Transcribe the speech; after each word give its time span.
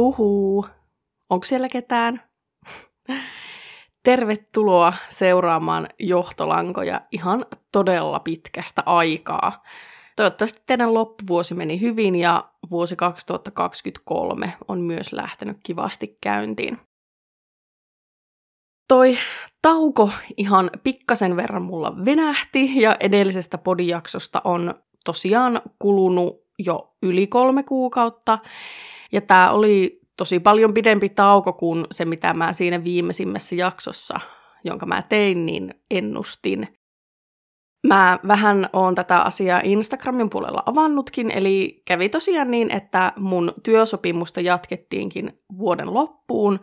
Huhu, 0.00 0.66
onko 1.30 1.44
siellä 1.44 1.68
ketään? 1.72 2.22
Tervetuloa 4.02 4.92
seuraamaan 5.08 5.88
johtolankoja 5.98 7.00
ihan 7.12 7.46
todella 7.72 8.20
pitkästä 8.20 8.82
aikaa. 8.86 9.62
Toivottavasti 10.16 10.62
teidän 10.66 10.94
loppuvuosi 10.94 11.54
meni 11.54 11.80
hyvin 11.80 12.14
ja 12.14 12.50
vuosi 12.70 12.96
2023 12.96 14.54
on 14.68 14.80
myös 14.80 15.12
lähtenyt 15.12 15.58
kivasti 15.62 16.18
käyntiin. 16.20 16.78
Toi 18.88 19.18
tauko 19.62 20.10
ihan 20.36 20.70
pikkasen 20.82 21.36
verran 21.36 21.62
mulla 21.62 22.04
venähti 22.04 22.80
ja 22.80 22.96
edellisestä 23.00 23.58
podijaksosta 23.58 24.40
on 24.44 24.74
tosiaan 25.04 25.62
kulunut 25.78 26.44
jo 26.58 26.96
yli 27.02 27.26
kolme 27.26 27.62
kuukautta. 27.62 28.38
Ja 29.12 29.20
tämä 29.20 29.50
oli 29.50 30.00
tosi 30.16 30.40
paljon 30.40 30.74
pidempi 30.74 31.08
tauko 31.08 31.52
kuin 31.52 31.84
se, 31.90 32.04
mitä 32.04 32.34
mä 32.34 32.52
siinä 32.52 32.84
viimeisimmässä 32.84 33.54
jaksossa, 33.54 34.20
jonka 34.64 34.86
mä 34.86 35.02
tein, 35.02 35.46
niin 35.46 35.74
ennustin. 35.90 36.68
Mä 37.86 38.18
vähän 38.28 38.68
oon 38.72 38.94
tätä 38.94 39.20
asiaa 39.20 39.60
Instagramin 39.64 40.30
puolella 40.30 40.62
avannutkin, 40.66 41.30
eli 41.30 41.82
kävi 41.84 42.08
tosiaan 42.08 42.50
niin, 42.50 42.70
että 42.70 43.12
mun 43.16 43.52
työsopimusta 43.62 44.40
jatkettiinkin 44.40 45.32
vuoden 45.58 45.94
loppuun, 45.94 46.60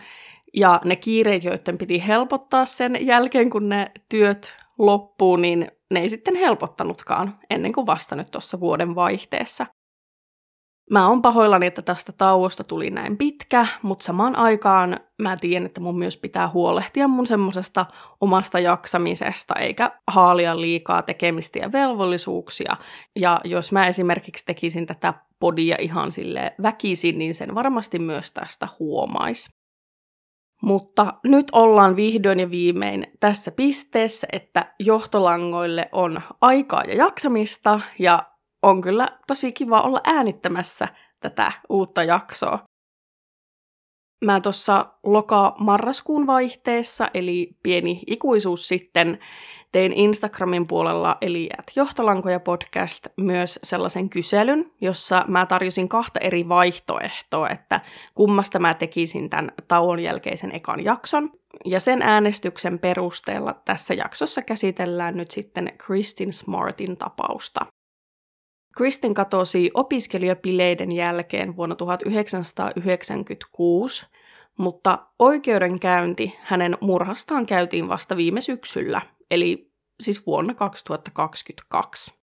ja 0.53 0.81
ne 0.86 0.95
kiireet, 0.95 1.43
joiden 1.43 1.77
piti 1.77 2.08
helpottaa 2.08 2.66
sen 2.66 2.97
jälkeen, 3.02 3.49
kun 3.49 3.69
ne 3.69 3.91
työt 4.09 4.53
loppuu, 4.77 5.36
niin 5.36 5.71
ne 5.91 5.99
ei 5.99 6.09
sitten 6.09 6.36
helpottanutkaan 6.36 7.39
ennen 7.49 7.71
kuin 7.71 7.88
vasta 7.88 8.16
nyt 8.16 8.31
tuossa 8.31 8.59
vuoden 8.59 8.95
vaihteessa. 8.95 9.66
Mä 10.91 11.09
oon 11.09 11.21
pahoillani, 11.21 11.66
että 11.66 11.81
tästä 11.81 12.11
tauosta 12.11 12.63
tuli 12.63 12.89
näin 12.89 13.17
pitkä, 13.17 13.67
mutta 13.81 14.05
samaan 14.05 14.35
aikaan 14.35 14.97
mä 15.21 15.38
tiedän, 15.38 15.66
että 15.66 15.81
mun 15.81 15.97
myös 15.97 16.17
pitää 16.17 16.49
huolehtia 16.49 17.07
mun 17.07 17.27
semmosesta 17.27 17.85
omasta 18.21 18.59
jaksamisesta, 18.59 19.53
eikä 19.55 19.91
haalia 20.08 20.61
liikaa 20.61 21.02
tekemistä 21.02 21.59
ja 21.59 21.71
velvollisuuksia. 21.71 22.75
Ja 23.15 23.39
jos 23.43 23.71
mä 23.71 23.88
esimerkiksi 23.88 24.45
tekisin 24.45 24.85
tätä 24.85 25.13
podia 25.39 25.75
ihan 25.80 26.11
sille 26.11 26.55
väkisin, 26.61 27.17
niin 27.19 27.35
sen 27.35 27.55
varmasti 27.55 27.99
myös 27.99 28.31
tästä 28.31 28.67
huomais. 28.80 29.49
Mutta 30.61 31.13
nyt 31.23 31.47
ollaan 31.52 31.95
vihdoin 31.95 32.39
ja 32.39 32.52
viimein 32.52 33.08
tässä 33.19 33.52
pisteessä, 33.52 34.27
että 34.31 34.73
johtolangoille 34.80 35.89
on 35.91 36.21
aikaa 36.41 36.83
ja 36.83 36.95
jaksamista, 36.95 37.80
ja 37.99 38.23
on 38.63 38.81
kyllä 38.81 39.08
tosi 39.27 39.53
kiva 39.53 39.81
olla 39.81 40.02
äänittämässä 40.03 40.88
tätä 41.19 41.52
uutta 41.69 42.03
jaksoa. 42.03 42.59
Mä 44.25 44.41
tuossa 44.41 44.86
loka-marraskuun 45.03 46.27
vaihteessa, 46.27 47.08
eli 47.14 47.58
pieni 47.64 48.02
ikuisuus 48.08 48.67
sitten, 48.67 49.19
tein 49.72 49.94
Instagramin 49.94 50.67
puolella, 50.67 51.17
eli 51.22 51.49
Johtolankoja 51.75 52.39
podcast, 52.39 53.08
myös 53.17 53.59
sellaisen 53.64 54.09
kyselyn, 54.09 54.71
jossa 54.81 55.25
mä 55.27 55.45
tarjosin 55.45 55.89
kahta 55.89 56.19
eri 56.19 56.49
vaihtoehtoa, 56.49 57.49
että 57.49 57.81
kummasta 58.16 58.59
mä 58.59 58.73
tekisin 58.73 59.30
tämän 59.30 59.52
tauon 59.67 59.99
jälkeisen 59.99 60.55
ekan 60.55 60.86
jakson. 60.86 61.31
Ja 61.66 61.80
sen 61.80 62.02
äänestyksen 62.02 62.80
perusteella 62.80 63.61
tässä 63.65 63.93
jaksossa 63.93 64.42
käsitellään 64.42 65.17
nyt 65.17 65.31
sitten 65.31 65.73
Kristin 65.77 66.33
Smartin 66.33 66.98
tapausta. 66.98 67.65
Kristin 68.77 69.14
katosi 69.14 69.71
opiskelijapileiden 69.73 70.95
jälkeen 70.95 71.55
vuonna 71.55 71.76
1996, 71.76 74.05
mutta 74.58 75.08
oikeudenkäynti 75.20 76.36
hänen 76.42 76.77
murhastaan 76.82 77.45
käytiin 77.45 77.89
vasta 77.89 78.17
viime 78.17 78.42
syksyllä, 78.42 79.02
eli 79.32 79.71
siis 79.99 80.26
vuonna 80.26 80.54
2022. 80.54 82.17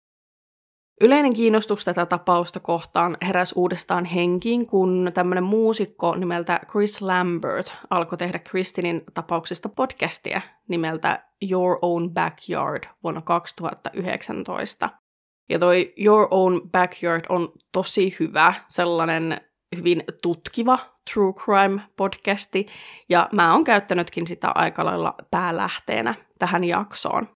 Yleinen 1.01 1.35
kiinnostus 1.35 1.85
tätä 1.85 2.07
tapausta 2.07 2.61
kohtaan 2.61 3.17
heräsi 3.27 3.55
uudestaan 3.57 4.05
henkiin, 4.05 4.67
kun 4.67 5.11
tämmöinen 5.15 5.45
muusikko 5.45 6.17
nimeltä 6.17 6.61
Chris 6.71 7.03
Lambert 7.03 7.75
alkoi 7.91 8.19
tehdä 8.19 8.39
Kristinin 8.39 9.03
tapauksista 9.15 9.69
podcastia 9.69 10.41
nimeltä 10.69 11.25
Your 11.51 11.79
Own 11.83 12.11
Backyard 12.11 12.85
vuonna 13.03 13.21
2019. 13.21 15.02
Ja 15.49 15.59
toi 15.59 15.93
Your 16.05 16.29
Own 16.31 16.61
Backyard 16.71 17.25
on 17.29 17.53
tosi 17.73 18.17
hyvä, 18.21 18.55
sellainen 18.69 19.41
hyvin 19.77 20.05
tutkiva 20.23 20.79
true 21.13 21.33
crime 21.33 21.83
podcasti, 21.97 22.67
ja 23.09 23.29
mä 23.33 23.53
oon 23.53 23.65
käyttänytkin 23.65 24.27
sitä 24.27 24.53
aika 24.55 24.85
lailla 24.85 25.15
päälähteenä 25.31 26.15
tähän 26.39 26.65
jaksoon. 26.65 27.29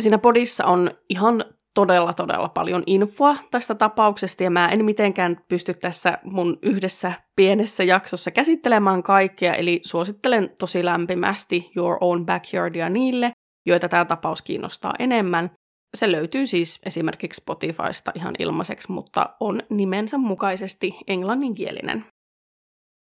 Siinä 0.00 0.18
podissa 0.18 0.64
on 0.64 0.90
ihan 1.08 1.44
todella, 1.74 2.12
todella 2.12 2.48
paljon 2.48 2.82
infoa 2.86 3.36
tästä 3.50 3.74
tapauksesta, 3.74 4.44
ja 4.44 4.50
mä 4.50 4.68
en 4.68 4.84
mitenkään 4.84 5.40
pysty 5.48 5.74
tässä 5.74 6.18
mun 6.24 6.58
yhdessä 6.62 7.12
pienessä 7.36 7.84
jaksossa 7.84 8.30
käsittelemään 8.30 9.02
kaikkea, 9.02 9.54
eli 9.54 9.80
suosittelen 9.84 10.50
tosi 10.58 10.84
lämpimästi 10.84 11.70
Your 11.76 11.98
Own 12.00 12.26
Backyardia 12.26 12.88
niille, 12.88 13.32
joita 13.66 13.88
tämä 13.88 14.04
tapaus 14.04 14.42
kiinnostaa 14.42 14.92
enemmän. 14.98 15.50
Se 15.96 16.12
löytyy 16.12 16.46
siis 16.46 16.80
esimerkiksi 16.86 17.40
Spotifysta 17.40 18.12
ihan 18.14 18.34
ilmaiseksi, 18.38 18.92
mutta 18.92 19.36
on 19.40 19.60
nimensä 19.70 20.18
mukaisesti 20.18 20.94
englanninkielinen. 21.06 22.04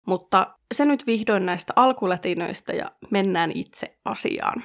Mutta 0.08 0.56
se 0.74 0.86
nyt 0.86 1.08
vihdoin 1.08 1.46
näistä 1.46 1.74
alkulätinöistä 1.76 2.74
ja 2.74 2.92
mennään 3.10 3.52
itse 3.56 3.98
asiaan. 4.06 4.64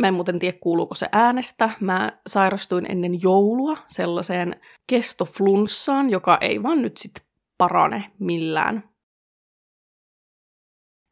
Mä 0.00 0.08
en 0.08 0.14
muuten 0.14 0.38
tiedä, 0.38 0.58
kuuluuko 0.60 0.94
se 0.94 1.08
äänestä. 1.12 1.70
Mä 1.80 2.12
sairastuin 2.26 2.90
ennen 2.90 3.22
joulua 3.22 3.76
sellaiseen 3.86 4.60
kestoflunssaan, 4.86 6.10
joka 6.10 6.38
ei 6.40 6.62
vaan 6.62 6.82
nyt 6.82 6.96
sit 6.96 7.12
parane 7.58 8.10
millään. 8.18 8.89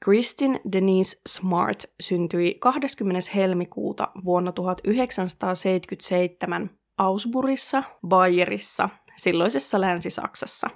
Kristin 0.04 0.60
Denise 0.72 1.20
Smart 1.28 1.84
syntyi 2.00 2.54
20. 2.54 3.30
helmikuuta 3.34 4.08
vuonna 4.24 4.52
1977 4.52 6.70
Augsburgissa, 6.98 7.82
Bayerissa, 8.08 8.88
silloisessa 9.16 9.80
Länsi-Saksassa. 9.80 10.70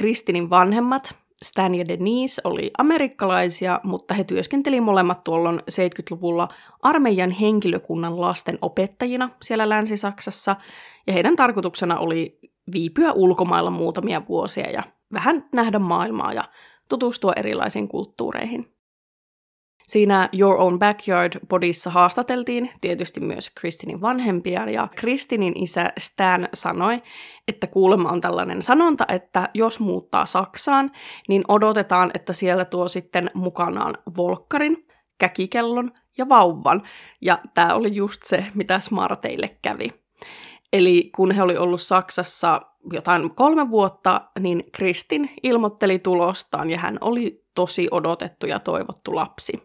Kristinin 0.00 0.50
vanhemmat, 0.50 1.16
Stan 1.42 1.74
ja 1.74 1.88
Denise 1.88 2.42
oli 2.44 2.70
amerikkalaisia, 2.78 3.80
mutta 3.82 4.14
he 4.14 4.24
työskenteli 4.24 4.80
molemmat 4.80 5.24
tuolloin 5.24 5.58
70-luvulla 5.58 6.48
armeijan 6.82 7.30
henkilökunnan 7.30 8.20
lasten 8.20 8.58
opettajina 8.62 9.30
siellä 9.42 9.68
Länsi-Saksassa, 9.68 10.56
ja 11.06 11.12
heidän 11.12 11.36
tarkoituksena 11.36 11.98
oli 11.98 12.38
viipyä 12.72 13.12
ulkomailla 13.12 13.70
muutamia 13.70 14.22
vuosia 14.28 14.70
ja 14.70 14.82
vähän 15.12 15.48
nähdä 15.54 15.78
maailmaa 15.78 16.32
ja 16.32 16.44
tutustua 16.88 17.32
erilaisiin 17.36 17.88
kulttuureihin. 17.88 18.72
Siinä 19.86 20.28
Your 20.38 20.60
Own 20.60 20.78
Backyard-podissa 20.78 21.90
haastateltiin 21.90 22.70
tietysti 22.80 23.20
myös 23.20 23.50
Kristinin 23.50 24.00
vanhempia, 24.00 24.70
ja 24.70 24.88
Kristinin 24.96 25.52
isä 25.56 25.92
Stan 25.98 26.48
sanoi, 26.54 27.02
että 27.48 27.66
kuulemma 27.66 28.10
on 28.10 28.20
tällainen 28.20 28.62
sanonta, 28.62 29.04
että 29.08 29.48
jos 29.54 29.80
muuttaa 29.80 30.26
Saksaan, 30.26 30.92
niin 31.28 31.44
odotetaan, 31.48 32.10
että 32.14 32.32
siellä 32.32 32.64
tuo 32.64 32.88
sitten 32.88 33.30
mukanaan 33.34 33.94
volkkarin, 34.16 34.86
käkikellon 35.18 35.90
ja 36.18 36.28
vauvan, 36.28 36.82
ja 37.20 37.38
tämä 37.54 37.74
oli 37.74 37.94
just 37.94 38.22
se, 38.24 38.46
mitä 38.54 38.80
Smarteille 38.80 39.56
kävi. 39.62 39.88
Eli 40.72 41.10
kun 41.16 41.30
he 41.30 41.42
oli 41.42 41.56
ollut 41.56 41.80
Saksassa 41.80 42.60
jotain 42.92 43.34
kolme 43.34 43.70
vuotta, 43.70 44.20
niin 44.40 44.64
Kristin 44.72 45.30
ilmoitteli 45.42 45.98
tulostaan 45.98 46.70
ja 46.70 46.78
hän 46.78 46.98
oli 47.00 47.44
tosi 47.54 47.88
odotettu 47.90 48.46
ja 48.46 48.58
toivottu 48.58 49.14
lapsi. 49.14 49.62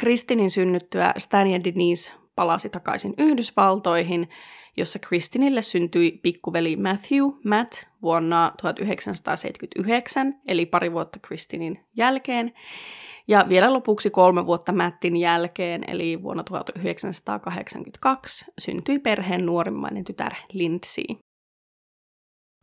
Kristinin 0.00 0.50
synnyttyä 0.50 1.12
Stan 1.18 1.46
ja 1.46 1.64
Denise 1.64 2.12
palasi 2.36 2.68
takaisin 2.68 3.14
Yhdysvaltoihin, 3.18 4.28
jossa 4.76 4.98
Kristinille 4.98 5.62
syntyi 5.62 6.20
pikkuveli 6.22 6.76
Matthew 6.76 7.24
Matt 7.44 7.72
vuonna 8.02 8.52
1979, 8.62 10.40
eli 10.48 10.66
pari 10.66 10.92
vuotta 10.92 11.18
Kristinin 11.18 11.84
jälkeen. 11.96 12.52
Ja 13.28 13.46
vielä 13.48 13.72
lopuksi 13.72 14.10
kolme 14.10 14.46
vuotta 14.46 14.72
Mattin 14.72 15.16
jälkeen, 15.16 15.84
eli 15.86 16.22
vuonna 16.22 16.44
1982, 16.44 18.44
syntyi 18.58 18.98
perheen 18.98 19.46
nuorimmainen 19.46 20.04
tytär 20.04 20.34
Lindsay. 20.52 21.04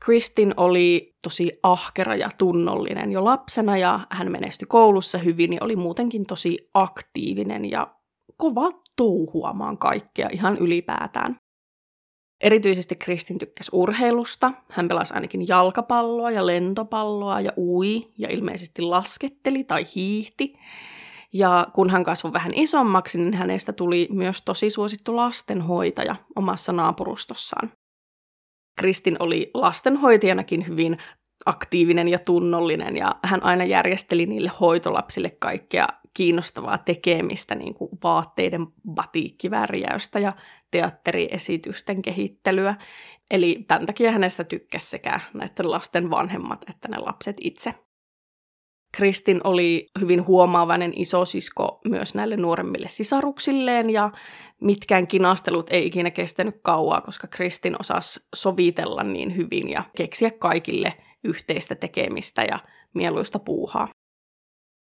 Kristin 0.06 0.54
oli 0.58 1.16
tosi 1.24 1.52
ahkera 1.64 2.16
ja 2.16 2.30
tunnollinen 2.38 3.12
jo 3.12 3.26
lapsena 3.26 3.78
ja 3.78 4.00
hän 4.10 4.32
menestyi 4.32 4.66
koulussa 4.66 5.18
hyvin 5.18 5.54
ja 5.54 5.60
oli 5.62 5.76
muutenkin 5.76 6.26
tosi 6.26 6.70
aktiivinen 6.74 7.72
ja 7.72 7.96
kova 8.38 8.72
touhuamaan 8.96 9.78
kaikkea 9.78 10.30
ihan 10.32 10.58
ylipäätään. 10.58 11.36
Erityisesti 12.42 12.96
Kristin 12.96 13.38
tykkäsi 13.38 13.70
urheilusta. 13.74 14.52
Hän 14.70 14.88
pelasi 14.88 15.14
ainakin 15.14 15.48
jalkapalloa 15.48 16.32
ja 16.32 16.46
lentopalloa 16.46 17.42
ja 17.42 17.52
ui 17.58 18.08
ja 18.18 18.28
ilmeisesti 18.32 18.82
lasketteli 18.82 19.64
tai 19.64 19.84
hiihti. 19.96 20.54
Ja 21.34 21.68
kun 21.74 21.90
hän 21.90 22.04
kasvoi 22.04 22.34
vähän 22.34 22.54
isommaksi, 22.54 23.18
niin 23.18 23.34
hänestä 23.34 23.74
tuli 23.74 24.08
myös 24.12 24.42
tosi 24.42 24.70
suosittu 24.70 25.16
lastenhoitaja 25.16 26.16
omassa 26.36 26.72
naapurustossaan. 26.72 27.72
Kristin 28.76 29.16
oli 29.20 29.52
lastenhoitajanakin 29.54 30.68
hyvin 30.68 30.98
aktiivinen 31.46 32.08
ja 32.08 32.20
tunnollinen 32.20 32.98
ja 32.98 33.16
hän 33.24 33.44
aina 33.44 33.64
järjesteli 33.64 34.26
niille 34.26 34.52
hoitolapsille 34.60 35.30
kaikkea 35.30 35.88
kiinnostavaa 36.14 36.78
tekemistä, 36.78 37.56
niin 37.56 37.74
kuin 37.74 37.90
vaatteiden 38.04 38.68
batiikkivärjäystä 38.90 40.20
ja 40.20 40.32
teatteriesitysten 40.72 42.02
kehittelyä. 42.02 42.76
Eli 43.32 43.66
tämän 43.68 43.86
takia 43.86 44.12
hänestä 44.12 44.44
tykkäsi 44.44 44.90
sekä 44.90 45.20
näiden 45.34 45.72
lasten 45.72 46.10
vanhemmat 46.10 46.66
että 46.70 46.88
ne 46.88 46.98
lapset 46.98 47.38
itse. 47.42 47.74
Kristin 48.98 49.42
oli 49.44 49.86
hyvin 50.00 50.28
huomaavainen 50.28 50.94
isosisko 50.96 51.82
myös 51.86 52.16
näille 52.16 52.38
nuoremmille 52.38 52.88
sisaruksilleen 52.88 53.90
ja 53.90 54.12
mitkään 54.62 55.08
kinastelut 55.08 55.70
ei 55.70 55.88
ikinä 55.88 56.12
kestänyt 56.12 56.56
kauaa, 56.64 57.02
koska 57.02 57.28
Kristin 57.28 57.76
osasi 57.80 58.20
sovitella 58.36 59.04
niin 59.04 59.36
hyvin 59.36 59.70
ja 59.70 59.84
keksiä 59.98 60.32
kaikille 60.32 60.94
yhteistä 61.24 61.76
tekemistä 61.76 62.42
ja 62.42 62.60
mieluista 62.94 63.40
puuhaa. 63.40 63.88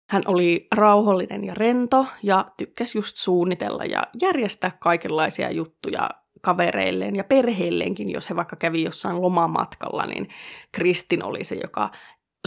Hän 0.09 0.23
oli 0.25 0.67
rauhallinen 0.75 1.43
ja 1.43 1.53
rento 1.53 2.05
ja 2.23 2.51
tykkäsi 2.57 2.97
just 2.97 3.17
suunnitella 3.17 3.85
ja 3.85 4.03
järjestää 4.21 4.71
kaikenlaisia 4.79 5.51
juttuja 5.51 6.09
kavereilleen 6.41 7.15
ja 7.15 7.23
perheilleenkin, 7.23 8.09
jos 8.09 8.29
he 8.29 8.35
vaikka 8.35 8.55
kävi 8.55 8.83
jossain 8.83 9.21
lomamatkalla, 9.21 10.05
niin 10.05 10.29
Kristin 10.71 11.23
oli 11.23 11.43
se, 11.43 11.55
joka 11.55 11.91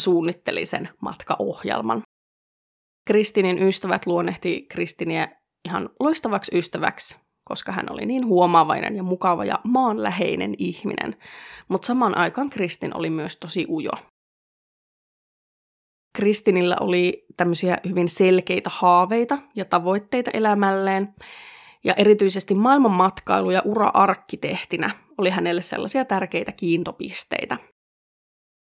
suunnitteli 0.01 0.67
sen 0.67 0.89
matkaohjelman. 1.01 2.03
Kristinin 3.07 3.63
ystävät 3.63 4.07
luonnehti 4.07 4.67
Kristiniä 4.71 5.29
ihan 5.69 5.91
loistavaksi 6.01 6.59
ystäväksi, 6.59 7.19
koska 7.49 7.73
hän 7.73 7.87
oli 7.91 8.07
niin 8.07 8.27
huomaavainen 8.27 8.97
ja 8.97 9.03
mukava 9.03 9.45
ja 9.45 9.59
maanläheinen 9.65 10.55
ihminen, 10.59 11.17
mutta 11.69 11.87
samaan 11.87 12.17
aikaan 12.19 12.51
Kristin 12.51 12.97
oli 12.97 13.11
myös 13.11 13.37
tosi 13.37 13.67
ujo. 13.69 13.93
Kristinillä 16.17 16.77
oli 16.81 17.25
tämmöisiä 17.37 17.79
hyvin 17.89 18.09
selkeitä 18.09 18.71
haaveita 18.73 19.39
ja 19.57 19.65
tavoitteita 19.65 20.31
elämälleen, 20.35 21.15
ja 21.85 21.95
erityisesti 21.95 22.55
maailmanmatkailu 22.55 23.51
ja 23.51 23.63
ura-arkkitehtinä 23.65 24.91
oli 25.19 25.31
hänelle 25.31 25.63
sellaisia 25.63 26.05
tärkeitä 26.05 26.53
kiintopisteitä. 26.53 27.57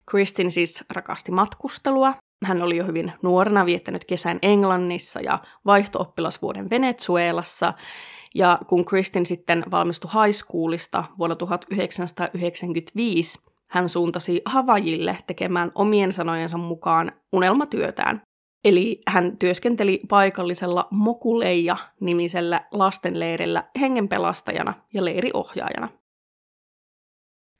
Kristin 0.05 0.51
siis 0.51 0.83
rakasti 0.89 1.31
matkustelua. 1.31 2.13
Hän 2.45 2.61
oli 2.61 2.77
jo 2.77 2.85
hyvin 2.85 3.13
nuorena 3.21 3.65
viettänyt 3.65 4.05
kesän 4.05 4.39
Englannissa 4.41 5.21
ja 5.21 5.39
vaihtooppilasvuoden 5.65 6.69
Venezuelassa. 6.69 7.73
Ja 8.35 8.59
kun 8.67 8.85
Kristin 8.85 9.25
sitten 9.25 9.63
valmistui 9.71 10.11
high 10.11 10.35
schoolista 10.35 11.03
vuonna 11.17 11.35
1995, 11.35 13.39
hän 13.67 13.89
suuntasi 13.89 14.41
Havajille 14.45 15.17
tekemään 15.27 15.71
omien 15.75 16.13
sanojensa 16.13 16.57
mukaan 16.57 17.11
unelmatyötään. 17.33 18.21
Eli 18.63 19.01
hän 19.07 19.37
työskenteli 19.37 20.01
paikallisella 20.09 20.87
Mokuleija-nimisellä 20.91 22.61
lastenleirillä 22.71 23.63
hengenpelastajana 23.79 24.73
ja 24.93 25.05
leiriohjaajana. 25.05 25.89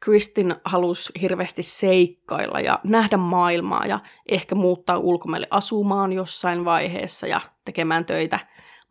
Kristin 0.03 0.56
halusi 0.65 1.13
hirveästi 1.21 1.63
seikkailla 1.63 2.59
ja 2.59 2.80
nähdä 2.83 3.18
maailmaa 3.18 3.86
ja 3.86 4.00
ehkä 4.30 4.56
muuttaa 4.56 4.98
ulkomaille 4.98 5.48
asumaan 5.50 6.13
jossain 6.13 6.65
vaiheessa 6.65 7.27
ja 7.27 7.42
tekemään 7.65 8.06
töitä 8.06 8.39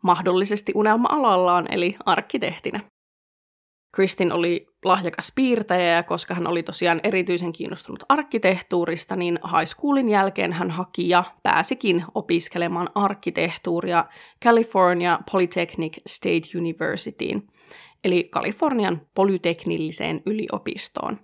mahdollisesti 0.03 0.71
unelma-alallaan 0.75 1.65
eli 1.71 1.95
arkkitehtinä. 2.05 2.79
Kristin 3.95 4.31
oli 4.31 4.67
lahjakas 4.85 5.31
piirtäjä 5.35 5.95
ja 5.95 6.03
koska 6.03 6.33
hän 6.33 6.47
oli 6.47 6.63
tosiaan 6.63 6.99
erityisen 7.03 7.53
kiinnostunut 7.53 8.03
arkkitehtuurista, 8.09 9.15
niin 9.15 9.39
high 9.45 9.67
schoolin 9.67 10.09
jälkeen 10.09 10.53
hän 10.53 10.71
haki 10.71 11.09
ja 11.09 11.23
pääsikin 11.43 12.05
opiskelemaan 12.15 12.89
arkkitehtuuria 12.95 14.05
California 14.43 15.19
Polytechnic 15.31 15.97
State 16.07 16.57
Universityin, 16.57 17.47
eli 18.03 18.23
Kalifornian 18.23 19.01
polyteknilliseen 19.15 20.21
yliopistoon. 20.25 21.19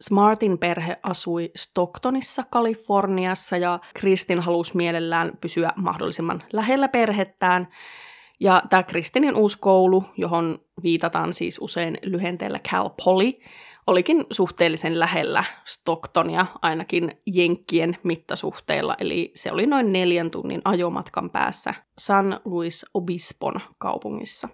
Smartin 0.00 0.58
perhe 0.58 0.96
asui 1.02 1.50
Stocktonissa, 1.56 2.44
Kaliforniassa 2.50 3.56
ja 3.56 3.78
Kristin 3.94 4.40
halusi 4.40 4.76
mielellään 4.76 5.32
pysyä 5.40 5.70
mahdollisimman 5.76 6.40
lähellä 6.52 6.88
perhettään, 6.88 7.68
ja 8.40 8.62
tämä 8.70 8.82
Kristinin 8.82 9.36
uusi 9.36 9.58
koulu, 9.60 10.04
johon 10.16 10.58
viitataan 10.82 11.34
siis 11.34 11.58
usein 11.60 11.96
lyhenteellä 12.02 12.58
Cal 12.58 12.90
Poly, 13.04 13.32
olikin 13.86 14.24
suhteellisen 14.30 14.98
lähellä 14.98 15.44
Stocktonia, 15.64 16.46
ainakin 16.62 17.12
Jenkkien 17.34 17.96
mittasuhteilla, 18.02 18.96
eli 18.98 19.30
se 19.34 19.52
oli 19.52 19.66
noin 19.66 19.92
neljän 19.92 20.30
tunnin 20.30 20.60
ajomatkan 20.64 21.30
päässä 21.30 21.74
San 21.98 22.40
Luis 22.44 22.86
Obispon 22.94 23.60
kaupungissa. 23.78 24.48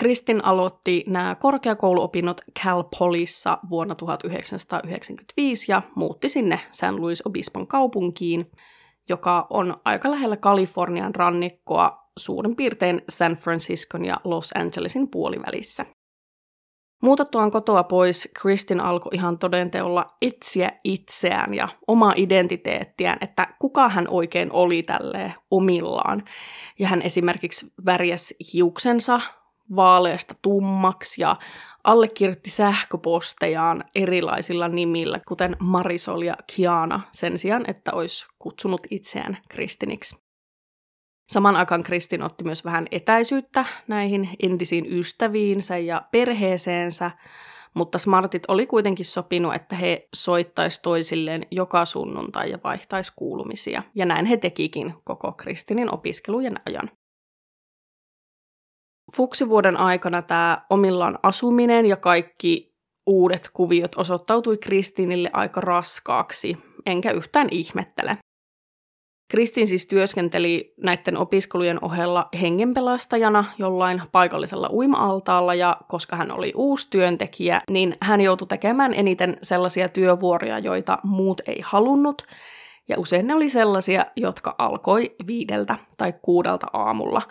Kristin 0.00 0.44
aloitti 0.44 1.04
nämä 1.06 1.34
korkeakouluopinnot 1.34 2.40
Cal 2.64 2.84
Polyssa 2.98 3.58
vuonna 3.70 3.94
1995 3.94 5.72
ja 5.72 5.82
muutti 5.94 6.28
sinne 6.28 6.60
San 6.70 6.96
Luis 6.96 7.26
Obispon 7.26 7.66
kaupunkiin– 7.66 8.46
joka 9.10 9.46
on 9.50 9.76
aika 9.84 10.10
lähellä 10.10 10.36
Kalifornian 10.36 11.14
rannikkoa 11.14 12.10
suurin 12.18 12.56
piirtein 12.56 13.02
San 13.08 13.36
Franciscon 13.36 14.04
ja 14.04 14.20
Los 14.24 14.50
Angelesin 14.54 15.08
puolivälissä. 15.08 15.86
Muutettuaan 17.02 17.50
kotoa 17.50 17.84
pois, 17.84 18.28
Kristin 18.42 18.80
alkoi 18.80 19.10
ihan 19.14 19.38
todenteolla 19.38 20.06
etsiä 20.22 20.70
itseään 20.84 21.54
ja 21.54 21.68
omaa 21.86 22.12
identiteettiään, 22.16 23.18
että 23.20 23.46
kuka 23.58 23.88
hän 23.88 24.08
oikein 24.08 24.52
oli 24.52 24.82
tälle 24.82 25.34
omillaan. 25.50 26.24
Ja 26.78 26.88
hän 26.88 27.02
esimerkiksi 27.02 27.72
värjäsi 27.86 28.34
hiuksensa 28.52 29.20
vaaleasta 29.76 30.34
tummaksi 30.42 31.22
ja 31.22 31.36
allekirjoitti 31.84 32.50
sähköpostejaan 32.50 33.84
erilaisilla 33.94 34.68
nimillä, 34.68 35.20
kuten 35.28 35.56
Marisol 35.58 36.22
ja 36.22 36.36
Kiana, 36.56 37.00
sen 37.12 37.38
sijaan, 37.38 37.64
että 37.68 37.92
olisi 37.92 38.26
kutsunut 38.38 38.80
itseään 38.90 39.38
Kristiniksi. 39.48 40.16
Saman 41.32 41.56
aikaan 41.56 41.82
Kristin 41.82 42.22
otti 42.22 42.44
myös 42.44 42.64
vähän 42.64 42.86
etäisyyttä 42.90 43.64
näihin 43.88 44.28
entisiin 44.42 44.98
ystäviinsä 44.98 45.78
ja 45.78 46.02
perheeseensä, 46.12 47.10
mutta 47.74 47.98
Smartit 47.98 48.42
oli 48.48 48.66
kuitenkin 48.66 49.04
sopinut, 49.04 49.54
että 49.54 49.76
he 49.76 50.08
soittaisi 50.14 50.82
toisilleen 50.82 51.46
joka 51.50 51.84
sunnuntai 51.84 52.50
ja 52.50 52.58
vaihtaisi 52.64 53.12
kuulumisia. 53.16 53.82
Ja 53.94 54.06
näin 54.06 54.26
he 54.26 54.36
tekikin 54.36 54.94
koko 55.04 55.32
Kristinin 55.32 55.94
opiskelujen 55.94 56.60
ajan. 56.66 56.90
Fuksivuoden 59.16 59.76
aikana 59.76 60.22
tämä 60.22 60.62
omillaan 60.70 61.18
asuminen 61.22 61.86
ja 61.86 61.96
kaikki 61.96 62.74
uudet 63.06 63.50
kuviot 63.54 63.94
osoittautui 63.96 64.56
Kristiinille 64.58 65.30
aika 65.32 65.60
raskaaksi, 65.60 66.56
enkä 66.86 67.10
yhtään 67.10 67.48
ihmettele. 67.50 68.16
Kristin 69.30 69.66
siis 69.66 69.86
työskenteli 69.86 70.74
näiden 70.82 71.16
opiskelujen 71.16 71.84
ohella 71.84 72.28
hengenpelastajana 72.40 73.44
jollain 73.58 74.02
paikallisella 74.12 74.70
uima-altaalla 74.72 75.54
ja 75.54 75.76
koska 75.88 76.16
hän 76.16 76.30
oli 76.32 76.52
uusi 76.56 76.90
työntekijä, 76.90 77.60
niin 77.70 77.96
hän 78.02 78.20
joutui 78.20 78.48
tekemään 78.48 78.94
eniten 78.94 79.36
sellaisia 79.42 79.88
työvuoria, 79.88 80.58
joita 80.58 80.98
muut 81.02 81.40
ei 81.46 81.60
halunnut. 81.64 82.22
Ja 82.88 82.98
usein 82.98 83.26
ne 83.26 83.34
oli 83.34 83.48
sellaisia, 83.48 84.06
jotka 84.16 84.54
alkoi 84.58 85.14
viideltä 85.26 85.76
tai 85.98 86.14
kuudelta 86.22 86.66
aamulla. 86.72 87.22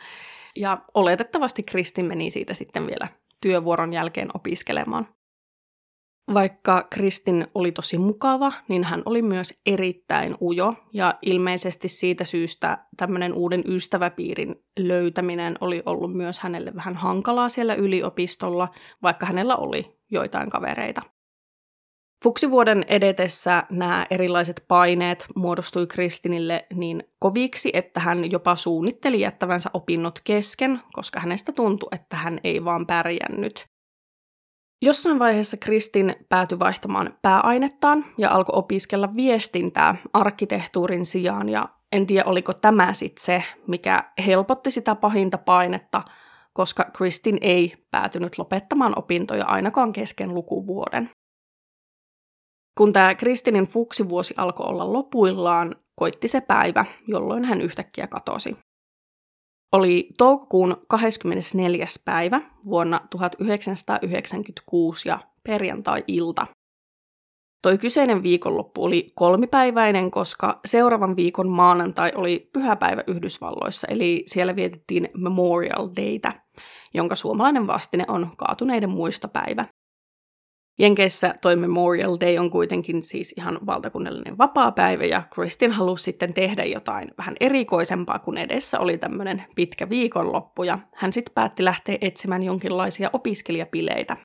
Ja 0.59 0.77
oletettavasti 0.93 1.63
Kristin 1.63 2.05
meni 2.05 2.31
siitä 2.31 2.53
sitten 2.53 2.87
vielä 2.87 3.07
työvuoron 3.41 3.93
jälkeen 3.93 4.27
opiskelemaan. 4.33 5.07
Vaikka 6.33 6.87
Kristin 6.89 7.47
oli 7.55 7.71
tosi 7.71 7.97
mukava, 7.97 8.51
niin 8.67 8.83
hän 8.83 9.01
oli 9.05 9.21
myös 9.21 9.53
erittäin 9.65 10.35
ujo 10.41 10.73
ja 10.93 11.13
ilmeisesti 11.21 11.87
siitä 11.87 12.23
syystä 12.23 12.85
tämmöinen 12.97 13.33
uuden 13.33 13.63
ystäväpiirin 13.67 14.55
löytäminen 14.79 15.55
oli 15.61 15.83
ollut 15.85 16.13
myös 16.13 16.39
hänelle 16.39 16.75
vähän 16.75 16.95
hankalaa 16.95 17.49
siellä 17.49 17.73
yliopistolla, 17.73 18.67
vaikka 19.03 19.25
hänellä 19.25 19.55
oli 19.55 19.99
joitain 20.11 20.49
kavereita. 20.49 21.01
Fuksivuoden 22.23 22.85
edetessä 22.87 23.63
nämä 23.69 24.05
erilaiset 24.09 24.65
paineet 24.67 25.25
muodostui 25.35 25.87
Kristinille 25.87 26.65
niin 26.73 27.03
koviksi, 27.19 27.69
että 27.73 27.99
hän 27.99 28.31
jopa 28.31 28.55
suunnitteli 28.55 29.19
jättävänsä 29.19 29.69
opinnot 29.73 30.19
kesken, 30.23 30.79
koska 30.93 31.19
hänestä 31.19 31.51
tuntui, 31.51 31.89
että 31.91 32.17
hän 32.17 32.39
ei 32.43 32.65
vaan 32.65 32.87
pärjännyt. 32.87 33.65
Jossain 34.81 35.19
vaiheessa 35.19 35.57
Kristin 35.57 36.15
päätyi 36.29 36.59
vaihtamaan 36.59 37.17
pääainettaan 37.21 38.05
ja 38.17 38.31
alkoi 38.31 38.53
opiskella 38.57 39.15
viestintää 39.15 39.95
arkkitehtuurin 40.13 41.05
sijaan 41.05 41.49
ja 41.49 41.69
en 41.91 42.07
tiedä 42.07 42.29
oliko 42.29 42.53
tämä 42.53 42.93
sitten 42.93 43.25
se, 43.25 43.43
mikä 43.67 44.03
helpotti 44.25 44.71
sitä 44.71 44.95
pahinta 44.95 45.37
painetta, 45.37 46.01
koska 46.53 46.85
Kristin 46.93 47.37
ei 47.41 47.87
päätynyt 47.91 48.37
lopettamaan 48.37 48.93
opintoja 48.99 49.45
ainakaan 49.45 49.93
kesken 49.93 50.33
lukuvuoden. 50.33 51.09
Kun 52.77 52.93
tämä 52.93 53.15
Kristinin 53.15 53.65
fuksivuosi 53.65 54.33
alkoi 54.37 54.65
olla 54.65 54.93
lopuillaan, 54.93 55.75
koitti 55.95 56.27
se 56.27 56.41
päivä, 56.41 56.85
jolloin 57.07 57.45
hän 57.45 57.61
yhtäkkiä 57.61 58.07
katosi. 58.07 58.57
Oli 59.71 60.09
toukokuun 60.17 60.77
24. 60.87 61.87
päivä 62.05 62.41
vuonna 62.65 63.01
1996 63.09 65.09
ja 65.09 65.19
perjantai-ilta. 65.43 66.47
Toi 67.61 67.77
kyseinen 67.77 68.23
viikonloppu 68.23 68.83
oli 68.83 69.11
kolmipäiväinen, 69.15 70.11
koska 70.11 70.59
seuraavan 70.65 71.15
viikon 71.15 71.49
maanantai 71.49 72.11
oli 72.15 72.49
pyhäpäivä 72.53 73.03
Yhdysvalloissa, 73.07 73.87
eli 73.87 74.23
siellä 74.25 74.55
vietettiin 74.55 75.09
Memorial 75.17 75.89
Dayta, 75.95 76.33
jonka 76.93 77.15
suomalainen 77.15 77.67
vastine 77.67 78.05
on 78.07 78.31
kaatuneiden 78.37 78.89
muistopäivä. 78.89 79.65
Jenkeissä 80.79 81.35
toi 81.41 81.55
Memorial 81.55 82.17
Day 82.21 82.37
on 82.37 82.49
kuitenkin 82.49 83.03
siis 83.03 83.33
ihan 83.37 83.59
valtakunnallinen 83.65 84.37
vapaapäivä 84.37 85.05
ja 85.05 85.23
Kristin 85.33 85.71
halusi 85.71 86.03
sitten 86.03 86.33
tehdä 86.33 86.63
jotain 86.63 87.11
vähän 87.17 87.35
erikoisempaa, 87.39 88.19
kun 88.19 88.37
edessä 88.37 88.79
oli 88.79 88.97
tämmöinen 88.97 89.43
pitkä 89.55 89.89
viikonloppu 89.89 90.63
ja 90.63 90.79
hän 90.95 91.13
sitten 91.13 91.33
päätti 91.33 91.65
lähteä 91.65 91.97
etsimään 92.01 92.43
jonkinlaisia 92.43 93.09
opiskelijapileitä. 93.13 94.17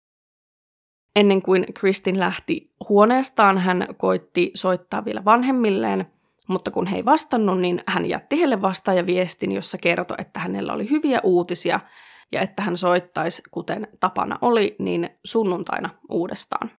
Ennen 1.17 1.43
kuin 1.43 1.67
Kristin 1.75 2.21
lähti 2.21 2.71
huoneestaan, 2.89 3.59
hän 3.59 3.87
koitti 3.97 4.51
soittaa 4.55 5.05
vielä 5.05 5.25
vanhemmilleen, 5.25 6.07
mutta 6.49 6.71
kun 6.71 6.87
he 6.87 6.97
ei 6.97 7.05
vastannut, 7.05 7.61
niin 7.61 7.81
hän 7.87 8.09
jätti 8.09 8.39
heille 8.39 8.63
vastaajaviestin, 8.63 9.53
jossa 9.53 9.79
kertoi, 9.79 10.17
että 10.21 10.41
hänellä 10.41 10.73
oli 10.73 10.91
hyviä 10.91 11.21
uutisia– 11.25 11.81
ja 12.33 12.41
että 12.41 12.63
hän 12.63 12.77
soittaisi, 12.77 13.43
kuten 13.51 13.89
tapana 14.01 14.39
oli, 14.43 14.77
niin 14.79 15.09
sunnuntaina 15.25 15.91
uudestaan. 16.11 16.71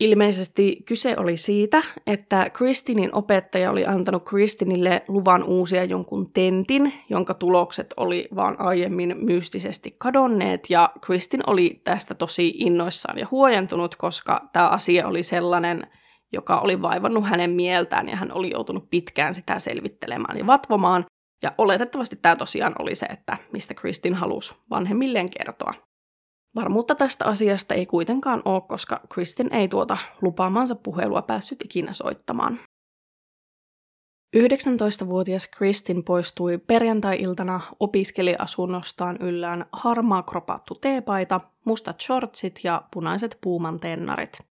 Ilmeisesti 0.00 0.76
kyse 0.86 1.14
oli 1.18 1.36
siitä, 1.36 1.82
että 2.06 2.50
Kristinin 2.50 3.14
opettaja 3.14 3.70
oli 3.70 3.86
antanut 3.86 4.24
Kristinille 4.24 5.02
luvan 5.08 5.44
uusia 5.44 5.84
jonkun 5.84 6.32
tentin, 6.32 6.92
jonka 7.10 7.34
tulokset 7.34 7.94
oli 7.96 8.28
vaan 8.34 8.60
aiemmin 8.60 9.16
mystisesti 9.20 9.96
kadonneet, 9.98 10.70
ja 10.70 10.92
Kristin 11.00 11.40
oli 11.46 11.80
tästä 11.84 12.14
tosi 12.14 12.48
innoissaan 12.48 13.18
ja 13.18 13.26
huojentunut, 13.30 13.96
koska 13.96 14.48
tämä 14.52 14.68
asia 14.68 15.08
oli 15.08 15.22
sellainen, 15.22 15.82
joka 16.32 16.60
oli 16.60 16.82
vaivannut 16.82 17.28
hänen 17.28 17.50
mieltään, 17.50 18.08
ja 18.08 18.16
hän 18.16 18.32
oli 18.32 18.50
joutunut 18.50 18.90
pitkään 18.90 19.34
sitä 19.34 19.58
selvittelemään 19.58 20.38
ja 20.38 20.46
vatvomaan, 20.46 21.04
ja 21.42 21.52
oletettavasti 21.58 22.16
tämä 22.16 22.36
tosiaan 22.36 22.74
oli 22.78 22.94
se, 22.94 23.06
että 23.06 23.36
mistä 23.52 23.74
Kristin 23.74 24.14
halusi 24.14 24.54
vanhemmilleen 24.70 25.30
kertoa. 25.30 25.74
Varmuutta 26.54 26.94
tästä 26.94 27.24
asiasta 27.24 27.74
ei 27.74 27.86
kuitenkaan 27.86 28.42
ole, 28.44 28.60
koska 28.60 29.00
Kristin 29.12 29.54
ei 29.54 29.68
tuota 29.68 29.98
lupaamansa 30.22 30.74
puhelua 30.74 31.22
päässyt 31.22 31.64
ikinä 31.64 31.92
soittamaan. 31.92 32.60
19-vuotias 34.36 35.48
Kristin 35.48 36.04
poistui 36.04 36.58
perjantai-iltana 36.58 37.60
opiskelijasunnostaan 37.80 39.16
yllään 39.20 39.66
harmaa 39.72 40.22
kropattu 40.22 40.74
teepaita, 40.74 41.40
mustat 41.64 42.00
shortsit 42.00 42.60
ja 42.64 42.82
punaiset 42.92 43.38
puumantennarit. 43.40 44.49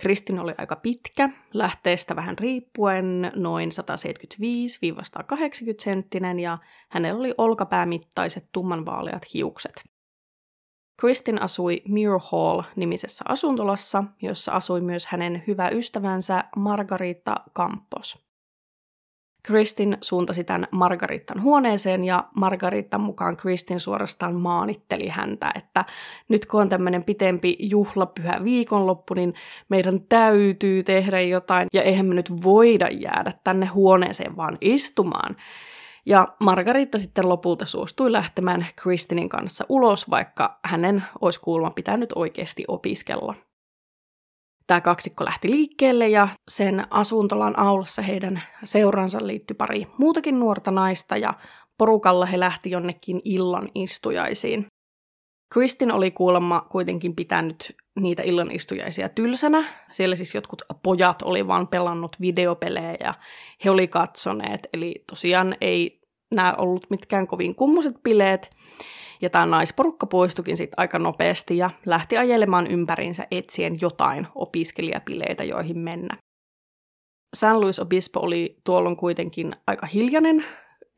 Kristin 0.00 0.38
oli 0.38 0.54
aika 0.58 0.76
pitkä, 0.76 1.30
lähteestä 1.52 2.16
vähän 2.16 2.38
riippuen 2.38 3.32
noin 3.36 3.70
175-180 3.70 5.34
senttinen 5.78 6.40
ja 6.40 6.58
hänellä 6.88 7.18
oli 7.18 7.34
olkapäämittaiset 7.38 8.48
tummanvaaleat 8.52 9.22
hiukset. 9.34 9.72
Kristin 11.00 11.42
asui 11.42 11.82
Muir 11.88 12.20
Hall-nimisessä 12.32 13.24
asuntolassa, 13.28 14.04
jossa 14.22 14.52
asui 14.52 14.80
myös 14.80 15.06
hänen 15.06 15.42
hyvä 15.46 15.68
ystävänsä 15.68 16.44
Margarita 16.56 17.34
Campos. 17.56 18.29
Kristin 19.42 19.98
suuntasi 20.00 20.44
tämän 20.44 20.68
Margarittan 20.70 21.42
huoneeseen 21.42 22.04
ja 22.04 22.24
Margarittan 22.34 23.00
mukaan 23.00 23.36
Kristin 23.36 23.80
suorastaan 23.80 24.34
maanitteli 24.34 25.08
häntä, 25.08 25.50
että 25.54 25.84
nyt 26.28 26.46
kun 26.46 26.60
on 26.60 26.68
tämmöinen 26.68 27.04
pitempi 27.04 27.56
juhlapyhä 27.60 28.40
viikonloppu, 28.44 29.14
niin 29.14 29.34
meidän 29.68 30.00
täytyy 30.08 30.82
tehdä 30.82 31.20
jotain 31.20 31.68
ja 31.72 31.82
eihän 31.82 32.06
me 32.06 32.14
nyt 32.14 32.44
voida 32.44 32.88
jäädä 32.90 33.32
tänne 33.44 33.66
huoneeseen 33.66 34.36
vaan 34.36 34.58
istumaan. 34.60 35.36
Ja 36.06 36.28
Margarita 36.40 36.98
sitten 36.98 37.28
lopulta 37.28 37.66
suostui 37.66 38.12
lähtemään 38.12 38.66
Kristinin 38.76 39.28
kanssa 39.28 39.64
ulos, 39.68 40.10
vaikka 40.10 40.58
hänen 40.64 41.04
olisi 41.20 41.40
kuulemma 41.40 41.70
pitänyt 41.70 42.12
oikeasti 42.14 42.64
opiskella 42.68 43.34
tämä 44.70 44.80
kaksikko 44.80 45.24
lähti 45.24 45.50
liikkeelle 45.50 46.08
ja 46.08 46.28
sen 46.48 46.86
asuntolan 46.90 47.58
aulassa 47.58 48.02
heidän 48.02 48.42
seuransa 48.64 49.26
liittyi 49.26 49.54
pari 49.54 49.86
muutakin 49.98 50.40
nuorta 50.40 50.70
naista 50.70 51.16
ja 51.16 51.34
porukalla 51.78 52.26
he 52.26 52.40
lähti 52.40 52.70
jonnekin 52.70 53.20
illan 53.24 53.68
istujaisiin. 53.74 54.66
Kristin 55.52 55.92
oli 55.92 56.10
kuulemma 56.10 56.66
kuitenkin 56.70 57.16
pitänyt 57.16 57.76
niitä 58.00 58.22
illanistujaisia 58.22 59.08
tylsänä. 59.08 59.64
Siellä 59.90 60.16
siis 60.16 60.34
jotkut 60.34 60.62
pojat 60.82 61.22
oli 61.22 61.46
vaan 61.46 61.68
pelannut 61.68 62.16
videopelejä 62.20 62.96
ja 63.00 63.14
he 63.64 63.70
oli 63.70 63.88
katsoneet. 63.88 64.68
Eli 64.72 65.04
tosiaan 65.06 65.56
ei 65.60 65.99
nämä 66.34 66.54
ollut 66.58 66.86
mitkään 66.90 67.26
kovin 67.26 67.54
kummoset 67.54 68.02
bileet. 68.02 68.50
Ja 69.22 69.30
tämä 69.30 69.46
naisporukka 69.46 70.06
poistukin 70.06 70.56
sitten 70.56 70.74
aika 70.76 70.98
nopeasti 70.98 71.56
ja 71.56 71.70
lähti 71.86 72.16
ajelemaan 72.18 72.66
ympäriinsä 72.66 73.26
etsien 73.30 73.78
jotain 73.80 74.26
opiskelijapileitä, 74.34 75.44
joihin 75.44 75.78
mennä. 75.78 76.16
San 77.36 77.60
Luis 77.60 77.78
Obispo 77.78 78.20
oli 78.20 78.60
tuolloin 78.64 78.96
kuitenkin 78.96 79.56
aika 79.66 79.86
hiljainen, 79.86 80.44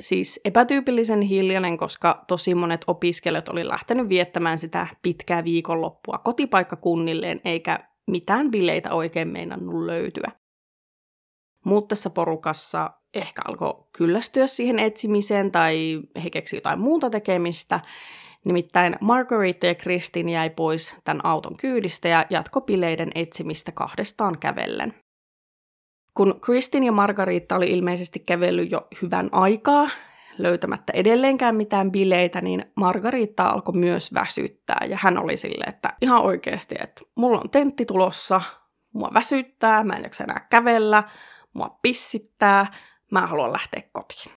siis 0.02 0.40
epätyypillisen 0.44 1.22
hiljainen, 1.22 1.76
koska 1.76 2.24
tosi 2.28 2.54
monet 2.54 2.84
opiskelijat 2.86 3.48
oli 3.48 3.68
lähtenyt 3.68 4.08
viettämään 4.08 4.58
sitä 4.58 4.86
pitkää 5.02 5.44
viikonloppua 5.44 6.18
kotipaikkakunnilleen, 6.18 7.40
eikä 7.44 7.78
mitään 8.10 8.50
bileitä 8.50 8.92
oikein 8.92 9.28
meinannut 9.28 9.84
löytyä. 9.84 10.32
Muut 11.64 11.88
tässä 11.88 12.10
porukassa 12.10 12.90
ehkä 13.14 13.42
alkoi 13.48 13.84
kyllästyä 13.92 14.46
siihen 14.46 14.78
etsimiseen 14.78 15.52
tai 15.52 16.00
he 16.24 16.30
keksi 16.30 16.56
jotain 16.56 16.80
muuta 16.80 17.10
tekemistä. 17.10 17.80
Nimittäin 18.44 18.96
Margarita 19.00 19.66
ja 19.66 19.74
Kristin 19.74 20.28
jäi 20.28 20.50
pois 20.50 20.94
tämän 21.04 21.26
auton 21.26 21.56
kyydistä 21.60 22.08
ja 22.08 22.26
jatkopileiden 22.30 23.10
etsimistä 23.14 23.72
kahdestaan 23.72 24.38
kävellen. 24.38 24.94
Kun 26.16 26.40
Kristin 26.40 26.84
ja 26.84 26.92
Margarita 26.92 27.56
oli 27.56 27.70
ilmeisesti 27.70 28.18
kävellyt 28.18 28.70
jo 28.70 28.86
hyvän 29.02 29.28
aikaa, 29.32 29.88
löytämättä 30.38 30.92
edelleenkään 30.96 31.56
mitään 31.56 31.92
bileitä, 31.92 32.40
niin 32.40 32.64
Margarita 32.74 33.44
alkoi 33.44 33.74
myös 33.74 34.14
väsyttää. 34.14 34.86
Ja 34.88 34.98
hän 35.00 35.18
oli 35.18 35.36
silleen, 35.36 35.74
että 35.74 35.92
ihan 36.02 36.22
oikeasti, 36.22 36.74
että 36.80 37.02
mulla 37.16 37.40
on 37.40 37.50
tentti 37.50 37.86
tulossa, 37.86 38.40
mua 38.94 39.10
väsyttää, 39.14 39.84
mä 39.84 39.96
en 39.96 40.02
jaksa 40.02 40.24
enää 40.24 40.46
kävellä, 40.50 41.02
mua 41.54 41.78
pissittää, 41.82 42.66
mä 43.12 43.26
haluan 43.26 43.52
lähteä 43.52 43.82
kotiin. 43.92 44.32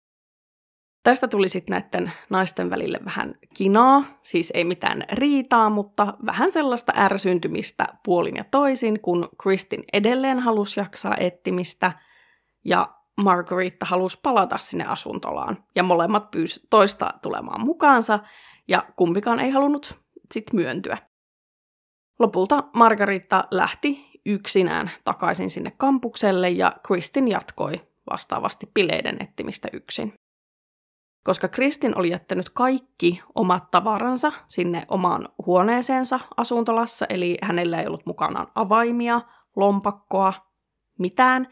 Tästä 1.03 1.27
tuli 1.27 1.49
sitten 1.49 1.71
näiden 1.71 2.11
naisten 2.29 2.69
välille 2.69 2.99
vähän 3.05 3.35
kinaa, 3.53 4.03
siis 4.21 4.51
ei 4.55 4.63
mitään 4.63 5.03
riitaa, 5.11 5.69
mutta 5.69 6.13
vähän 6.25 6.51
sellaista 6.51 6.93
ärsyntymistä 6.95 7.87
puolin 8.05 8.35
ja 8.35 8.43
toisin, 8.43 8.99
kun 8.99 9.29
Kristin 9.43 9.83
edelleen 9.93 10.39
halusi 10.39 10.79
jaksaa 10.79 11.17
ettimistä 11.17 11.91
ja 12.65 12.95
Margarita 13.21 13.85
halusi 13.85 14.19
palata 14.23 14.57
sinne 14.57 14.85
asuntolaan. 14.85 15.63
Ja 15.75 15.83
molemmat 15.83 16.31
pyysi 16.31 16.67
toista 16.69 17.13
tulemaan 17.21 17.65
mukaansa 17.65 18.19
ja 18.67 18.85
kumpikaan 18.95 19.39
ei 19.39 19.49
halunnut 19.49 19.99
sitten 20.31 20.55
myöntyä. 20.55 20.97
Lopulta 22.19 22.63
Margarita 22.73 23.43
lähti 23.51 24.11
yksinään 24.25 24.91
takaisin 25.03 25.49
sinne 25.49 25.73
kampukselle 25.77 26.49
ja 26.49 26.73
Kristin 26.87 27.27
jatkoi 27.27 27.92
vastaavasti 28.11 28.71
pileiden 28.73 29.17
ettimistä 29.19 29.67
yksin. 29.73 30.13
koska 31.23 31.47
Kristin 31.47 31.97
oli 31.97 32.09
jättänyt 32.09 32.49
kaikki 32.49 33.21
omat 33.35 33.71
tavaransa 33.71 34.31
sinne 34.47 34.85
omaan 34.87 35.29
huoneeseensa 35.45 36.19
asuntolassa, 36.37 37.05
eli 37.09 37.37
hänellä 37.41 37.81
ei 37.81 37.87
ollut 37.87 38.05
mukanaan 38.05 38.47
avaimia, 38.55 39.21
lompakkoa, 39.55 40.33
mitään, 40.99 41.47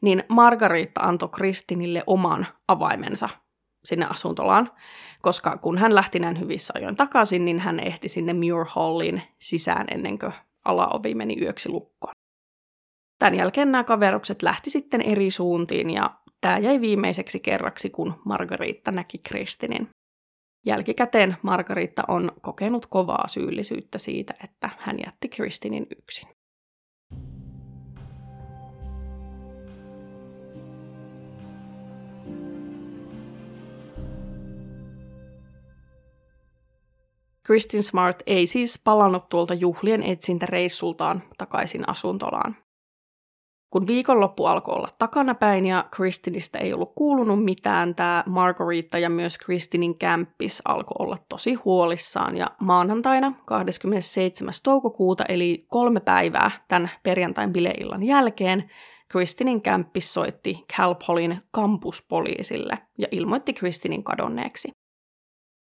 niin 0.00 0.24
Margarita 0.28 1.00
antoi 1.00 1.28
Kristinille 1.28 2.02
oman 2.06 2.46
avaimensa 2.68 3.28
sinne 3.84 4.06
asuntolaan, 4.06 4.72
koska 5.22 5.58
kun 5.58 5.78
hän 5.78 5.94
lähti 5.94 6.18
näin 6.18 6.40
hyvissä 6.40 6.72
ajoin 6.76 6.96
takaisin, 6.96 7.44
niin 7.44 7.60
hän 7.60 7.80
ehti 7.80 8.08
sinne 8.08 8.32
Muir 8.32 8.66
Hallin 8.68 9.22
sisään 9.38 9.86
ennen 9.90 10.18
kuin 10.18 10.32
alaovi 10.64 11.14
meni 11.14 11.36
yöksi 11.40 11.68
lukkoon. 11.68 12.12
Tämän 13.20 13.34
jälkeen 13.34 13.72
nämä 13.72 13.84
kaverukset 13.84 14.42
lähti 14.42 14.70
sitten 14.70 15.02
eri 15.02 15.30
suuntiin 15.30 15.90
ja 15.90 16.10
tämä 16.40 16.58
jäi 16.58 16.80
viimeiseksi 16.80 17.40
kerraksi, 17.40 17.90
kun 17.90 18.14
Margarita 18.24 18.90
näki 18.90 19.18
Kristinin. 19.18 19.88
Jälkikäteen 20.66 21.36
Margarita 21.42 22.02
on 22.08 22.32
kokenut 22.40 22.86
kovaa 22.86 23.28
syyllisyyttä 23.28 23.98
siitä, 23.98 24.34
että 24.44 24.70
hän 24.78 24.96
jätti 25.06 25.28
Kristinin 25.28 25.86
yksin. 25.98 26.28
Kristin 37.42 37.82
Smart 37.82 38.22
ei 38.26 38.46
siis 38.46 38.80
palannut 38.84 39.28
tuolta 39.28 39.54
juhlien 39.54 40.02
etsintäreissultaan 40.02 41.22
takaisin 41.38 41.88
asuntolaan. 41.88 42.56
Kun 43.70 43.86
viikonloppu 43.86 44.46
alkoi 44.46 44.74
olla 44.74 44.88
takanapäin 44.98 45.66
ja 45.66 45.84
Kristinistä 45.90 46.58
ei 46.58 46.72
ollut 46.72 46.92
kuulunut 46.94 47.44
mitään, 47.44 47.94
tämä 47.94 48.24
Margarita 48.26 48.98
ja 48.98 49.10
myös 49.10 49.38
Kristinin 49.38 49.98
kämppis 49.98 50.62
alkoi 50.64 50.96
olla 50.98 51.16
tosi 51.28 51.54
huolissaan. 51.54 52.36
Ja 52.36 52.50
maanantaina 52.60 53.32
27. 53.44 54.52
toukokuuta, 54.64 55.24
eli 55.28 55.58
kolme 55.68 56.00
päivää 56.00 56.50
tämän 56.68 56.90
perjantain 57.02 57.52
bileillan 57.52 58.02
jälkeen, 58.02 58.70
Kristinin 59.08 59.62
kämppis 59.62 60.14
soitti 60.14 60.64
Calpolin 60.76 61.38
kampuspoliisille 61.50 62.78
ja 62.98 63.08
ilmoitti 63.10 63.52
Kristinin 63.52 64.04
kadonneeksi 64.04 64.79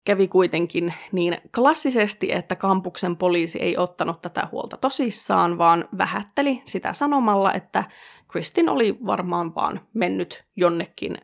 kävi 0.05 0.29
kuitenkin 0.29 0.95
niin 1.13 1.37
klassisesti, 1.55 2.33
että 2.33 2.57
kampuksen 2.57 3.17
poliisi 3.17 3.59
ei 3.59 3.77
ottanut 3.77 4.23
tätä 4.23 4.49
huolta 4.53 4.77
tosissaan, 4.77 5.59
vaan 5.59 5.85
vähätteli 5.99 6.63
sitä 6.65 6.93
sanomalla, 6.93 7.53
että 7.53 7.85
Kristin 8.29 8.69
oli 8.69 8.99
varmaan 9.07 9.55
vaan 9.55 9.81
mennyt 9.95 10.45
jonnekin 10.57 11.19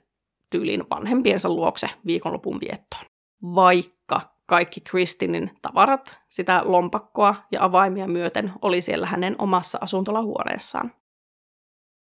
tyyliin 0.50 0.84
vanhempiensa 0.90 1.48
luokse 1.48 1.90
viikonlopun 2.06 2.60
viettoon. 2.60 3.04
Vaikka 3.54 4.20
kaikki 4.46 4.80
Kristinin 4.80 5.50
tavarat, 5.62 6.18
sitä 6.28 6.62
lompakkoa 6.64 7.34
ja 7.52 7.64
avaimia 7.64 8.06
myöten 8.06 8.52
oli 8.62 8.80
siellä 8.80 9.06
hänen 9.06 9.34
omassa 9.38 9.78
asuntolahuoneessaan. 9.80 10.92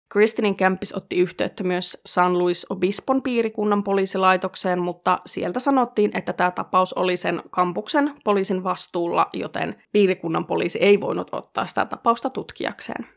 Kristinin 0.10 0.56
kämppis 0.56 0.94
otti 0.94 1.16
yhteyttä 1.18 1.64
myös 1.64 2.02
San 2.06 2.38
Luis 2.38 2.66
Obispon 2.70 3.22
piirikunnan 3.22 3.84
poliisilaitokseen, 3.84 4.80
mutta 4.80 5.20
sieltä 5.26 5.60
sanottiin, 5.60 6.12
että 6.14 6.34
tämä 6.34 6.52
tapaus 6.52 6.94
oli 6.94 7.18
sen 7.18 7.42
kampuksen 7.50 8.14
poliisin 8.24 8.64
vastuulla, 8.64 9.30
joten 9.34 9.76
piirikunnan 9.92 10.46
poliisi 10.46 10.80
ei 10.80 11.02
voinut 11.02 11.30
ottaa 11.32 11.66
sitä 11.66 11.86
tapausta 11.86 12.30
tutkijakseen. 12.30 13.08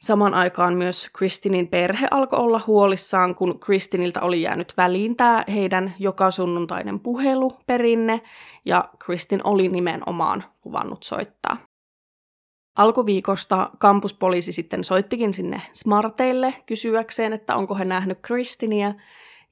Saman 0.00 0.34
aikaan 0.34 0.74
myös 0.74 1.10
Kristinin 1.16 1.68
perhe 1.68 2.08
alkoi 2.10 2.38
olla 2.38 2.60
huolissaan, 2.66 3.34
kun 3.34 3.60
Kristiniltä 3.60 4.20
oli 4.20 4.42
jäänyt 4.42 4.72
väliin 4.76 5.16
tämä 5.16 5.44
heidän 5.54 5.94
joka 5.98 6.30
sunnuntainen 6.30 7.00
puheluperinne, 7.00 8.20
ja 8.64 8.84
Kristin 8.98 9.40
oli 9.44 9.68
nimenomaan 9.68 10.44
luvannut 10.64 11.02
soittaa. 11.02 11.56
Alkuviikosta 12.76 13.70
kampuspoliisi 13.78 14.52
sitten 14.52 14.84
soittikin 14.84 15.34
sinne 15.34 15.62
Smarteille 15.72 16.54
kysyäkseen, 16.66 17.32
että 17.32 17.56
onko 17.56 17.74
he 17.74 17.84
nähnyt 17.84 18.18
Kristinia, 18.22 18.94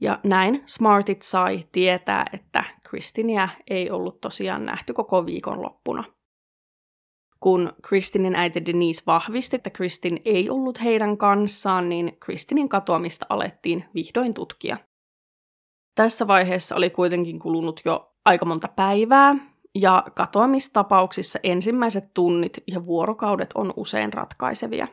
ja 0.00 0.18
näin 0.24 0.62
Smartit 0.66 1.22
sai 1.22 1.64
tietää, 1.72 2.26
että 2.32 2.64
Kristinia 2.90 3.48
ei 3.70 3.90
ollut 3.90 4.20
tosiaan 4.20 4.64
nähty 4.64 4.92
koko 4.92 5.26
viikon 5.26 5.62
loppuna. 5.62 6.04
Kun 7.40 7.72
Kristinin 7.82 8.35
äiti 8.35 8.66
Denise 8.66 9.02
vahvisti, 9.06 9.56
että 9.56 9.70
Kristin 9.70 10.20
ei 10.24 10.50
ollut 10.50 10.82
heidän 10.82 11.16
kanssaan, 11.18 11.88
niin 11.88 12.16
Kristinin 12.20 12.68
katoamista 12.68 13.26
alettiin 13.28 13.85
vihdoin 13.94 14.35
tutkia. 14.35 14.76
Tässä 15.94 16.26
vaiheessa 16.26 16.76
oli 16.76 16.90
kuitenkin 16.90 17.38
kulunut 17.38 17.80
jo 17.85 18.14
aika 18.24 18.44
monta 18.44 18.68
päivää, 18.68 19.51
ja 19.74 20.04
katoamistapauksissa 20.14 21.38
ensimmäiset 21.42 22.04
tunnit 22.14 22.58
ja 22.66 22.87
vuorokaudet 22.87 23.50
on 23.54 23.72
usein 23.76 24.12
ratkaisevia. 24.12 24.88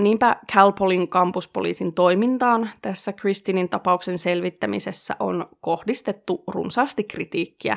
Niinpä 0.00 0.36
Calpolin 0.52 1.08
kampuspoliisin 1.08 1.94
toimintaan 1.94 2.70
tässä 2.82 3.12
Kristinin 3.12 3.68
tapauksen 3.68 4.18
selvittämisessä 4.18 5.16
on 5.20 5.46
kohdistettu 5.60 6.44
runsaasti 6.46 7.04
kritiikkiä, 7.04 7.76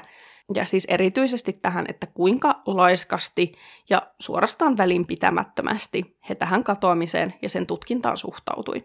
ja 0.56 0.66
siis 0.66 0.86
erityisesti 0.86 1.54
tähän, 1.54 1.86
että 1.90 2.08
kuinka 2.08 2.62
laiskasti 2.66 3.52
ja 3.90 4.02
suorastaan 4.20 4.78
välinpitämättömästi 4.78 6.18
he 6.30 6.36
tähän 6.36 6.64
katoamiseen 6.64 7.34
ja 7.42 7.50
sen 7.50 7.68
tutkintaan 7.68 8.18
suhtautui. 8.18 8.84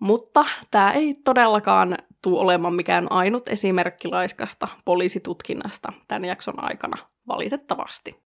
Mutta 0.00 0.44
tämä 0.70 0.92
ei 0.92 1.14
todellakaan 1.14 1.98
tule 2.22 2.40
olemaan 2.40 2.74
mikään 2.74 3.12
ainut 3.12 3.48
esimerkki 3.48 4.08
laiskasta 4.08 4.68
poliisitutkinnasta 4.84 5.92
tämän 6.08 6.24
jakson 6.24 6.64
aikana, 6.64 7.06
valitettavasti. 7.28 8.22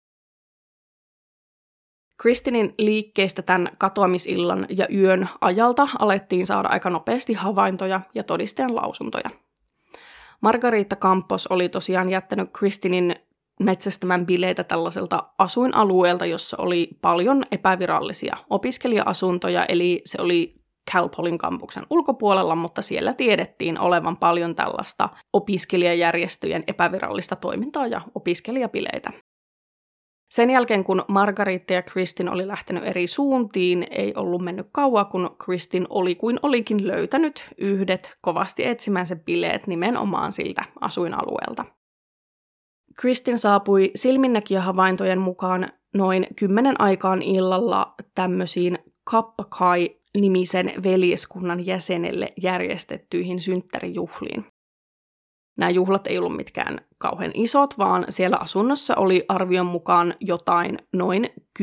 Kristinin 2.18 2.74
liikkeistä 2.78 3.42
tämän 3.42 3.68
katoamisillan 3.78 4.66
ja 4.68 4.86
yön 4.94 5.28
ajalta 5.40 5.88
alettiin 5.98 6.46
saada 6.46 6.68
aika 6.68 6.90
nopeasti 6.90 7.32
havaintoja 7.32 8.00
ja 8.14 8.24
todistajan 8.24 8.76
lausuntoja. 8.76 9.30
Margarita 10.40 10.96
Campos 10.96 11.46
oli 11.46 11.68
tosiaan 11.68 12.10
jättänyt 12.10 12.50
Kristinin 12.52 13.16
metsästämän 13.62 14.26
bileitä 14.26 14.64
tällaiselta 14.64 15.24
asuinalueelta, 15.38 16.26
jossa 16.26 16.56
oli 16.60 16.88
paljon 17.02 17.44
epävirallisia 17.50 18.36
opiskelija-asuntoja, 18.50 19.64
eli 19.64 20.02
se 20.04 20.22
oli 20.22 20.54
Calpolin 20.92 21.38
kampuksen 21.38 21.84
ulkopuolella, 21.90 22.54
mutta 22.54 22.82
siellä 22.82 23.14
tiedettiin 23.14 23.80
olevan 23.80 24.16
paljon 24.16 24.54
tällaista 24.54 25.08
opiskelijajärjestöjen 25.32 26.64
epävirallista 26.66 27.36
toimintaa 27.36 27.86
ja 27.86 28.00
opiskelijapileitä. 28.14 29.12
Sen 30.30 30.50
jälkeen, 30.50 30.84
kun 30.84 31.02
Margarita 31.08 31.72
ja 31.72 31.82
Kristin 31.82 32.28
oli 32.28 32.46
lähtenyt 32.46 32.84
eri 32.84 33.06
suuntiin, 33.06 33.86
ei 33.90 34.14
ollut 34.16 34.42
mennyt 34.42 34.66
kauaa, 34.72 35.04
kun 35.04 35.36
Kristin 35.44 35.86
oli 35.90 36.14
kuin 36.14 36.38
olikin 36.42 36.86
löytänyt 36.86 37.48
yhdet 37.58 38.16
kovasti 38.20 38.66
etsimänsä 38.66 39.16
bileet 39.16 39.66
nimenomaan 39.66 40.32
siltä 40.32 40.64
asuinalueelta. 40.80 41.64
Kristin 42.98 43.38
saapui 43.38 43.90
silminnäkijähavaintojen 43.94 45.20
mukaan 45.20 45.68
noin 45.94 46.26
kymmenen 46.36 46.80
aikaan 46.80 47.22
illalla 47.22 47.94
tämmöisiin 48.14 48.78
Kappakai 49.04 49.96
nimisen 50.16 50.72
veljeskunnan 50.82 51.66
jäsenelle 51.66 52.32
järjestettyihin 52.42 53.40
synttärijuhliin. 53.40 54.44
Nämä 55.58 55.70
juhlat 55.70 56.06
ei 56.06 56.18
ollut 56.18 56.36
mitkään 56.36 56.80
kauhean 56.98 57.30
isot, 57.34 57.78
vaan 57.78 58.04
siellä 58.08 58.36
asunnossa 58.36 58.94
oli 58.96 59.24
arvion 59.28 59.66
mukaan 59.66 60.14
jotain 60.20 60.78
noin 60.92 61.28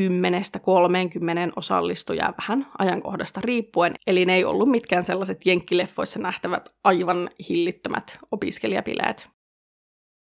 osallistujaa 1.56 2.34
vähän 2.38 2.66
ajankohdasta 2.78 3.40
riippuen, 3.44 3.94
eli 4.06 4.24
ne 4.24 4.34
ei 4.34 4.44
ollut 4.44 4.68
mitkään 4.68 5.02
sellaiset 5.02 5.46
jenkkileffoissa 5.46 6.18
nähtävät 6.18 6.74
aivan 6.84 7.30
hillittömät 7.48 8.18
opiskelijapileet. 8.30 9.33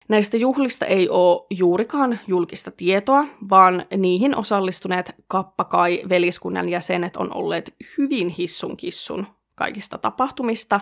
Näistä 0.08 0.38
juhlista 0.38 0.86
ei 0.86 1.10
ole 1.10 1.46
juurikaan 1.50 2.20
julkista 2.28 2.72
tietoa, 2.72 3.26
vaan 3.50 3.86
niihin 3.98 4.38
osallistuneet 4.38 5.16
kappakai 5.28 6.02
veliskunnan 6.10 6.70
jäsenet 6.70 7.18
on 7.18 7.36
olleet 7.36 7.74
hyvin 7.98 8.30
hissun 8.30 8.78
kissun 8.78 9.28
kaikista 9.56 9.98
tapahtumista, 9.98 10.80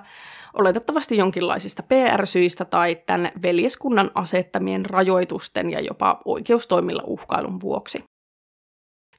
oletettavasti 0.53 1.17
jonkinlaisista 1.17 1.83
PR-syistä 1.83 2.65
tai 2.65 2.95
tämän 3.05 3.31
veljeskunnan 3.41 4.11
asettamien 4.15 4.85
rajoitusten 4.85 5.71
ja 5.71 5.79
jopa 5.79 6.21
oikeustoimilla 6.25 7.03
uhkailun 7.05 7.61
vuoksi. 7.61 8.03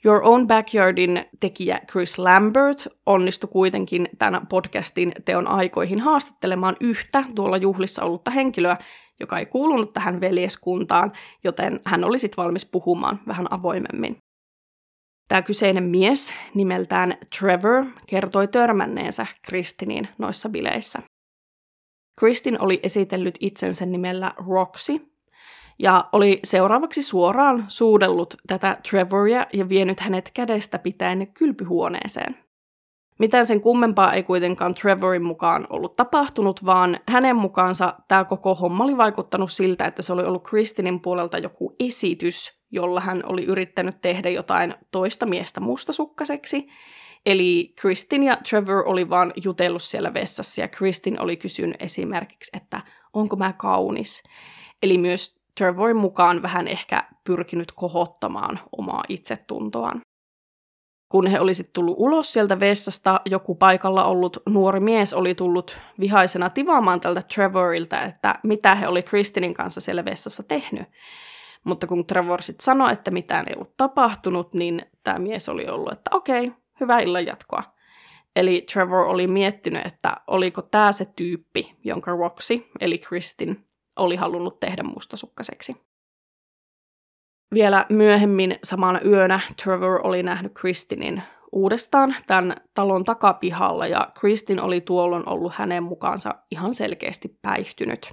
Your 0.04 0.20
Own 0.24 0.46
Backyardin 0.46 1.24
tekijä 1.40 1.80
Chris 1.90 2.18
Lambert 2.18 2.86
onnistui 3.06 3.50
kuitenkin 3.52 4.08
tämän 4.18 4.46
podcastin 4.46 5.12
teon 5.24 5.48
aikoihin 5.48 6.00
haastattelemaan 6.00 6.76
yhtä 6.80 7.24
tuolla 7.34 7.56
juhlissa 7.56 8.02
ollutta 8.02 8.30
henkilöä, 8.30 8.76
joka 9.20 9.38
ei 9.38 9.46
kuulunut 9.46 9.92
tähän 9.92 10.20
veljeskuntaan, 10.20 11.12
joten 11.44 11.80
hän 11.84 12.04
oli 12.04 12.18
sitten 12.18 12.44
valmis 12.44 12.66
puhumaan 12.66 13.20
vähän 13.26 13.46
avoimemmin. 13.50 14.16
Tämä 15.28 15.42
kyseinen 15.42 15.84
mies 15.84 16.34
nimeltään 16.54 17.14
Trevor 17.38 17.84
kertoi 18.06 18.48
törmänneensä 18.48 19.26
Kristiniin 19.42 20.08
noissa 20.18 20.48
bileissä. 20.48 20.98
Kristin 22.20 22.60
oli 22.60 22.80
esitellyt 22.82 23.34
itsensä 23.40 23.86
nimellä 23.86 24.32
Roxy, 24.36 25.14
ja 25.78 26.04
oli 26.12 26.40
seuraavaksi 26.44 27.02
suoraan 27.02 27.64
suudellut 27.68 28.34
tätä 28.46 28.76
Trevoria 28.90 29.46
ja 29.52 29.68
vienyt 29.68 30.00
hänet 30.00 30.30
kädestä 30.34 30.78
pitäen 30.78 31.26
kylpyhuoneeseen. 31.34 32.43
Mitään 33.18 33.46
sen 33.46 33.60
kummempaa 33.60 34.12
ei 34.12 34.22
kuitenkaan 34.22 34.74
Trevorin 34.74 35.24
mukaan 35.24 35.66
ollut 35.70 35.96
tapahtunut, 35.96 36.64
vaan 36.64 36.98
hänen 37.08 37.36
mukaansa 37.36 37.94
tämä 38.08 38.24
koko 38.24 38.54
homma 38.54 38.84
oli 38.84 38.96
vaikuttanut 38.96 39.52
siltä, 39.52 39.84
että 39.84 40.02
se 40.02 40.12
oli 40.12 40.24
ollut 40.24 40.48
Kristinin 40.48 41.00
puolelta 41.00 41.38
joku 41.38 41.76
esitys, 41.80 42.58
jolla 42.70 43.00
hän 43.00 43.22
oli 43.26 43.44
yrittänyt 43.44 44.00
tehdä 44.02 44.30
jotain 44.30 44.74
toista 44.90 45.26
miestä 45.26 45.60
mustasukkaseksi. 45.60 46.68
Eli 47.26 47.72
Kristin 47.76 48.22
ja 48.22 48.36
Trevor 48.48 48.82
oli 48.86 49.10
vaan 49.10 49.32
jutellut 49.44 49.82
siellä 49.82 50.14
vessassa 50.14 50.60
ja 50.60 50.68
Kristin 50.68 51.20
oli 51.22 51.36
kysynyt 51.36 51.82
esimerkiksi, 51.82 52.56
että 52.56 52.80
onko 53.12 53.36
mä 53.36 53.52
kaunis. 53.52 54.22
Eli 54.82 54.98
myös 54.98 55.40
Trevorin 55.58 55.96
mukaan 55.96 56.42
vähän 56.42 56.68
ehkä 56.68 57.04
pyrkinyt 57.24 57.72
kohottamaan 57.72 58.60
omaa 58.78 59.02
itsetuntoaan. 59.08 60.00
Kun 61.14 61.26
he 61.26 61.40
olisivat 61.40 61.72
tullut 61.72 61.96
ulos 61.98 62.32
sieltä 62.32 62.60
vessasta, 62.60 63.20
joku 63.24 63.54
paikalla 63.54 64.04
ollut 64.04 64.42
nuori 64.48 64.80
mies 64.80 65.14
oli 65.14 65.34
tullut 65.34 65.78
vihaisena 66.00 66.50
tivaamaan 66.50 67.00
tältä 67.00 67.22
Trevorilta, 67.34 68.02
että 68.02 68.34
mitä 68.42 68.74
he 68.74 68.88
oli 68.88 69.02
Kristinin 69.02 69.54
kanssa 69.54 69.80
siellä 69.80 70.04
vessassa 70.04 70.42
tehnyt. 70.42 70.88
Mutta 71.64 71.86
kun 71.86 72.06
Trevor 72.06 72.42
sitten 72.42 72.64
sanoi, 72.64 72.92
että 72.92 73.10
mitään 73.10 73.46
ei 73.48 73.54
ollut 73.56 73.76
tapahtunut, 73.76 74.54
niin 74.54 74.82
tämä 75.04 75.18
mies 75.18 75.48
oli 75.48 75.68
ollut, 75.68 75.92
että 75.92 76.10
okei, 76.14 76.52
hyvää 76.80 77.00
illan 77.00 77.26
jatkoa. 77.26 77.62
Eli 78.36 78.64
Trevor 78.72 79.06
oli 79.06 79.26
miettinyt, 79.26 79.86
että 79.86 80.16
oliko 80.26 80.62
tämä 80.62 80.92
se 80.92 81.04
tyyppi, 81.16 81.76
jonka 81.84 82.10
Roxy, 82.10 82.66
eli 82.80 82.98
Kristin, 82.98 83.64
oli 83.96 84.16
halunnut 84.16 84.60
tehdä 84.60 84.82
mustasukkaseksi. 84.82 85.76
Vielä 87.54 87.86
myöhemmin 87.88 88.56
samana 88.64 89.00
yönä 89.04 89.40
Trevor 89.62 90.00
oli 90.04 90.22
nähnyt 90.22 90.52
Kristinin 90.54 91.22
uudestaan 91.52 92.16
tämän 92.26 92.54
talon 92.74 93.04
takapihalla 93.04 93.86
ja 93.86 94.08
Kristin 94.20 94.60
oli 94.60 94.80
tuolloin 94.80 95.28
ollut 95.28 95.52
hänen 95.54 95.82
mukaansa 95.82 96.34
ihan 96.50 96.74
selkeästi 96.74 97.38
päihtynyt. 97.42 98.12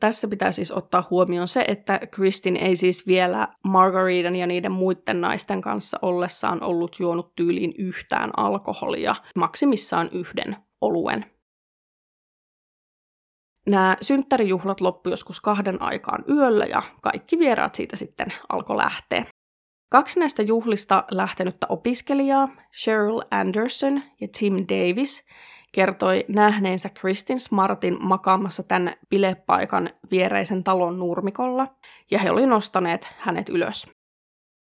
Tässä 0.00 0.28
pitää 0.28 0.52
siis 0.52 0.72
ottaa 0.72 1.06
huomioon 1.10 1.48
se, 1.48 1.64
että 1.68 2.00
Kristin 2.10 2.56
ei 2.56 2.76
siis 2.76 3.06
vielä 3.06 3.48
Margaritan 3.64 4.36
ja 4.36 4.46
niiden 4.46 4.72
muiden 4.72 5.20
naisten 5.20 5.60
kanssa 5.60 5.98
ollessaan 6.02 6.62
ollut 6.62 6.96
juonut 7.00 7.34
tyyliin 7.36 7.74
yhtään 7.78 8.30
alkoholia, 8.36 9.14
maksimissaan 9.36 10.08
yhden 10.12 10.56
oluen. 10.80 11.24
Nämä 13.68 13.96
synttärijuhlat 14.00 14.80
loppu 14.80 15.10
joskus 15.10 15.40
kahden 15.40 15.82
aikaan 15.82 16.24
yöllä 16.28 16.64
ja 16.64 16.82
kaikki 17.00 17.38
vieraat 17.38 17.74
siitä 17.74 17.96
sitten 17.96 18.28
alkoi 18.48 18.76
lähteä. 18.76 19.24
Kaksi 19.90 20.20
näistä 20.20 20.42
juhlista 20.42 21.04
lähtenyttä 21.10 21.66
opiskelijaa, 21.68 22.48
Cheryl 22.82 23.20
Anderson 23.30 24.02
ja 24.20 24.28
Tim 24.38 24.54
Davis, 24.54 25.26
kertoi 25.72 26.24
nähneensä 26.28 26.88
Kristin 26.88 27.40
Smartin 27.40 27.96
makaamassa 28.00 28.62
tämän 28.62 28.92
bilepaikan 29.10 29.90
viereisen 30.10 30.64
talon 30.64 30.98
nurmikolla, 30.98 31.66
ja 32.10 32.18
he 32.18 32.30
oli 32.30 32.46
nostaneet 32.46 33.08
hänet 33.18 33.48
ylös. 33.48 33.86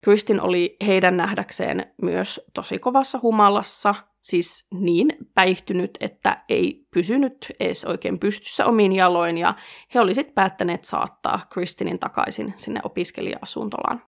Kristin 0.05 0.41
oli 0.41 0.77
heidän 0.87 1.17
nähdäkseen 1.17 1.93
myös 2.03 2.41
tosi 2.55 2.79
kovassa 2.79 3.19
humalassa, 3.23 3.95
siis 4.23 4.67
niin 4.75 5.09
päihtynyt, 5.35 5.91
että 6.01 6.45
ei 6.49 6.87
pysynyt 6.95 7.53
edes 7.61 7.85
oikein 7.85 8.19
pystyssä 8.19 8.67
omiin 8.67 8.93
jaloin, 8.93 9.39
ja 9.39 9.55
he 9.95 10.01
olisivat 10.01 10.35
päättäneet 10.35 10.85
saattaa 10.85 11.47
Kristinin 11.51 11.99
takaisin 11.99 12.53
sinne 12.57 12.81
opiskelija-asuntolaan. 12.85 14.03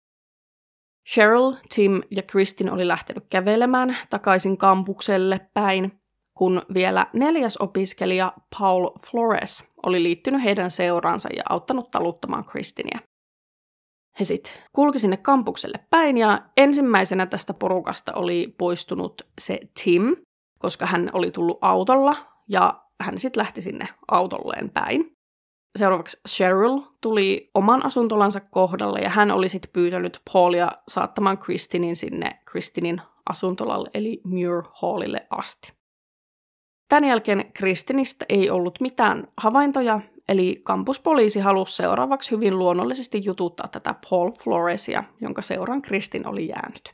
Cheryl, 1.11 1.53
Tim 1.75 2.03
ja 2.11 2.23
Kristin 2.23 2.73
oli 2.73 2.89
lähtenyt 2.89 3.25
kävelemään 3.31 3.97
takaisin 4.11 4.57
kampukselle 4.57 5.41
päin, 5.55 6.01
kun 6.39 6.63
vielä 6.75 7.07
neljäs 7.13 7.57
opiskelija 7.57 8.33
Paul 8.59 8.91
Flores 9.11 9.73
oli 9.87 10.03
liittynyt 10.03 10.45
heidän 10.45 10.71
seuraansa 10.71 11.29
ja 11.37 11.43
auttanut 11.49 11.91
taluttamaan 11.91 12.45
Kristinia. 12.45 12.99
He 14.21 14.25
sitten 14.25 14.53
kulki 14.73 14.99
sinne 14.99 15.17
kampukselle 15.17 15.81
päin 15.91 16.17
ja 16.17 16.39
ensimmäisenä 16.57 17.27
tästä 17.27 17.55
porukasta 17.55 18.13
oli 18.15 18.55
poistunut 18.59 19.23
se 19.41 19.61
Tim, 19.85 20.17
koska 20.59 20.87
hän 20.87 21.11
oli 21.13 21.31
tullut 21.31 21.59
autolla 21.61 22.17
ja 22.49 22.83
hän 23.01 23.19
sitten 23.19 23.41
lähti 23.41 23.63
sinne 23.63 23.89
autolleen 24.11 24.71
päin. 24.71 25.13
Seuraavaksi 25.79 26.21
Cheryl 26.29 26.81
tuli 27.01 27.51
oman 27.55 27.87
asuntolansa 27.87 28.41
kohdalle 28.41 29.01
ja 29.01 29.09
hän 29.11 29.31
oli 29.31 29.49
sitten 29.49 29.73
pyytänyt 29.73 30.21
Paulia 30.33 30.69
saattamaan 30.89 31.39
Kristinin 31.39 31.97
sinne 31.97 32.31
Kristinin 32.45 33.01
asuntolalle 33.31 33.91
eli 33.95 34.21
Muir 34.25 34.63
Hallille 34.73 35.27
asti. 35.31 35.73
Tämän 36.89 37.05
jälkeen 37.05 37.53
Kristinistä 37.53 38.25
ei 38.29 38.51
ollut 38.51 38.81
mitään 38.81 39.29
havaintoja, 39.37 40.01
eli 40.33 40.61
kampuspoliisi 40.63 41.41
halusi 41.41 41.77
seuraavaksi 41.77 42.31
hyvin 42.31 42.59
luonnollisesti 42.59 43.21
jututtaa 43.25 43.69
tätä 43.69 43.95
Paul 44.11 44.31
Floresia, 44.31 45.05
jonka 45.21 45.43
seuran 45.43 45.83
Kristin 45.83 46.27
oli 46.27 46.49
jäänyt. 46.49 46.93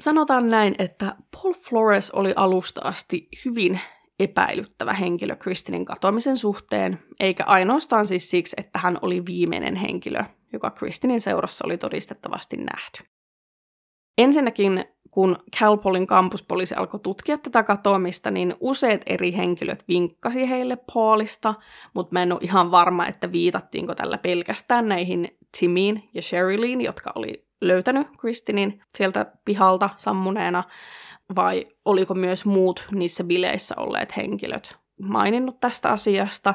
Sanotaan 0.00 0.50
näin, 0.50 0.74
että 0.78 1.16
Paul 1.30 1.54
Flores 1.54 2.10
oli 2.10 2.32
alusta 2.36 2.80
asti 2.84 3.28
hyvin 3.44 3.80
epäilyttävä 4.18 4.92
henkilö 4.92 5.36
Kristinin 5.36 5.84
katoamisen 5.84 6.36
suhteen, 6.36 6.98
eikä 7.20 7.44
ainoastaan 7.44 8.06
siis 8.06 8.30
siksi, 8.30 8.56
että 8.58 8.78
hän 8.78 8.98
oli 9.02 9.26
viimeinen 9.26 9.76
henkilö, 9.76 10.24
joka 10.52 10.70
Kristinin 10.70 11.20
seurassa 11.20 11.64
oli 11.66 11.78
todistettavasti 11.78 12.56
nähty. 12.56 13.17
Ensinnäkin 14.18 14.84
kun 15.10 15.36
Calpolin 15.56 16.06
kampuspoliisi 16.06 16.74
alkoi 16.74 17.00
tutkia 17.00 17.38
tätä 17.38 17.62
katoamista, 17.62 18.30
niin 18.30 18.54
useat 18.60 19.00
eri 19.06 19.36
henkilöt 19.36 19.84
vinkkasi 19.88 20.50
heille 20.50 20.78
Paulista, 20.94 21.54
mutta 21.94 22.12
mä 22.12 22.22
en 22.22 22.32
ole 22.32 22.40
ihan 22.42 22.70
varma, 22.70 23.06
että 23.06 23.32
viitattiinko 23.32 23.94
tällä 23.94 24.18
pelkästään 24.18 24.88
näihin 24.88 25.38
Timiin 25.60 26.08
ja 26.14 26.22
Sherilyn, 26.22 26.80
jotka 26.80 27.12
oli 27.14 27.46
löytänyt 27.60 28.06
Kristinin 28.18 28.82
sieltä 28.94 29.26
pihalta 29.44 29.90
sammuneena, 29.96 30.64
vai 31.36 31.66
oliko 31.84 32.14
myös 32.14 32.44
muut 32.44 32.88
niissä 32.92 33.24
bileissä 33.24 33.74
olleet 33.78 34.16
henkilöt 34.16 34.76
maininnut 35.02 35.60
tästä 35.60 35.88
asiasta. 35.88 36.54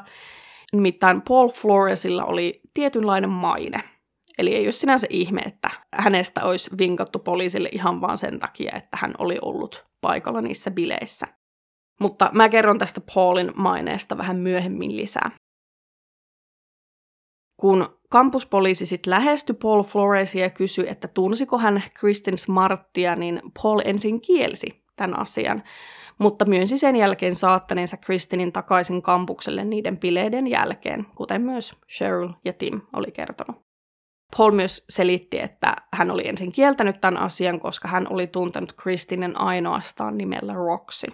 Nimittäin 0.73 1.21
Paul 1.21 1.49
Floresilla 1.49 2.25
oli 2.25 2.61
tietynlainen 2.73 3.29
maine– 3.29 3.83
Eli 4.37 4.55
ei 4.55 4.65
ole 4.65 4.71
sinänsä 4.71 5.07
ihme, 5.09 5.41
että 5.41 5.71
hänestä 5.93 6.43
olisi 6.43 6.71
vinkattu 6.77 7.19
poliisille 7.19 7.69
ihan 7.71 8.01
vaan 8.01 8.17
sen 8.17 8.39
takia, 8.39 8.71
että 8.75 8.97
hän 8.97 9.13
oli 9.17 9.37
ollut 9.41 9.85
paikalla 10.01 10.41
niissä 10.41 10.71
bileissä. 10.71 11.27
Mutta 11.99 12.29
mä 12.33 12.49
kerron 12.49 12.77
tästä 12.77 13.01
Paulin 13.15 13.51
maineesta 13.55 14.17
vähän 14.17 14.37
myöhemmin 14.37 14.97
lisää. 14.97 15.31
Kun 17.57 17.99
kampuspoliisi 18.09 18.85
sitten 18.85 19.11
lähestyi 19.11 19.55
Paul 19.55 19.83
Floresia 19.83 20.43
ja 20.43 20.49
kysyi, 20.49 20.89
että 20.89 21.07
tunsiko 21.07 21.57
hän 21.57 21.83
Kristin 21.93 22.37
Smarttia, 22.37 23.15
niin 23.15 23.41
Paul 23.61 23.81
ensin 23.85 24.21
kielsi 24.21 24.83
tämän 24.95 25.19
asian, 25.19 25.63
mutta 26.17 26.45
myönsi 26.45 26.77
sen 26.77 26.95
jälkeen 26.95 27.35
saattaneensa 27.35 27.97
Kristinin 27.97 28.51
takaisin 28.51 29.01
kampukselle 29.01 29.63
niiden 29.63 29.97
bileiden 29.97 30.47
jälkeen, 30.47 31.05
kuten 31.15 31.41
myös 31.41 31.73
Cheryl 31.97 32.29
ja 32.45 32.53
Tim 32.53 32.81
oli 32.93 33.11
kertonut. 33.11 33.62
Paul 34.37 34.51
myös 34.51 34.85
selitti, 34.89 35.39
että 35.39 35.75
hän 35.93 36.11
oli 36.11 36.27
ensin 36.27 36.51
kieltänyt 36.51 37.01
tämän 37.01 37.17
asian, 37.17 37.59
koska 37.59 37.87
hän 37.87 38.07
oli 38.09 38.27
tuntenut 38.27 38.73
Kristinen 38.73 39.41
ainoastaan 39.41 40.17
nimellä 40.17 40.53
Roxy. 40.53 41.07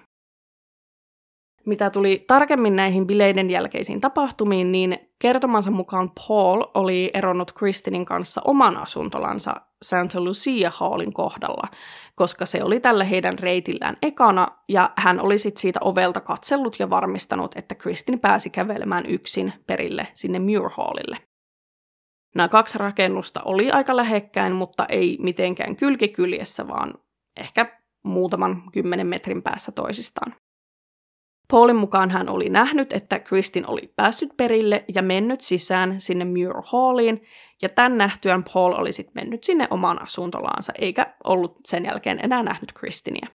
Mitä 1.66 1.90
tuli 1.90 2.24
tarkemmin 2.28 2.76
näihin 2.76 3.08
bileiden 3.08 3.50
jälkeisiin 3.50 4.02
tapahtumiin, 4.02 4.72
niin 4.72 4.98
kertomansa 5.20 5.72
mukaan 5.72 6.12
Paul 6.28 6.64
oli 6.74 7.10
eronnut 7.14 7.52
Kristinin 7.52 8.06
kanssa 8.06 8.42
oman 8.46 8.78
asuntolansa 8.78 9.56
Santa 9.82 10.22
Lucia 10.22 10.72
Hallin 10.76 11.14
kohdalla, 11.14 11.68
koska 12.16 12.46
se 12.46 12.64
oli 12.64 12.80
tällä 12.80 13.04
heidän 13.04 13.40
reitillään 13.40 13.98
ekana, 14.02 14.48
ja 14.70 14.90
hän 14.96 15.20
oli 15.20 15.38
sit 15.38 15.58
siitä 15.58 15.80
ovelta 15.84 16.22
katsellut 16.22 16.80
ja 16.80 16.90
varmistanut, 16.90 17.52
että 17.56 17.76
Kristin 17.76 18.20
pääsi 18.20 18.50
kävelemään 18.50 19.06
yksin 19.06 19.54
perille 19.68 20.08
sinne 20.14 20.40
Muir 20.40 20.70
Hallille. 20.78 21.29
Nämä 22.36 22.48
kaksi 22.48 22.78
rakennusta 22.78 23.42
oli 23.46 23.72
aika 23.72 23.96
lähekkäin, 23.96 24.54
mutta 24.54 24.86
ei 24.86 25.18
mitenkään 25.22 25.76
kylkikyljessä, 25.76 26.68
vaan 26.68 26.94
ehkä 27.38 27.80
muutaman 28.04 28.64
kymmenen 28.74 29.08
metrin 29.08 29.44
päässä 29.44 29.72
toisistaan. 29.72 30.36
Paulin 31.52 31.76
mukaan 31.76 32.10
hän 32.10 32.30
oli 32.30 32.50
nähnyt, 32.50 32.94
että 32.94 33.20
Kristin 33.20 33.70
oli 33.70 33.94
päässyt 33.96 34.30
perille 34.38 34.86
ja 34.96 35.02
mennyt 35.02 35.42
sisään 35.42 36.00
sinne 36.02 36.26
Muir 36.26 36.62
Halliin, 36.66 37.22
ja 37.62 37.70
tämän 37.70 37.98
nähtyään 37.98 38.44
Paul 38.54 38.74
oli 38.74 38.92
sitten 38.92 39.14
mennyt 39.16 39.44
sinne 39.44 39.68
omaan 39.70 40.02
asuntolaansa, 40.02 40.74
eikä 40.80 41.16
ollut 41.24 41.58
sen 41.68 41.86
jälkeen 41.86 42.20
enää 42.24 42.44
nähnyt 42.44 42.74
Kristinia. 42.74 43.28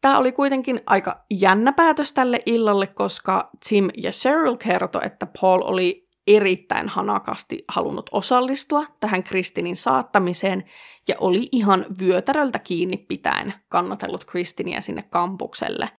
Tämä 0.00 0.18
oli 0.18 0.32
kuitenkin 0.32 0.80
aika 0.86 1.24
jännä 1.30 1.72
päätös 1.72 2.12
tälle 2.12 2.42
illalle, 2.46 2.86
koska 2.86 3.50
Tim 3.68 3.88
ja 3.96 4.10
Cheryl 4.10 4.56
kertoi, 4.56 5.02
että 5.04 5.26
Paul 5.40 5.62
oli 5.64 6.07
erittäin 6.36 6.88
hanakasti 6.88 7.64
halunnut 7.68 8.10
osallistua 8.12 8.84
tähän 9.00 9.22
Kristinin 9.22 9.76
saattamiseen 9.76 10.64
ja 11.08 11.14
oli 11.18 11.48
ihan 11.52 11.86
vyötäröltä 12.00 12.58
kiinni 12.58 12.96
pitäen 12.96 13.54
kannatellut 13.68 14.24
Kristinia 14.24 14.80
sinne 14.80 15.02
kampukselle. 15.02 15.90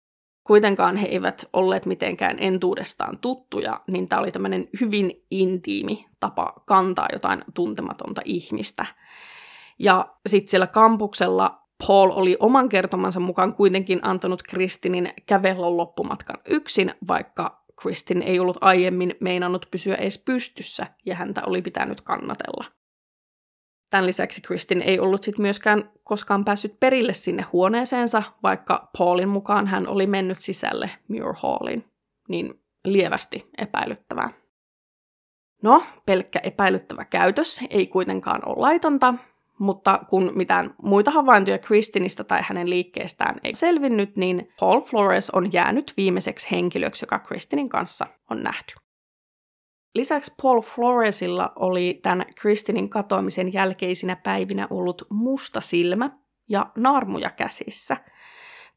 Kuitenkaan 0.46 0.96
he 0.96 1.06
eivät 1.06 1.48
olleet 1.52 1.86
mitenkään 1.86 2.36
entuudestaan 2.38 3.18
tuttuja, 3.18 3.80
niin 3.88 4.08
tämä 4.08 4.20
oli 4.20 4.32
tämmöinen 4.32 4.68
hyvin 4.80 5.26
intiimi 5.30 6.06
tapa 6.20 6.52
kantaa 6.66 7.08
jotain 7.12 7.44
tuntematonta 7.54 8.20
ihmistä. 8.24 8.86
Ja 9.78 10.14
sitten 10.26 10.48
siellä 10.50 10.66
kampuksella 10.66 11.60
Paul 11.86 12.10
oli 12.10 12.36
oman 12.40 12.68
kertomansa 12.68 13.20
mukaan 13.20 13.54
kuitenkin 13.54 13.98
antanut 14.02 14.42
Kristinin 14.42 15.12
kävellä 15.26 15.76
loppumatkan 15.76 16.36
yksin, 16.48 16.94
vaikka 17.08 17.59
Kristin 17.82 18.22
ei 18.22 18.40
ollut 18.40 18.58
aiemmin 18.60 19.14
meinannut 19.20 19.66
pysyä 19.70 19.94
edes 19.94 20.18
pystyssä 20.18 20.86
ja 21.06 21.14
häntä 21.14 21.42
oli 21.46 21.62
pitänyt 21.62 22.00
kannatella. 22.00 22.64
Tämän 23.90 24.06
lisäksi 24.06 24.40
Kristin 24.40 24.82
ei 24.82 25.00
ollut 25.00 25.22
sit 25.22 25.38
myöskään 25.38 25.90
koskaan 26.02 26.44
päässyt 26.44 26.80
perille 26.80 27.12
sinne 27.12 27.42
huoneeseensa, 27.52 28.22
vaikka 28.42 28.90
Paulin 28.98 29.28
mukaan 29.28 29.66
hän 29.66 29.88
oli 29.88 30.06
mennyt 30.06 30.40
sisälle 30.40 30.90
Muir 31.08 31.34
Hallin. 31.36 31.84
Niin 32.28 32.62
lievästi 32.84 33.50
epäilyttävää. 33.58 34.30
No, 35.62 35.82
pelkkä 36.06 36.38
epäilyttävä 36.42 37.04
käytös 37.04 37.60
ei 37.70 37.86
kuitenkaan 37.86 38.48
ole 38.48 38.56
laitonta, 38.58 39.14
mutta 39.60 40.00
kun 40.08 40.32
mitään 40.34 40.74
muita 40.82 41.10
havaintoja 41.10 41.58
Kristinistä 41.58 42.24
tai 42.24 42.40
hänen 42.42 42.70
liikkeestään 42.70 43.40
ei 43.44 43.54
selvinnyt, 43.54 44.16
niin 44.16 44.52
Paul 44.60 44.80
Flores 44.80 45.30
on 45.30 45.52
jäänyt 45.52 45.92
viimeiseksi 45.96 46.50
henkilöksi, 46.50 47.02
joka 47.02 47.18
Kristinin 47.18 47.68
kanssa 47.68 48.06
on 48.30 48.42
nähty. 48.42 48.74
Lisäksi 49.94 50.34
Paul 50.42 50.60
Floresilla 50.60 51.52
oli 51.56 52.00
tämän 52.02 52.26
Kristinin 52.40 52.90
katoamisen 52.90 53.52
jälkeisinä 53.52 54.16
päivinä 54.16 54.66
ollut 54.70 55.02
musta 55.10 55.60
silmä 55.60 56.10
ja 56.48 56.66
naarmuja 56.76 57.30
käsissä. 57.30 57.96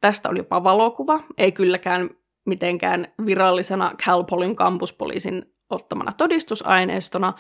Tästä 0.02 0.30
on 0.30 0.38
jopa 0.38 0.63
valokuva, 0.63 1.19
ei 1.38 1.52
kylläkään 1.52 2.10
mitenkään 2.46 3.08
virallisena 3.26 3.91
Cal 4.06 4.24
Polin 4.24 4.56
kampuspoliisin 4.56 5.53
ottamana 5.74 6.12
todistusaineistona, 6.12 7.34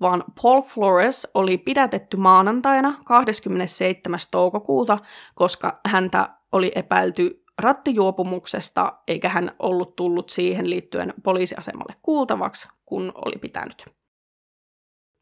vaan 0.00 0.24
Paul 0.42 0.62
Flores 0.62 1.28
oli 1.34 1.58
pidätetty 1.58 2.16
maanantaina 2.16 2.94
27. 3.04 4.18
toukokuuta, 4.30 4.98
koska 5.34 5.72
häntä 5.86 6.28
oli 6.52 6.72
epäilty 6.74 7.44
rattijuopumuksesta, 7.58 8.92
eikä 9.08 9.28
hän 9.28 9.52
ollut 9.58 9.96
tullut 9.96 10.30
siihen 10.30 10.70
liittyen 10.70 11.14
poliisiasemalle 11.22 11.94
kuultavaksi, 12.02 12.68
kun 12.86 13.12
oli 13.14 13.38
pitänyt. 13.40 13.84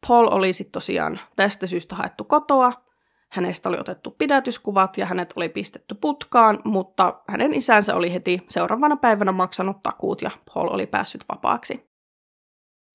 Paul 0.07 0.27
oli 0.31 0.53
sitten 0.53 0.71
tosiaan 0.71 1.19
tästä 1.35 1.67
syystä 1.67 1.95
haettu 1.95 2.23
kotoa, 2.23 2.73
hänestä 3.31 3.69
oli 3.69 3.79
otettu 3.79 4.11
pidätyskuvat 4.11 4.97
ja 4.97 5.05
hänet 5.05 5.33
oli 5.35 5.49
pistetty 5.49 5.95
putkaan, 5.95 6.59
mutta 6.63 7.21
hänen 7.27 7.53
isänsä 7.53 7.95
oli 7.95 8.13
heti 8.13 8.41
seuraavana 8.49 8.95
päivänä 8.95 9.31
maksanut 9.31 9.83
takuut 9.83 10.21
ja 10.21 10.31
Paul 10.53 10.67
oli 10.67 10.87
päässyt 10.87 11.25
vapaaksi 11.29 11.88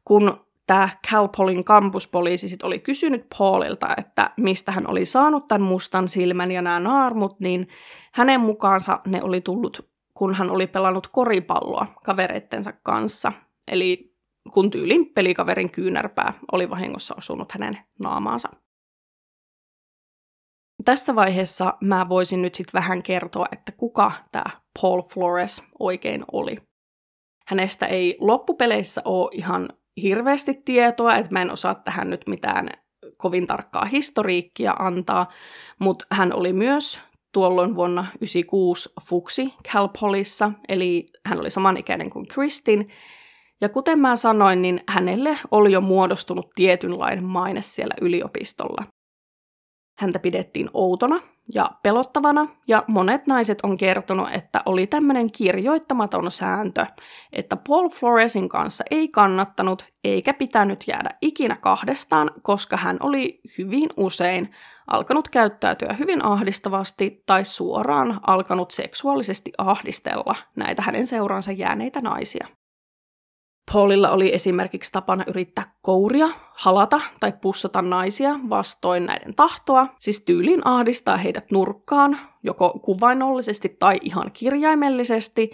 kun 0.05 0.47
tämä 0.67 0.88
Cal 1.11 1.29
Polin 1.37 1.64
kampuspoliisi 1.64 2.49
sit 2.49 2.62
oli 2.62 2.79
kysynyt 2.79 3.27
Paulilta, 3.38 3.88
että 3.97 4.31
mistä 4.37 4.73
hän 4.73 4.90
oli 4.90 5.05
saanut 5.05 5.49
tämän 5.49 5.69
mustan 5.69 6.09
silmän 6.09 6.51
ja 6.51 6.62
nämä 6.62 6.81
naarmut, 6.81 7.40
niin 7.40 7.69
hänen 8.12 8.40
mukaansa 8.40 9.01
ne 9.07 9.23
oli 9.23 9.40
tullut, 9.40 9.90
kun 10.14 10.35
hän 10.35 10.51
oli 10.51 10.67
pelannut 10.67 11.07
koripalloa 11.07 11.87
kavereittensa 12.05 12.73
kanssa. 12.83 13.33
Eli 13.73 14.14
kun 14.53 14.71
tyylin 14.71 15.14
pelikaverin 15.14 15.73
kyynärpää 15.73 16.33
oli 16.53 16.71
vahingossa 16.71 17.14
osunut 17.19 17.53
hänen 17.53 17.79
naamaansa. 17.99 18.49
Tässä 20.85 21.14
vaiheessa 21.14 21.75
mä 21.81 22.09
voisin 22.09 22.43
nyt 22.43 22.55
sitten 22.55 22.81
vähän 22.81 23.03
kertoa, 23.03 23.47
että 23.53 23.73
kuka 23.73 24.12
tämä 24.33 24.45
Paul 24.81 25.03
Flores 25.03 25.62
oikein 25.79 26.25
oli. 26.33 26.57
Hänestä 27.47 27.87
ei 27.87 28.17
loppupeleissä 28.21 29.03
ole 29.05 29.31
ihan 29.33 29.69
hirveästi 30.03 30.55
tietoa, 30.65 31.17
että 31.17 31.33
mä 31.33 31.43
en 31.43 31.53
osaa 31.53 31.75
tähän 31.75 32.11
nyt 32.11 32.23
mitään 32.27 32.69
kovin 33.17 33.47
tarkkaa 33.47 33.85
historiikkia 33.85 34.75
antaa, 34.79 35.33
mutta 35.79 36.07
hän 36.11 36.35
oli 36.35 36.53
myös 36.53 37.01
tuolloin 37.33 37.75
vuonna 37.75 38.03
1996 38.03 38.93
Fuksi 39.09 39.55
Calpolissa, 39.73 40.53
eli 40.69 41.07
hän 41.27 41.41
oli 41.41 41.51
samanikäinen 41.51 42.11
kuin 42.11 42.29
Kristin, 42.29 42.89
ja 43.61 43.69
kuten 43.69 43.99
mä 43.99 44.17
sanoin, 44.17 44.63
niin 44.63 44.81
hänelle 44.89 45.39
oli 45.51 45.73
jo 45.73 45.81
muodostunut 45.81 46.51
tietynlainen 46.55 47.25
maine 47.25 47.63
siellä 47.63 47.95
yliopistolla. 48.01 48.85
Häntä 49.95 50.19
pidettiin 50.19 50.71
outona 50.75 51.21
ja 51.55 51.71
pelottavana, 51.83 52.47
ja 52.69 52.85
monet 52.87 53.27
naiset 53.27 53.59
on 53.63 53.77
kertonut, 53.77 54.29
että 54.33 54.61
oli 54.67 54.87
tämmöinen 54.87 55.33
kirjoittamaton 55.33 56.31
sääntö, 56.31 56.87
että 57.33 57.57
Paul 57.57 57.89
Floresin 57.89 58.49
kanssa 58.49 58.85
ei 58.91 59.09
kannattanut 59.09 59.85
eikä 60.05 60.35
pitänyt 60.35 60.85
jäädä 60.87 61.11
ikinä 61.23 61.57
kahdestaan, 61.57 62.31
koska 62.43 62.77
hän 62.77 62.97
oli 63.01 63.41
hyvin 63.59 63.89
usein 63.97 64.55
alkanut 64.87 65.29
käyttäytyä 65.29 65.97
hyvin 65.99 66.25
ahdistavasti 66.25 67.23
tai 67.27 67.45
suoraan 67.45 68.21
alkanut 68.27 68.71
seksuaalisesti 68.71 69.53
ahdistella 69.59 70.37
näitä 70.57 70.83
hänen 70.83 71.07
seuraansa 71.07 71.53
jääneitä 71.53 72.01
naisia. 72.01 72.47
Paulilla 73.72 74.11
oli 74.11 74.35
esimerkiksi 74.35 74.92
tapana 74.92 75.24
yrittää 75.29 75.74
kouria, 75.83 76.29
halata 76.55 77.00
tai 77.20 77.33
pussata 77.42 77.83
naisia 77.83 78.35
vastoin 78.48 79.07
näiden 79.07 79.35
tahtoa, 79.35 79.87
siis 79.98 80.24
tyyliin 80.24 80.61
ahdistaa 80.64 81.16
heidät 81.16 81.50
nurkkaan, 81.50 82.18
joko 82.42 82.81
kuvainnollisesti 82.83 83.77
tai 83.79 83.98
ihan 84.03 84.31
kirjaimellisesti, 84.33 85.50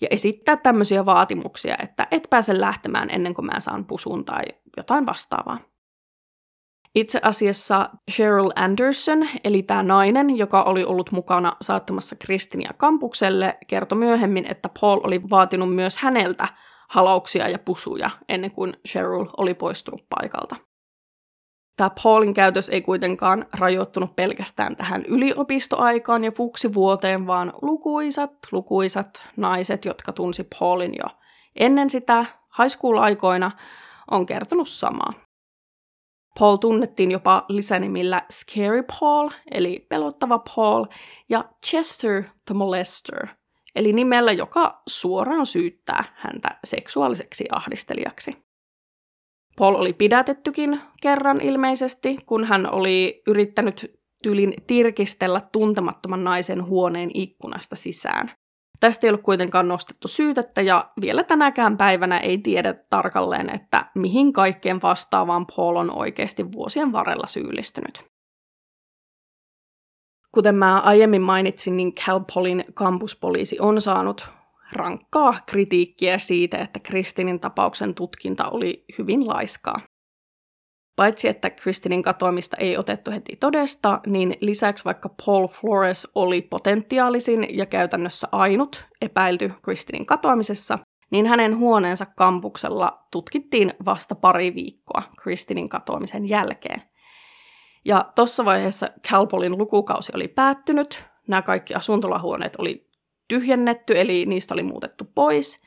ja 0.00 0.08
esittää 0.10 0.56
tämmöisiä 0.56 1.06
vaatimuksia, 1.06 1.76
että 1.82 2.06
et 2.10 2.26
pääse 2.30 2.60
lähtemään 2.60 3.10
ennen 3.10 3.34
kuin 3.34 3.46
mä 3.46 3.60
saan 3.60 3.84
pusun 3.84 4.24
tai 4.24 4.42
jotain 4.76 5.06
vastaavaa. 5.06 5.58
Itse 6.94 7.20
asiassa 7.22 7.90
Cheryl 8.10 8.50
Anderson, 8.56 9.28
eli 9.44 9.62
tämä 9.62 9.82
nainen, 9.82 10.38
joka 10.38 10.62
oli 10.62 10.84
ollut 10.84 11.12
mukana 11.12 11.56
saattamassa 11.60 12.16
Kristinia 12.16 12.70
kampukselle, 12.76 13.58
kertoi 13.66 13.98
myöhemmin, 13.98 14.46
että 14.50 14.68
Paul 14.80 15.00
oli 15.04 15.30
vaatinut 15.30 15.74
myös 15.74 15.98
häneltä 15.98 16.48
halauksia 16.92 17.48
ja 17.48 17.58
pusuja 17.58 18.10
ennen 18.28 18.50
kuin 18.50 18.76
Cheryl 18.88 19.26
oli 19.36 19.54
poistunut 19.54 20.04
paikalta. 20.10 20.56
Tämä 21.76 21.90
Paulin 22.02 22.34
käytös 22.34 22.68
ei 22.68 22.82
kuitenkaan 22.82 23.46
rajoittunut 23.58 24.16
pelkästään 24.16 24.76
tähän 24.76 25.04
yliopistoaikaan 25.08 26.24
ja 26.24 26.30
fuksivuoteen, 26.32 27.26
vaan 27.26 27.52
lukuisat, 27.62 28.32
lukuisat 28.50 29.26
naiset, 29.36 29.84
jotka 29.84 30.12
tunsi 30.12 30.48
Paulin 30.58 30.94
jo 30.94 31.10
ennen 31.56 31.90
sitä 31.90 32.26
high 32.58 32.76
school-aikoina, 32.76 33.50
on 34.10 34.26
kertonut 34.26 34.68
samaa. 34.68 35.12
Paul 36.38 36.56
tunnettiin 36.56 37.10
jopa 37.10 37.44
lisänimillä 37.48 38.22
Scary 38.32 38.82
Paul, 38.82 39.30
eli 39.50 39.86
pelottava 39.88 40.38
Paul, 40.38 40.86
ja 41.28 41.44
Chester 41.66 42.22
the 42.46 42.54
Molester– 42.54 43.26
eli 43.74 43.92
nimellä, 43.92 44.32
joka 44.32 44.82
suoraan 44.88 45.46
syyttää 45.46 46.04
häntä 46.16 46.48
seksuaaliseksi 46.64 47.44
ahdistelijaksi. 47.52 48.36
Paul 49.58 49.74
oli 49.74 49.92
pidätettykin 49.92 50.80
kerran 51.02 51.40
ilmeisesti, 51.40 52.18
kun 52.26 52.44
hän 52.44 52.72
oli 52.72 53.22
yrittänyt 53.26 54.00
tylin 54.22 54.54
tirkistellä 54.66 55.40
tuntemattoman 55.52 56.24
naisen 56.24 56.66
huoneen 56.66 57.10
ikkunasta 57.14 57.76
sisään. 57.76 58.32
Tästä 58.80 59.06
ei 59.06 59.10
ollut 59.10 59.22
kuitenkaan 59.22 59.68
nostettu 59.68 60.08
syytettä 60.08 60.60
ja 60.60 60.90
vielä 61.00 61.24
tänäkään 61.24 61.76
päivänä 61.76 62.18
ei 62.18 62.38
tiedä 62.38 62.74
tarkalleen, 62.90 63.54
että 63.54 63.86
mihin 63.94 64.32
kaikkeen 64.32 64.82
vastaavaan 64.82 65.46
Paul 65.46 65.76
on 65.76 65.98
oikeasti 65.98 66.52
vuosien 66.52 66.92
varrella 66.92 67.26
syyllistynyt. 67.26 68.11
Kuten 70.34 70.54
mä 70.54 70.80
aiemmin 70.80 71.22
mainitsin, 71.22 71.76
niin 71.76 71.94
Cal 71.94 72.20
Polin 72.34 72.64
kampuspoliisi 72.74 73.60
on 73.60 73.80
saanut 73.80 74.28
rankkaa 74.72 75.40
kritiikkiä 75.46 76.18
siitä, 76.18 76.58
että 76.58 76.80
Kristinin 76.80 77.40
tapauksen 77.40 77.94
tutkinta 77.94 78.48
oli 78.48 78.84
hyvin 78.98 79.28
laiskaa. 79.28 79.80
Paitsi 80.96 81.28
että 81.28 81.50
Kristinin 81.50 82.02
katoamista 82.02 82.56
ei 82.56 82.76
otettu 82.76 83.10
heti 83.10 83.36
todesta, 83.36 84.00
niin 84.06 84.34
lisäksi 84.40 84.84
vaikka 84.84 85.08
Paul 85.26 85.46
Flores 85.46 86.08
oli 86.14 86.42
potentiaalisin 86.42 87.46
ja 87.58 87.66
käytännössä 87.66 88.28
ainut 88.32 88.84
epäilty 89.00 89.52
Kristinin 89.62 90.06
katoamisessa, 90.06 90.78
niin 91.10 91.26
hänen 91.26 91.58
huoneensa 91.58 92.06
kampuksella 92.06 93.06
tutkittiin 93.10 93.74
vasta 93.84 94.14
pari 94.14 94.54
viikkoa 94.54 95.02
Kristinin 95.22 95.68
katoamisen 95.68 96.28
jälkeen. 96.28 96.91
Ja 97.84 98.12
tuossa 98.14 98.44
vaiheessa 98.44 98.88
Calpolin 99.08 99.58
lukukausi 99.58 100.12
oli 100.14 100.28
päättynyt, 100.28 101.04
nämä 101.28 101.42
kaikki 101.42 101.74
asuntolahuoneet 101.74 102.56
oli 102.56 102.90
tyhjennetty, 103.28 104.00
eli 104.00 104.26
niistä 104.26 104.54
oli 104.54 104.62
muutettu 104.62 105.04
pois. 105.14 105.62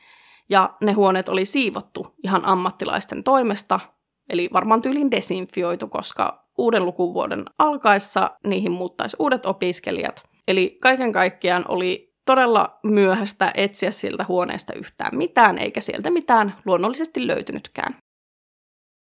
Ja 0.48 0.74
ne 0.80 0.92
huoneet 0.92 1.28
oli 1.28 1.44
siivottu 1.44 2.14
ihan 2.24 2.44
ammattilaisten 2.44 3.24
toimesta, 3.24 3.80
eli 4.28 4.48
varmaan 4.52 4.82
tyylin 4.82 5.10
desinfioitu, 5.10 5.88
koska 5.88 6.46
uuden 6.58 6.84
lukuvuoden 6.84 7.44
alkaessa 7.58 8.30
niihin 8.46 8.72
muuttaisi 8.72 9.16
uudet 9.18 9.46
opiskelijat. 9.46 10.24
Eli 10.48 10.78
kaiken 10.82 11.12
kaikkiaan 11.12 11.64
oli 11.68 12.14
todella 12.26 12.78
myöhäistä 12.82 13.52
etsiä 13.54 13.90
siltä 13.90 14.24
huoneesta 14.28 14.72
yhtään 14.72 15.16
mitään, 15.16 15.58
eikä 15.58 15.80
sieltä 15.80 16.10
mitään 16.10 16.54
luonnollisesti 16.64 17.26
löytynytkään. 17.26 17.96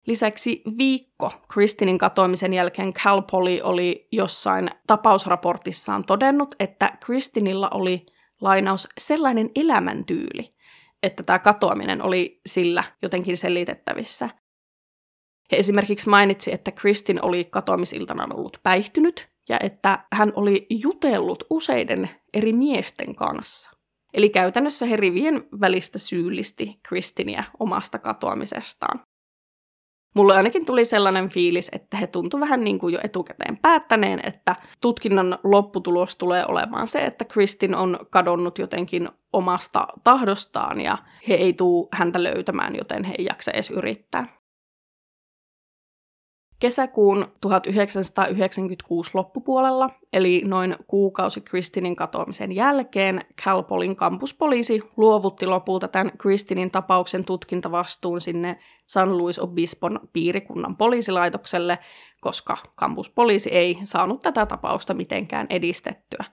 Lisäksi 0.07 0.62
viikko 0.79 1.33
Kristinin 1.53 1.99
katoamisen 1.99 2.53
jälkeen 2.53 2.93
Cal 2.93 3.23
Poly 3.23 3.61
oli 3.62 4.09
jossain 4.12 4.71
tapausraportissaan 4.87 6.05
todennut, 6.05 6.55
että 6.61 6.91
Kristinilla 7.01 7.69
oli 7.75 8.07
lainaus 8.41 8.88
sellainen 8.99 9.51
elämäntyyli, 9.55 10.55
että 11.03 11.23
tämä 11.23 11.38
katoaminen 11.38 12.03
oli 12.03 12.41
sillä 12.47 12.85
jotenkin 13.03 13.37
selitettävissä. 13.37 14.29
He 15.53 15.57
esimerkiksi 15.57 16.09
mainitsi, 16.09 16.53
että 16.53 16.71
Kristin 16.71 17.25
oli 17.25 17.45
katoamisiltana 17.45 18.35
ollut 18.35 18.61
päihtynyt 18.62 19.29
ja 19.49 19.59
että 19.61 20.05
hän 20.12 20.33
oli 20.37 20.67
jutellut 20.71 21.45
useiden 21.51 22.11
eri 22.35 22.53
miesten 22.53 23.15
kanssa. 23.15 23.71
Eli 24.15 24.29
käytännössä 24.29 24.87
he 24.87 24.97
rivien 24.97 25.49
välistä 25.61 25.99
syyllisti 25.99 26.81
Kristinia 26.83 27.45
omasta 27.61 27.99
katoamisestaan. 27.99 29.01
Mulle 30.14 30.37
ainakin 30.37 30.66
tuli 30.66 30.85
sellainen 30.85 31.29
fiilis, 31.29 31.68
että 31.72 31.96
he 31.96 32.07
tuntu 32.07 32.40
vähän 32.40 32.64
niin 32.64 32.79
kuin 32.79 32.94
jo 32.94 33.01
etukäteen 33.05 33.57
päättäneen, 33.57 34.20
että 34.25 34.57
tutkinnon 34.81 35.38
lopputulos 35.44 36.16
tulee 36.16 36.44
olemaan 36.48 36.88
se, 36.88 36.98
että 36.98 37.25
Kristin 37.25 37.75
on 37.75 37.98
kadonnut 38.11 38.59
jotenkin 38.59 39.09
omasta 39.33 39.87
tahdostaan 40.05 40.81
ja 40.81 40.98
he 41.29 41.35
ei 41.35 41.53
tuu 41.53 41.88
häntä 41.92 42.22
löytämään, 42.22 42.77
joten 42.77 43.05
he 43.05 43.14
ei 43.18 43.25
jaksa 43.25 43.51
edes 43.51 43.70
yrittää. 43.70 44.42
Kesäkuun 46.62 47.27
1996 47.40 49.11
loppupuolella, 49.14 49.90
eli 50.12 50.42
noin 50.44 50.77
kuukausi 50.87 51.40
Kristinin 51.40 51.96
katoamisen 51.96 52.53
jälkeen, 52.53 53.20
Calpolin 53.44 53.96
kampuspoliisi 53.96 54.83
luovutti 54.96 55.46
lopulta 55.46 55.88
tämän 55.88 56.12
Kristinin 56.18 56.70
tapauksen 56.70 57.25
tutkintavastuun 57.25 58.20
sinne 58.20 58.59
San 58.88 59.18
Luis 59.18 59.38
Obispon 59.38 60.01
piirikunnan 60.12 60.77
poliisilaitokselle, 60.77 61.79
koska 62.21 62.57
kampuspoliisi 62.75 63.51
ei 63.51 63.79
saanut 63.85 64.21
tätä 64.21 64.47
tapausta 64.47 64.95
mitenkään 64.95 65.47
edistettyä. 65.51 66.25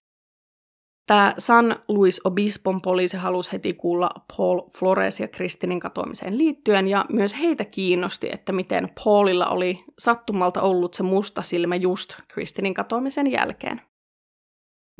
Tämä 1.08 1.34
San 1.38 1.76
Luis 1.88 2.22
Obispon 2.24 2.82
poliisi 2.82 3.18
halusi 3.18 3.52
heti 3.52 3.74
kuulla 3.74 4.10
Paul 4.38 4.62
Flores 4.78 5.20
ja 5.20 5.28
Kristinin 5.28 5.80
katoamiseen 5.80 6.38
liittyen, 6.38 6.88
ja 6.88 7.06
myös 7.12 7.40
heitä 7.40 7.66
kiinnosti, 7.66 8.30
että 8.34 8.52
miten 8.52 8.90
Paulilla 9.04 9.48
oli 9.48 9.76
sattumalta 10.00 10.62
ollut 10.62 10.94
se 10.94 11.04
musta 11.04 11.42
silmä 11.42 11.76
just 11.76 12.14
Kristinin 12.28 12.74
katoamisen 12.74 13.32
jälkeen. 13.32 13.82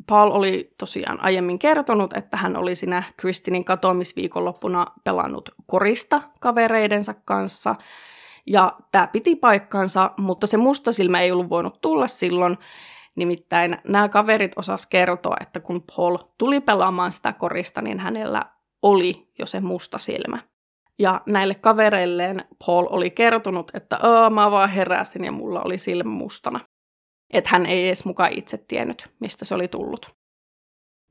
Paul 0.06 0.30
oli 0.30 0.74
tosiaan 0.78 1.24
aiemmin 1.24 1.58
kertonut, 1.58 2.12
että 2.12 2.36
hän 2.36 2.56
oli 2.56 2.74
siinä 2.74 3.02
Kristinin 3.16 3.64
katoamisviikonloppuna 3.64 4.86
pelannut 5.04 5.48
korista 5.66 6.22
kavereidensa 6.40 7.14
kanssa, 7.24 7.74
ja 8.46 8.72
tämä 8.92 9.06
piti 9.06 9.36
paikkansa, 9.36 10.10
mutta 10.16 10.46
se 10.46 10.56
musta 10.56 10.92
silmä 10.92 11.20
ei 11.20 11.32
ollut 11.32 11.50
voinut 11.50 11.80
tulla 11.80 12.06
silloin, 12.06 12.58
Nimittäin 13.16 13.76
nämä 13.88 14.08
kaverit 14.08 14.52
osas 14.56 14.86
kertoa, 14.86 15.36
että 15.40 15.60
kun 15.60 15.82
Paul 15.96 16.16
tuli 16.38 16.60
pelaamaan 16.60 17.12
sitä 17.12 17.32
korista, 17.32 17.82
niin 17.82 17.98
hänellä 17.98 18.42
oli 18.82 19.32
jo 19.38 19.46
se 19.46 19.60
musta 19.60 19.98
silmä. 19.98 20.38
Ja 20.98 21.20
näille 21.26 21.54
kavereilleen 21.54 22.44
Paul 22.66 22.86
oli 22.90 23.10
kertonut, 23.10 23.70
että 23.74 23.98
mä 24.30 24.50
vaan 24.50 24.70
heräsin 24.70 25.24
ja 25.24 25.32
mulla 25.32 25.62
oli 25.62 25.78
silmä 25.78 26.10
mustana. 26.10 26.60
Että 27.32 27.50
hän 27.52 27.66
ei 27.66 27.86
edes 27.86 28.04
mukaan 28.04 28.32
itse 28.32 28.58
tiennyt, 28.58 29.08
mistä 29.20 29.44
se 29.44 29.54
oli 29.54 29.68
tullut. 29.68 30.10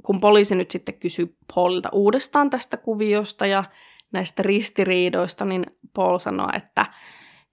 Kun 0.05 0.19
poliisi 0.19 0.55
nyt 0.55 0.71
sitten 0.71 0.99
kysyi 0.99 1.35
Paulilta 1.55 1.89
uudestaan 1.91 2.49
tästä 2.49 2.77
kuviosta 2.77 3.45
ja 3.45 3.63
näistä 4.11 4.43
ristiriidoista, 4.43 5.45
niin 5.45 5.65
Paul 5.93 6.17
sanoi, 6.17 6.49
että 6.55 6.85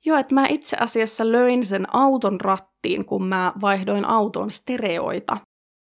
Joo, 0.07 0.19
että 0.19 0.35
mä 0.35 0.47
itse 0.47 0.77
asiassa 0.81 1.33
löin 1.33 1.67
sen 1.67 1.95
auton 1.95 2.41
rattiin, 2.41 3.05
kun 3.05 3.25
mä 3.25 3.53
vaihdoin 3.61 4.05
auton 4.05 4.51
stereoita. 4.51 5.37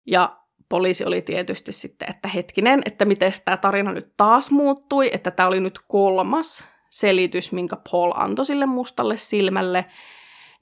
Ja 0.08 0.38
poliisi 0.70 1.06
oli 1.06 1.22
tietysti 1.22 1.72
sitten, 1.72 2.10
että 2.10 2.28
hetkinen, 2.28 2.82
että 2.86 3.06
miten 3.06 3.32
tämä 3.46 3.58
tarina 3.58 3.92
nyt 3.92 4.14
taas 4.18 4.52
muuttui, 4.52 5.10
että 5.14 5.32
tämä 5.32 5.48
oli 5.48 5.60
nyt 5.60 5.80
kolmas 5.88 6.64
selitys, 6.90 7.52
minkä 7.52 7.78
Paul 7.92 8.12
antoi 8.16 8.46
sille 8.46 8.66
mustalle 8.66 9.18
silmälle, 9.18 9.86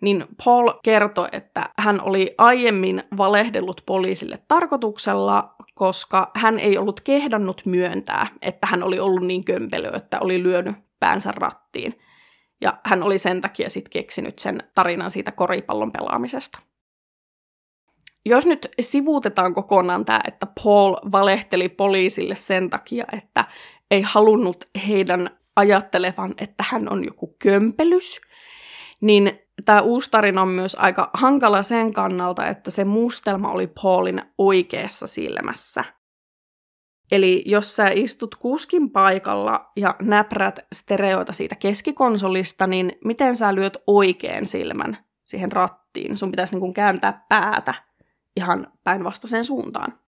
niin 0.01 0.25
Paul 0.45 0.71
kertoi, 0.83 1.27
että 1.31 1.69
hän 1.77 2.01
oli 2.01 2.35
aiemmin 2.37 3.03
valehdellut 3.17 3.81
poliisille 3.85 4.39
tarkoituksella, 4.47 5.55
koska 5.75 6.31
hän 6.35 6.59
ei 6.59 6.77
ollut 6.77 7.01
kehdannut 7.01 7.61
myöntää, 7.65 8.27
että 8.41 8.67
hän 8.67 8.83
oli 8.83 8.99
ollut 8.99 9.23
niin 9.23 9.43
kömpelö, 9.43 9.91
että 9.95 10.19
oli 10.19 10.43
lyönyt 10.43 10.75
päänsä 10.99 11.31
rattiin. 11.31 11.99
Ja 12.61 12.77
hän 12.85 13.03
oli 13.03 13.17
sen 13.17 13.41
takia 13.41 13.69
sitten 13.69 13.91
keksinyt 13.91 14.39
sen 14.39 14.59
tarinan 14.75 15.11
siitä 15.11 15.31
koripallon 15.31 15.91
pelaamisesta. 15.91 16.59
Jos 18.25 18.45
nyt 18.45 18.67
sivuutetaan 18.81 19.53
kokonaan 19.53 20.05
tämä, 20.05 20.19
että 20.27 20.47
Paul 20.63 20.95
valehteli 21.11 21.69
poliisille 21.69 22.35
sen 22.35 22.69
takia, 22.69 23.05
että 23.13 23.45
ei 23.91 24.01
halunnut 24.01 24.65
heidän 24.87 25.29
ajattelevan, 25.55 26.33
että 26.37 26.63
hän 26.67 26.91
on 26.91 27.05
joku 27.05 27.35
kömpelys, 27.39 28.21
niin 29.01 29.40
tämä 29.65 29.81
uusi 29.81 30.11
tarina 30.11 30.41
on 30.41 30.47
myös 30.47 30.75
aika 30.79 31.09
hankala 31.13 31.63
sen 31.63 31.93
kannalta, 31.93 32.47
että 32.47 32.71
se 32.71 32.85
mustelma 32.85 33.51
oli 33.51 33.67
Paulin 33.67 34.21
oikeassa 34.37 35.07
silmässä. 35.07 35.83
Eli 37.11 37.43
jos 37.45 37.75
sä 37.75 37.89
istut 37.89 38.35
kuskin 38.35 38.89
paikalla 38.89 39.71
ja 39.75 39.95
näprät 40.01 40.59
stereoita 40.75 41.33
siitä 41.33 41.55
keskikonsolista, 41.55 42.67
niin 42.67 42.91
miten 43.05 43.35
sä 43.35 43.55
lyöt 43.55 43.77
oikean 43.87 44.45
silmän 44.45 44.97
siihen 45.23 45.51
rattiin? 45.51 46.17
Sun 46.17 46.31
pitäisi 46.31 46.59
niin 46.59 46.73
kääntää 46.73 47.25
päätä 47.29 47.73
ihan 48.37 48.67
päinvastaiseen 48.83 49.43
suuntaan. 49.43 49.99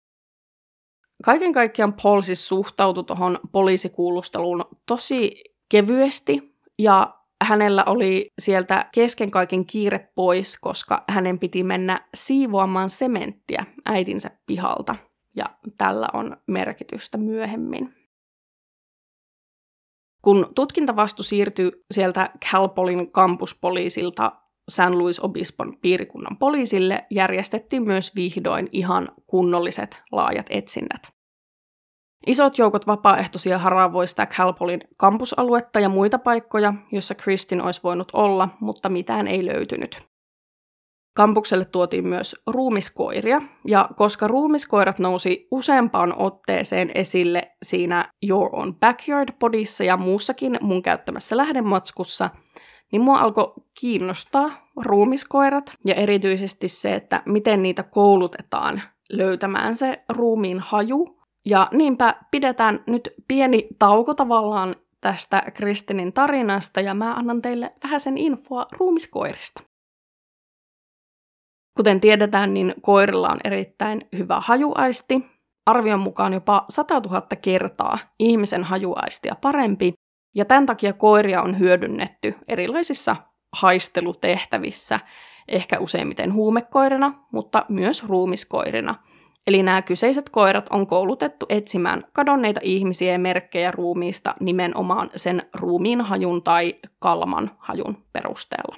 Kaiken 1.25 1.53
kaikkiaan 1.53 1.95
Paul 2.03 2.23
siis 2.23 2.49
suhtautui 2.49 3.05
tuohon 3.05 3.39
poliisikuulusteluun 3.53 4.65
tosi 4.87 5.45
kevyesti 5.69 6.59
ja 6.79 7.22
hänellä 7.45 7.85
oli 7.87 8.27
sieltä 8.41 8.87
kesken 8.95 9.31
kaiken 9.31 9.67
kiire 9.67 10.09
pois, 10.15 10.59
koska 10.61 11.05
hänen 11.09 11.39
piti 11.39 11.65
mennä 11.65 12.01
siivoamaan 12.15 12.91
sementtiä 12.91 13.67
äitinsä 13.85 14.31
pihalta– 14.47 14.97
ja 15.37 15.45
tällä 15.79 16.09
on 16.13 16.37
merkitystä 16.47 17.19
myöhemmin. 17.19 17.95
Kun 20.23 20.53
tutkintavastu 20.55 21.23
siirtyi 21.23 21.73
sieltä 21.91 22.31
Calpolin 22.51 23.13
kampuspoliisilta 23.13 24.33
San 24.71 24.99
Luis 24.99 25.21
Obispon 25.21 25.79
piirikunnan 25.81 26.37
poliisille, 26.37 27.07
järjestettiin 27.11 27.83
myös 27.83 28.17
vihdoin 28.17 28.69
ihan 28.73 29.09
kunnolliset 29.27 30.03
laajat 30.13 30.47
etsinnät. 30.51 31.22
Isot 32.27 32.59
joukot 32.59 32.87
vapaaehtoisia 32.87 33.59
haravoivat 33.59 34.11
sitä 34.11 34.27
Calpolin 34.27 34.81
kampusaluetta 34.97 35.81
ja 35.81 35.89
muita 35.89 36.19
paikkoja, 36.19 36.75
joissa 36.93 37.15
Kristin 37.15 37.63
olisi 37.63 37.81
voinut 37.85 38.09
olla, 38.13 38.49
mutta 38.61 38.89
mitään 38.89 39.29
ei 39.29 39.47
löytynyt. 39.47 40.03
Kampukselle 41.17 41.65
tuotiin 41.65 42.09
myös 42.09 42.37
ruumiskoiria, 42.47 43.43
ja 43.67 43.89
koska 43.97 44.29
ruumiskoirat 44.29 44.99
nousi 44.99 45.49
useampaan 45.51 46.15
otteeseen 46.17 46.91
esille 46.95 47.43
siinä 47.63 48.13
Your 48.29 48.49
Own 48.53 48.75
Backyard-podissa 48.75 49.85
ja 49.85 49.97
muussakin 49.97 50.59
mun 50.61 50.83
käyttämässä 50.83 51.37
lähdematskussa, 51.37 52.31
niin 52.93 53.03
mua 53.03 53.19
alkoi 53.19 53.53
kiinnostaa 53.81 54.69
ruumiskoirat 54.77 55.73
ja 55.87 55.95
erityisesti 55.95 56.69
se, 56.69 56.95
että 56.95 57.23
miten 57.27 57.63
niitä 57.63 57.83
koulutetaan 57.83 58.83
löytämään 59.11 59.77
se 59.77 60.05
ruumiin 60.09 60.61
haju. 60.61 61.22
Ja 61.45 61.69
niinpä 61.73 62.15
pidetään 62.31 62.81
nyt 62.87 63.15
pieni 63.29 63.69
tauko 63.79 64.15
tavallaan 64.15 64.75
tästä 65.01 65.43
Kristinin 65.55 66.13
tarinasta 66.13 66.81
ja 66.81 66.95
mä 66.95 67.15
annan 67.15 67.43
teille 67.43 67.73
vähän 67.85 68.01
sen 68.01 68.19
infoa 68.19 68.67
ruumiskoirista. 68.73 69.63
Kuten 71.77 72.01
tiedetään, 72.01 72.55
niin 72.55 72.75
koirilla 72.81 73.29
on 73.29 73.39
erittäin 73.45 74.01
hyvä 74.19 74.41
hajuaisti, 74.41 75.27
arvion 75.67 76.01
mukaan 76.01 76.33
jopa 76.33 76.65
100 76.69 77.01
000 77.01 77.23
kertaa 77.43 77.99
ihmisen 78.19 78.65
hajuaistia 78.65 79.37
parempi, 79.41 79.93
ja 80.35 80.45
tämän 80.45 80.67
takia 80.67 80.93
koiria 80.93 81.43
on 81.43 81.59
hyödynnetty 81.59 82.35
erilaisissa 82.49 83.17
haistelutehtävissä, 83.57 85.01
ehkä 85.49 85.79
useimmiten 85.79 86.33
huumekoirina, 86.33 87.27
mutta 87.33 87.67
myös 87.69 88.09
ruumiskoirina. 88.09 88.95
Eli 89.47 89.63
nämä 89.63 89.83
kyseiset 89.83 90.29
koirat 90.29 90.67
on 90.71 90.87
koulutettu 90.87 91.47
etsimään 91.49 92.05
kadonneita 92.13 92.61
ihmisiä 92.63 93.13
ja 93.13 93.19
merkkejä 93.19 93.71
ruumiista 93.71 94.35
nimenomaan 94.41 95.11
sen 95.17 95.43
ruumiin 95.55 96.01
hajun 96.01 96.43
tai 96.43 96.75
kalman 96.99 97.51
hajun 97.59 97.97
perusteella. 98.13 98.77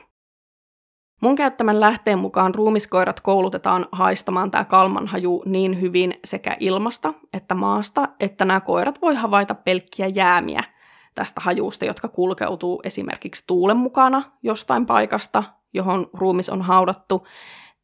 Mun 1.23 1.37
käyttämän 1.37 1.81
lähteen 1.81 2.19
mukaan 2.19 2.55
ruumiskoirat 2.55 3.21
koulutetaan 3.21 3.87
haistamaan 3.93 4.51
tämä 4.51 4.65
kalmanhaju 4.65 5.43
niin 5.47 5.81
hyvin 5.81 6.15
sekä 6.25 6.57
ilmasta 6.61 7.15
että 7.33 7.55
maasta, 7.55 8.09
että 8.21 8.45
nämä 8.45 8.61
koirat 8.61 9.03
voi 9.03 9.15
havaita 9.15 9.55
pelkkiä 9.55 10.07
jäämiä 10.07 10.65
tästä 11.15 11.41
hajusta, 11.41 11.85
jotka 11.85 12.09
kulkeutuu 12.09 12.81
esimerkiksi 12.85 13.45
tuulen 13.47 13.77
mukana 13.77 14.23
jostain 14.43 14.87
paikasta, 14.87 15.45
johon 15.75 16.11
ruumis 16.13 16.51
on 16.51 16.63
haudattu, 16.63 17.27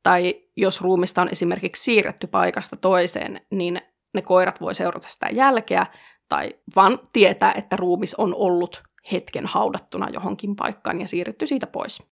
tai 0.02 0.34
jos 0.56 0.80
ruumista 0.80 1.22
on 1.22 1.28
esimerkiksi 1.32 1.84
siirretty 1.84 2.26
paikasta 2.26 2.76
toiseen, 2.76 3.40
niin 3.50 3.80
ne 4.14 4.22
koirat 4.22 4.60
voi 4.60 4.74
seurata 4.74 5.08
sitä 5.08 5.28
jälkeä, 5.32 5.86
tai 6.28 6.54
vaan 6.76 6.98
tietää, 7.12 7.52
että 7.52 7.76
ruumis 7.76 8.14
on 8.14 8.34
ollut 8.34 8.82
hetken 9.12 9.46
haudattuna 9.46 10.08
johonkin 10.08 10.56
paikkaan 10.56 11.00
ja 11.00 11.08
siirretty 11.08 11.46
siitä 11.46 11.66
pois. 11.66 12.10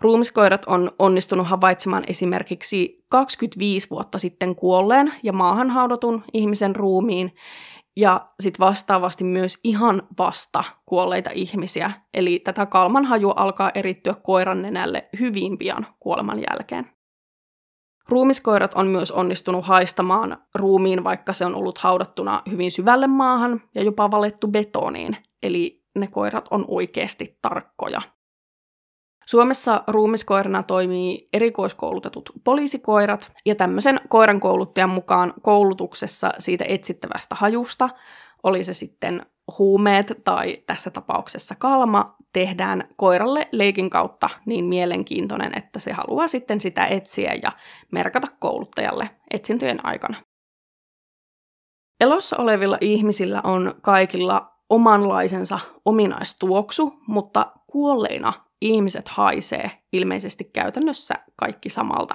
Ruumiskoirat 0.00 0.64
on 0.64 0.90
onnistunut 0.98 1.46
havaitsemaan 1.46 2.04
esimerkiksi 2.06 3.04
25 3.08 3.90
vuotta 3.90 4.18
sitten 4.18 4.54
kuolleen 4.54 5.12
ja 5.22 5.32
maahan 5.32 5.70
haudatun 5.70 6.24
ihmisen 6.32 6.76
ruumiin, 6.76 7.34
ja 7.96 8.28
sitten 8.40 8.66
vastaavasti 8.66 9.24
myös 9.24 9.58
ihan 9.64 10.02
vasta 10.18 10.64
kuolleita 10.86 11.30
ihmisiä. 11.34 11.90
Eli 12.14 12.38
tätä 12.38 12.66
kalman 12.66 13.04
haju 13.04 13.30
alkaa 13.30 13.70
erittyä 13.74 14.14
koiran 14.14 14.62
nenälle 14.62 15.08
hyvin 15.20 15.58
pian 15.58 15.86
kuoleman 16.00 16.38
jälkeen. 16.38 16.90
Ruumiskoirat 18.08 18.74
on 18.74 18.86
myös 18.86 19.10
onnistunut 19.10 19.64
haistamaan 19.64 20.36
ruumiin, 20.54 21.04
vaikka 21.04 21.32
se 21.32 21.46
on 21.46 21.54
ollut 21.54 21.78
haudattuna 21.78 22.42
hyvin 22.50 22.72
syvälle 22.72 23.06
maahan 23.06 23.62
ja 23.74 23.82
jopa 23.82 24.10
valettu 24.10 24.48
betoniin. 24.48 25.16
Eli 25.42 25.84
ne 25.98 26.06
koirat 26.06 26.48
on 26.50 26.64
oikeasti 26.68 27.38
tarkkoja. 27.42 28.02
Suomessa 29.26 29.84
ruumiskoirana 29.86 30.62
toimii 30.62 31.28
erikoiskoulutetut 31.32 32.30
poliisikoirat, 32.44 33.32
ja 33.46 33.54
tämmöisen 33.54 34.00
koiran 34.08 34.40
kouluttajan 34.40 34.90
mukaan 34.90 35.34
koulutuksessa 35.42 36.30
siitä 36.38 36.64
etsittävästä 36.68 37.34
hajusta, 37.34 37.88
oli 38.42 38.64
se 38.64 38.74
sitten 38.74 39.26
huumeet 39.58 40.20
tai 40.24 40.56
tässä 40.66 40.90
tapauksessa 40.90 41.54
kalma, 41.58 42.16
tehdään 42.32 42.88
koiralle 42.96 43.48
leikin 43.52 43.90
kautta 43.90 44.30
niin 44.46 44.64
mielenkiintoinen, 44.64 45.58
että 45.58 45.78
se 45.78 45.92
haluaa 45.92 46.28
sitten 46.28 46.60
sitä 46.60 46.86
etsiä 46.86 47.34
ja 47.42 47.52
merkata 47.90 48.28
kouluttajalle 48.38 49.10
etsintöjen 49.30 49.86
aikana. 49.86 50.16
Elossa 52.00 52.36
olevilla 52.36 52.78
ihmisillä 52.80 53.40
on 53.44 53.74
kaikilla 53.80 54.52
omanlaisensa 54.70 55.58
ominaistuoksu, 55.84 56.94
mutta 57.06 57.52
kuolleina 57.66 58.32
ihmiset 58.62 59.08
haisee 59.08 59.70
ilmeisesti 59.92 60.44
käytännössä 60.44 61.14
kaikki 61.36 61.68
samalta. 61.68 62.14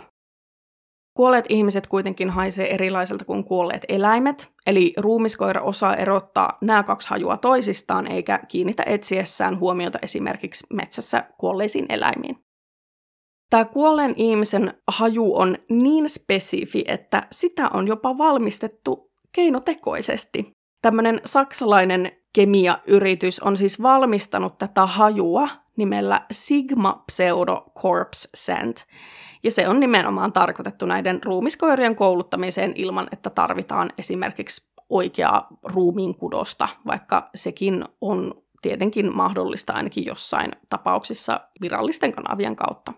Kuolleet 1.18 1.46
ihmiset 1.50 1.88
kuitenkin 1.88 2.30
haisee 2.30 2.74
erilaiselta 2.74 3.26
kuin 3.26 3.44
kuolleet 3.44 3.86
eläimet, 3.90 4.52
eli 4.68 4.94
ruumiskoira 4.98 5.62
osaa 5.62 5.96
erottaa 5.96 6.58
nämä 6.62 6.84
kaksi 6.84 7.10
hajua 7.10 7.38
toisistaan 7.38 8.08
eikä 8.08 8.40
kiinnitä 8.48 8.84
etsiessään 8.86 9.60
huomiota 9.60 10.00
esimerkiksi 10.02 10.68
metsässä 10.74 11.24
kuolleisiin 11.38 11.86
eläimiin. 11.90 12.38
Tämä 13.50 13.66
kuolleen 13.66 14.14
ihmisen 14.18 14.74
haju 14.88 15.38
on 15.38 15.58
niin 15.70 16.10
spesifi, 16.10 16.84
että 16.88 17.28
sitä 17.32 17.70
on 17.74 17.88
jopa 17.88 18.18
valmistettu 18.18 19.12
keinotekoisesti. 19.36 20.52
Tämmöinen 20.82 21.22
saksalainen 21.26 22.12
kemiayritys 22.36 23.40
on 23.40 23.58
siis 23.58 23.82
valmistanut 23.82 24.58
tätä 24.58 24.86
hajua 24.86 25.50
nimellä 25.78 26.26
Sigma 26.32 27.04
Pseudo 27.08 27.66
Corpse 27.82 28.30
Scent, 28.36 28.86
ja 29.44 29.52
se 29.52 29.68
on 29.68 29.80
nimenomaan 29.80 30.34
tarkoitettu 30.34 30.86
näiden 30.86 31.24
ruumiskoirien 31.24 31.96
kouluttamiseen 31.96 32.74
ilman, 32.76 33.08
että 33.12 33.30
tarvitaan 33.30 33.90
esimerkiksi 33.98 34.72
oikeaa 34.90 35.48
ruumiin 35.64 36.16
kudosta, 36.16 36.70
vaikka 36.86 37.30
sekin 37.36 37.86
on 38.02 38.34
tietenkin 38.62 39.16
mahdollista 39.16 39.74
ainakin 39.74 40.06
jossain 40.06 40.52
tapauksissa 40.70 41.42
virallisten 41.62 42.12
kanavien 42.12 42.56
kautta. 42.56 42.94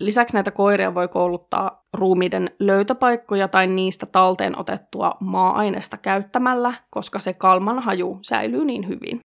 Lisäksi 0.00 0.34
näitä 0.34 0.50
koiria 0.50 0.94
voi 0.94 1.08
kouluttaa 1.08 1.86
ruumiiden 1.92 2.50
löytöpaikkoja 2.58 3.48
tai 3.48 3.66
niistä 3.66 4.06
talteen 4.06 4.60
otettua 4.60 5.12
maa-aineesta 5.20 5.96
käyttämällä, 5.96 6.74
koska 6.90 7.20
se 7.20 7.32
kalman 7.32 7.78
haju 7.78 8.18
säilyy 8.22 8.64
niin 8.64 8.88
hyvin. 8.88 9.20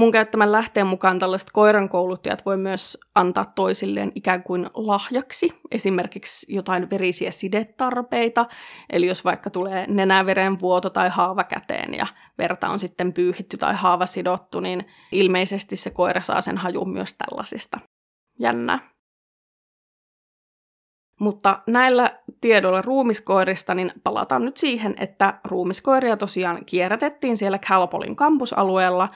Mun 0.00 0.10
käyttämän 0.10 0.52
lähteen 0.52 0.86
mukaan 0.86 1.18
tällaiset 1.18 1.48
koirankouluttajat 1.52 2.46
voi 2.46 2.56
myös 2.56 2.98
antaa 3.14 3.44
toisilleen 3.44 4.12
ikään 4.14 4.42
kuin 4.42 4.70
lahjaksi, 4.74 5.60
esimerkiksi 5.70 6.54
jotain 6.54 6.90
verisiä 6.90 7.30
sidetarpeita, 7.30 8.46
eli 8.90 9.06
jos 9.06 9.24
vaikka 9.24 9.50
tulee 9.50 9.86
nenäveren 9.88 10.60
vuoto 10.60 10.90
tai 10.90 11.08
haava 11.08 11.44
käteen 11.44 11.94
ja 11.94 12.06
verta 12.38 12.68
on 12.68 12.78
sitten 12.78 13.12
pyyhitty 13.12 13.56
tai 13.56 13.74
haava 13.74 14.06
sidottu, 14.06 14.60
niin 14.60 14.86
ilmeisesti 15.12 15.76
se 15.76 15.90
koira 15.90 16.22
saa 16.22 16.40
sen 16.40 16.58
hajun 16.58 16.90
myös 16.90 17.14
tällaisista. 17.14 17.80
Jännä. 18.38 18.78
Mutta 21.20 21.62
näillä 21.66 22.10
tiedoilla 22.40 22.82
ruumiskoirista, 22.82 23.74
niin 23.74 23.92
palataan 24.04 24.44
nyt 24.44 24.56
siihen, 24.56 24.94
että 24.98 25.40
ruumiskoiria 25.44 26.16
tosiaan 26.16 26.64
kierrätettiin 26.64 27.36
siellä 27.36 27.58
Calpolin 27.58 28.16
kampusalueella, 28.16 29.08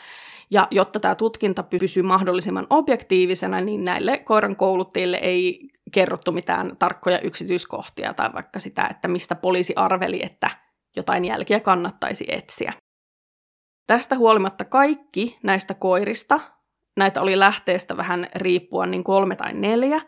ja 0.50 0.68
jotta 0.70 1.00
tämä 1.00 1.14
tutkinta 1.14 1.62
pysyy 1.62 2.02
mahdollisimman 2.02 2.66
objektiivisena, 2.70 3.60
niin 3.60 3.84
näille 3.84 4.18
koiran 4.18 4.56
kouluttajille 4.56 5.16
ei 5.16 5.68
kerrottu 5.92 6.32
mitään 6.32 6.76
tarkkoja 6.78 7.20
yksityiskohtia 7.20 8.14
tai 8.14 8.32
vaikka 8.34 8.58
sitä, 8.58 8.86
että 8.90 9.08
mistä 9.08 9.34
poliisi 9.34 9.72
arveli, 9.76 10.20
että 10.22 10.50
jotain 10.96 11.24
jälkiä 11.24 11.60
kannattaisi 11.60 12.24
etsiä. 12.28 12.72
Tästä 13.86 14.16
huolimatta 14.16 14.64
kaikki 14.64 15.38
näistä 15.42 15.74
koirista, 15.74 16.40
näitä 16.96 17.22
oli 17.22 17.38
lähteestä 17.38 17.96
vähän 17.96 18.26
riippuen 18.34 18.90
niin 18.90 19.04
kolme 19.04 19.36
tai 19.36 19.54
neljä, 19.54 20.00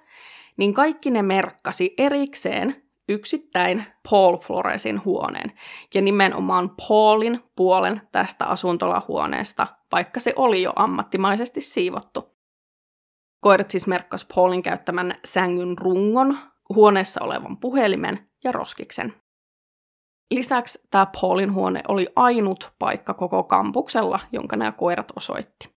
niin 0.57 0.74
kaikki 0.74 1.11
ne 1.11 1.22
merkkasi 1.22 1.95
erikseen 1.99 2.86
yksittäin 3.09 3.84
Paul 4.11 4.36
Floresin 4.36 5.04
huoneen, 5.04 5.52
ja 5.94 6.02
nimenomaan 6.02 6.70
Paulin 6.88 7.40
puolen 7.57 8.00
tästä 8.12 8.46
asuntolahuoneesta, 8.46 9.66
vaikka 9.92 10.20
se 10.20 10.32
oli 10.36 10.62
jo 10.62 10.72
ammattimaisesti 10.76 11.61
siivottu. 11.61 12.36
Koirat 13.40 13.70
siis 13.70 13.86
merkkas 13.86 14.26
Paulin 14.34 14.62
käyttämän 14.62 15.14
sängyn 15.24 15.78
rungon, 15.78 16.38
huoneessa 16.74 17.24
olevan 17.24 17.57
puhelimen 17.57 18.30
ja 18.44 18.52
roskiksen. 18.52 19.14
Lisäksi 20.30 20.88
tämä 20.90 21.07
Paulin 21.20 21.52
huone 21.52 21.82
oli 21.88 22.07
ainut 22.16 22.72
paikka 22.78 23.14
koko 23.14 23.42
kampuksella, 23.42 24.20
jonka 24.32 24.57
nämä 24.57 24.72
koirat 24.72 25.12
osoitti. 25.16 25.75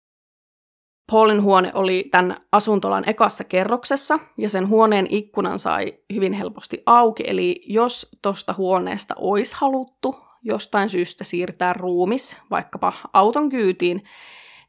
Paulin 1.12 1.44
huone 1.44 1.72
oli 1.74 2.08
tämän 2.12 2.38
asuntolan 2.52 3.10
ekassa 3.10 3.44
kerroksessa, 3.44 4.20
ja 4.38 4.50
sen 4.50 4.68
huoneen 4.68 5.08
ikkunan 5.10 5.60
sai 5.60 5.94
hyvin 6.14 6.34
helposti 6.34 6.84
auki, 6.86 7.24
eli 7.28 7.62
jos 7.66 8.10
tuosta 8.22 8.56
huoneesta 8.58 9.14
olisi 9.18 9.56
haluttu 9.58 10.16
jostain 10.44 10.90
syystä 10.90 11.24
siirtää 11.24 11.74
ruumis 11.74 12.38
vaikkapa 12.52 12.94
auton 13.14 13.50
kyytiin, 13.50 14.04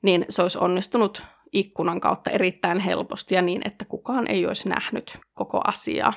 niin 0.03 0.25
se 0.29 0.43
olisi 0.43 0.59
onnistunut 0.59 1.23
ikkunan 1.53 2.01
kautta 2.01 2.31
erittäin 2.31 2.81
helposti 2.81 3.35
ja 3.35 3.43
niin, 3.43 3.63
että 3.65 3.85
kukaan 3.85 4.31
ei 4.31 4.47
olisi 4.47 4.69
nähnyt 4.69 5.19
koko 5.35 5.61
asiaa. 5.67 6.13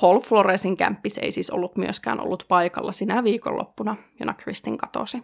Paul 0.00 0.20
Floresin 0.20 0.76
kämppis 0.76 1.18
ei 1.18 1.32
siis 1.32 1.50
ollut 1.50 1.76
myöskään 1.76 2.20
ollut 2.20 2.44
paikalla 2.48 2.92
sinä 2.92 3.24
viikonloppuna, 3.24 3.96
jona 4.20 4.34
Kristin 4.34 4.78
katosi. 4.78 5.22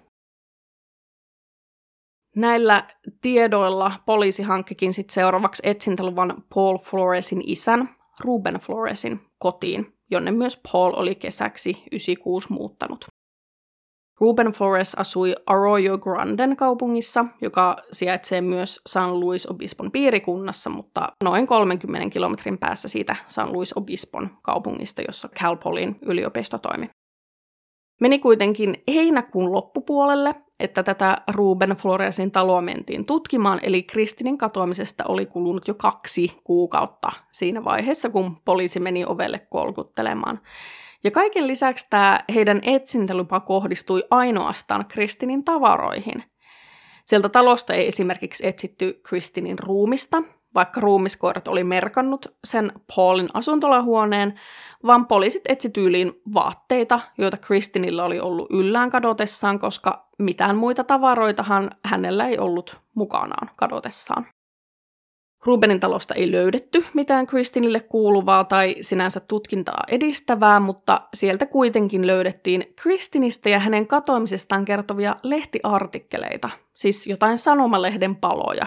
Näillä 2.37 2.85
tiedoilla 3.21 3.93
poliisi 4.07 4.43
hankkikin 4.43 4.93
sit 4.93 5.11
seuraavaksi 5.11 5.63
etsintäluvan 5.67 6.45
Paul 6.55 6.79
Floresin 6.79 7.43
isän, 7.47 7.89
Ruben 8.21 8.55
Floresin, 8.55 9.21
kotiin, 9.39 9.93
jonne 10.11 10.31
myös 10.31 10.61
Paul 10.73 10.93
oli 10.97 11.15
kesäksi 11.15 11.71
96 11.93 12.53
muuttanut. 12.53 13.07
Ruben 14.21 14.47
Flores 14.47 14.95
asui 14.95 15.35
Arroyo 15.47 15.99
Granden 15.99 16.57
kaupungissa, 16.57 17.25
joka 17.41 17.77
sijaitsee 17.93 18.41
myös 18.41 18.81
San 18.87 19.21
Luis 19.21 19.47
Obispon 19.47 19.93
piirikunnassa, 19.93 20.71
mutta 20.71 21.09
noin 21.25 21.47
30 21.47 22.11
kilometrin 22.11 22.59
päässä 22.59 22.89
siitä 22.89 23.17
San 23.29 23.53
Luis 23.53 23.77
Obispon 23.77 24.31
kaupungista, 24.43 25.03
jossa 25.03 25.29
Cal 25.29 25.57
Polin 25.57 25.97
yliopisto 26.03 26.59
toimi. 26.59 26.91
Meni 28.01 28.19
kuitenkin 28.19 28.83
heinäkuun 28.89 29.53
loppupuolelle, 29.53 30.35
että 30.61 30.83
tätä 30.83 31.17
Ruben 31.33 31.71
Floresin 31.71 32.31
taloa 32.31 32.61
mentiin 32.61 33.05
tutkimaan, 33.05 33.61
eli 33.63 33.83
Kristinin 33.83 34.39
katoamisesta 34.39 35.05
oli 35.09 35.27
kulunut 35.27 35.69
jo 35.69 35.75
kaksi 35.75 36.41
kuukautta 36.45 37.13
siinä 37.33 37.65
vaiheessa, 37.65 38.11
kun 38.11 38.37
poliisi 38.45 38.81
meni 38.81 39.05
ovelle 39.05 39.39
kolkuttelemaan. 39.39 40.41
Ja 41.05 41.11
kaiken 41.11 41.47
lisäksi 41.47 41.87
tämä 41.91 42.21
heidän 42.35 42.61
etsintälupa 42.63 43.41
kohdistui 43.41 44.05
ainoastaan 44.11 44.87
Kristinin 44.87 45.45
tavaroihin. 45.45 46.25
Sieltä 47.05 47.29
talosta 47.29 47.75
ei 47.75 47.89
esimerkiksi 47.89 48.47
etsitty 48.47 49.01
Kristinin 49.03 49.59
ruumista, 49.59 50.23
vaikka 50.57 50.81
ruumiskoirat 50.81 51.49
oli 51.49 51.65
merkannut 51.65 52.27
sen 52.45 52.73
Paulin 52.97 53.29
asuntolahuoneen, 53.35 54.35
vaan 54.87 55.07
poliisit 55.07 55.43
etsi 55.49 55.71
tyyliin 55.71 56.13
vaatteita, 56.35 57.01
joita 57.19 57.37
Kristinillä 57.37 58.05
oli 58.05 58.21
ollut 58.21 58.47
yllään 58.51 58.91
kadotessaan, 58.91 59.59
koska 59.59 60.09
mitään 60.19 60.57
muita 60.57 60.85
tavaroitahan 60.85 61.71
hänellä 61.85 62.29
ei 62.29 62.39
ollut 62.39 62.77
mukanaan 62.95 63.51
kadotessaan. 63.57 64.27
Rubenin 65.47 65.81
talosta 65.81 66.15
ei 66.15 66.33
löydetty 66.33 66.85
mitään 66.95 67.27
Kristinille 67.27 67.81
kuuluvaa 67.81 68.45
tai 68.45 68.77
sinänsä 68.81 69.21
tutkintaa 69.21 69.85
edistävää, 69.89 70.61
mutta 70.61 71.01
sieltä 71.15 71.47
kuitenkin 71.47 72.07
löydettiin 72.07 72.65
Kristinistä 72.77 73.49
ja 73.49 73.59
hänen 73.59 73.87
katoamisestaan 73.87 74.65
kertovia 74.65 75.17
lehtiartikkeleita, 75.23 76.51
siis 76.75 77.07
jotain 77.07 77.39
sanomalehden 77.39 78.17
paloja, 78.17 78.67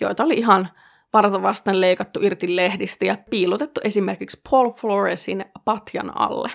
joita 0.00 0.24
oli 0.24 0.34
ihan 0.34 0.68
vartavasten 1.14 1.80
leikattu 1.80 2.20
irti 2.22 2.56
lehdistä 2.56 3.04
ja 3.04 3.18
piilotettu 3.30 3.80
esimerkiksi 3.84 4.40
Paul 4.50 4.70
Floresin 4.70 5.44
patjan 5.64 6.16
alle. 6.20 6.50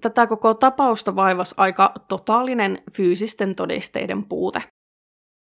Tätä 0.00 0.26
koko 0.26 0.54
tapausta 0.54 1.16
vaivas 1.16 1.54
aika 1.56 1.94
totaalinen 2.08 2.82
fyysisten 2.92 3.56
todisteiden 3.56 4.24
puute. 4.24 4.62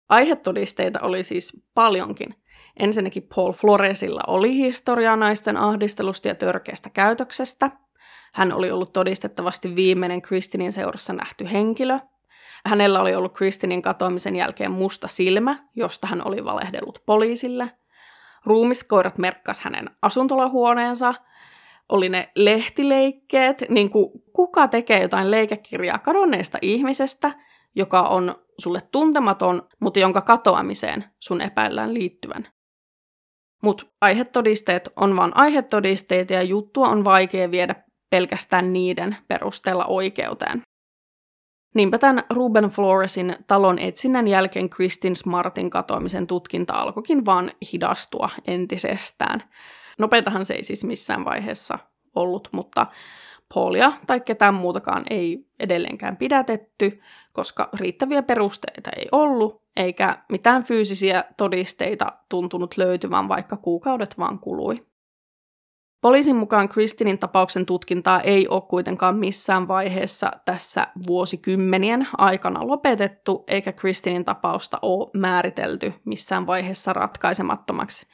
Aihetodisteita 0.09 0.99
oli 1.01 1.23
siis 1.23 1.63
paljonkin. 1.73 2.35
Ensinnäkin 2.79 3.27
Paul 3.35 3.51
Floresilla 3.51 4.21
oli 4.27 4.55
historiaa 4.55 5.15
naisten 5.15 5.57
ahdistelusta 5.57 6.27
ja 6.27 6.35
törkeästä 6.35 6.89
käytöksestä. 6.89 7.71
Hän 8.33 8.53
oli 8.53 8.71
ollut 8.71 8.93
todistettavasti 8.93 9.75
viimeinen 9.75 10.21
Kristinin 10.21 10.73
seurassa 10.73 11.13
nähty 11.13 11.51
henkilö– 11.51 11.99
Hänellä 12.65 13.01
oli 13.01 13.15
ollut 13.15 13.33
Kristinin 13.33 13.81
katoamisen 13.81 14.35
jälkeen 14.35 14.71
musta 14.71 15.07
silmä, 15.07 15.57
josta 15.75 16.07
hän 16.07 16.27
oli 16.27 16.45
valehdellut 16.45 17.03
poliisille. 17.05 17.71
Ruumiskoirat 18.45 19.17
merkkas 19.17 19.61
hänen 19.61 19.89
asuntolahuoneensa. 20.01 21.13
Oli 21.89 22.09
ne 22.09 22.31
lehtileikkeet, 22.35 23.63
niin 23.69 23.89
kuin 23.89 24.09
kuka 24.33 24.67
tekee 24.67 25.01
jotain 25.01 25.31
leikekirjaa 25.31 25.99
kadonneesta 25.99 26.57
ihmisestä, 26.61 27.31
joka 27.75 28.01
on 28.01 28.35
sulle 28.59 28.81
tuntematon, 28.91 29.67
mutta 29.79 29.99
jonka 29.99 30.21
katoamiseen 30.21 31.03
sun 31.19 31.41
epäillään 31.41 31.93
liittyvän. 31.93 32.47
Mutta 33.63 33.85
aihetodisteet 34.01 34.89
on 34.95 35.15
vain 35.15 35.31
aihetodisteita 35.35 36.33
ja 36.33 36.43
juttua 36.43 36.87
on 36.87 37.03
vaikea 37.03 37.51
viedä 37.51 37.75
pelkästään 38.09 38.73
niiden 38.73 39.17
perusteella 39.27 39.85
oikeuteen. 39.85 40.61
Niinpä 41.75 41.97
tämän 41.97 42.23
Ruben 42.29 42.63
Floresin 42.63 43.35
talon 43.47 43.79
etsinnän 43.79 44.27
jälkeen 44.27 44.69
Kristin 44.69 45.15
Smartin 45.15 45.69
katoamisen 45.69 46.27
tutkinta 46.27 46.73
alkoikin 46.73 47.25
vaan 47.25 47.51
hidastua 47.73 48.29
entisestään. 48.47 49.43
Nopeitahan 49.99 50.45
se 50.45 50.53
ei 50.53 50.63
siis 50.63 50.83
missään 50.83 51.25
vaiheessa 51.25 51.79
ollut, 52.15 52.49
mutta 52.51 52.87
Paulia 53.53 53.93
tai 54.07 54.19
ketään 54.19 54.53
muutakaan 54.53 55.03
ei 55.09 55.45
edelleenkään 55.59 56.17
pidätetty, 56.17 57.01
koska 57.33 57.69
riittäviä 57.73 58.23
perusteita 58.23 58.89
ei 58.97 59.07
ollut, 59.11 59.61
eikä 59.75 60.17
mitään 60.29 60.63
fyysisiä 60.63 61.23
todisteita 61.37 62.05
tuntunut 62.29 62.77
löytyvän, 62.77 63.27
vaikka 63.27 63.57
kuukaudet 63.57 64.17
vaan 64.19 64.39
kului. 64.39 64.85
Poliisin 66.05 66.35
mukaan 66.35 66.69
Kristinin 66.69 67.19
tapauksen 67.19 67.65
tutkintaa 67.65 68.21
ei 68.21 68.47
ole 68.47 68.61
kuitenkaan 68.61 69.17
missään 69.17 69.67
vaiheessa 69.67 70.31
tässä 70.45 70.87
vuosikymmenien 71.07 72.07
aikana 72.17 72.67
lopetettu, 72.67 73.43
eikä 73.47 73.71
Kristinin 73.71 74.25
tapausta 74.25 74.79
ole 74.81 75.09
määritelty 75.13 75.93
missään 76.03 76.47
vaiheessa 76.47 76.93
ratkaisemattomaksi, 76.93 78.07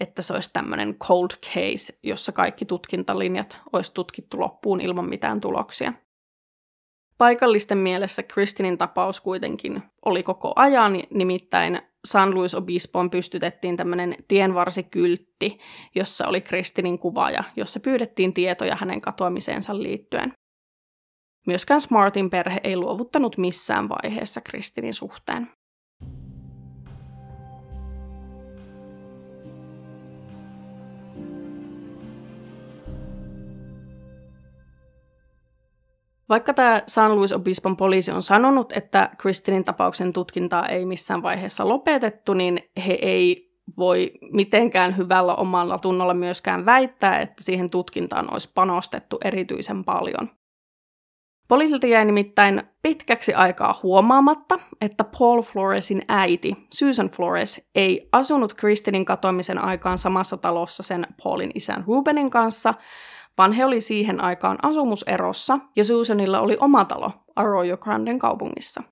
että 0.00 0.22
se 0.22 0.34
olisi 0.34 0.52
tämmöinen 0.52 0.94
cold 0.94 1.30
case, 1.30 1.98
jossa 2.02 2.32
kaikki 2.32 2.64
tutkintalinjat 2.64 3.58
olisi 3.72 3.94
tutkittu 3.94 4.40
loppuun 4.40 4.80
ilman 4.80 5.08
mitään 5.08 5.40
tuloksia. 5.40 5.92
Paikallisten 7.18 7.78
mielessä 7.78 8.22
Kristinin 8.22 8.78
tapaus 8.78 9.20
kuitenkin 9.20 9.82
oli 10.04 10.22
koko 10.22 10.52
ajan, 10.56 10.92
nimittäin 11.10 11.82
San 12.04 12.34
Luis 12.34 12.54
Obispoon 12.54 13.10
pystytettiin 13.10 13.76
tämmöinen 13.76 14.14
tienvarsikyltti, 14.28 15.58
jossa 15.94 16.28
oli 16.28 16.40
Kristinin 16.40 16.98
kuva 16.98 17.30
ja 17.30 17.44
jossa 17.56 17.80
pyydettiin 17.80 18.34
tietoja 18.34 18.76
hänen 18.80 19.00
katoamiseensa 19.00 19.82
liittyen. 19.82 20.32
Myöskään 21.46 21.80
Smartin 21.80 22.30
perhe 22.30 22.60
ei 22.64 22.76
luovuttanut 22.76 23.38
missään 23.38 23.88
vaiheessa 23.88 24.40
Kristinin 24.40 24.94
suhteen. 24.94 25.50
Vaikka 36.28 36.54
tämä 36.54 36.82
San 36.86 37.16
Luis 37.16 37.32
Obispon 37.32 37.76
poliisi 37.76 38.10
on 38.10 38.22
sanonut, 38.22 38.72
että 38.72 39.10
Kristinin 39.18 39.64
tapauksen 39.64 40.12
tutkintaa 40.12 40.66
ei 40.66 40.84
missään 40.84 41.22
vaiheessa 41.22 41.68
lopetettu, 41.68 42.34
niin 42.34 42.60
he 42.86 42.98
ei 43.02 43.54
voi 43.76 44.12
mitenkään 44.32 44.96
hyvällä 44.96 45.34
omalla 45.34 45.78
tunnolla 45.78 46.14
myöskään 46.14 46.66
väittää, 46.66 47.20
että 47.20 47.44
siihen 47.44 47.70
tutkintaan 47.70 48.32
olisi 48.32 48.50
panostettu 48.54 49.18
erityisen 49.24 49.84
paljon. 49.84 50.30
Poliisilta 51.48 51.86
jäi 51.86 52.04
nimittäin 52.04 52.62
pitkäksi 52.82 53.34
aikaa 53.34 53.80
huomaamatta, 53.82 54.58
että 54.80 55.04
Paul 55.18 55.42
Floresin 55.42 56.02
äiti, 56.08 56.56
Susan 56.70 57.08
Flores, 57.08 57.70
ei 57.74 58.08
asunut 58.12 58.54
Kristinin 58.54 59.04
katoamisen 59.04 59.58
aikaan 59.58 59.98
samassa 59.98 60.36
talossa 60.36 60.82
sen 60.82 61.06
Paulin 61.24 61.50
isän 61.54 61.84
Rubenin 61.86 62.30
kanssa, 62.30 62.74
vaan 63.38 63.52
he 63.52 63.64
oli 63.64 63.80
siihen 63.80 64.24
aikaan 64.24 64.58
asumuserossa 64.62 65.58
ja 65.76 65.84
Susanilla 65.84 66.40
oli 66.40 66.56
oma 66.60 66.84
talo 66.84 67.10
Arroyo 67.36 67.76
Granden 67.76 68.18
kaupungissa. 68.18 68.82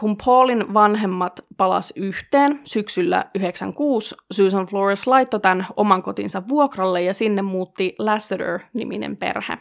Kun 0.00 0.16
Paulin 0.24 0.74
vanhemmat 0.74 1.40
palas 1.56 1.92
yhteen 1.96 2.60
syksyllä 2.64 3.24
96, 3.34 4.16
Susan 4.32 4.66
Flores 4.66 5.06
laittoi 5.06 5.40
tämän 5.40 5.66
oman 5.76 6.02
kotinsa 6.02 6.42
vuokralle 6.48 7.02
ja 7.02 7.14
sinne 7.14 7.42
muutti 7.42 7.94
Lasseter-niminen 7.98 9.16
perhe. 9.16 9.58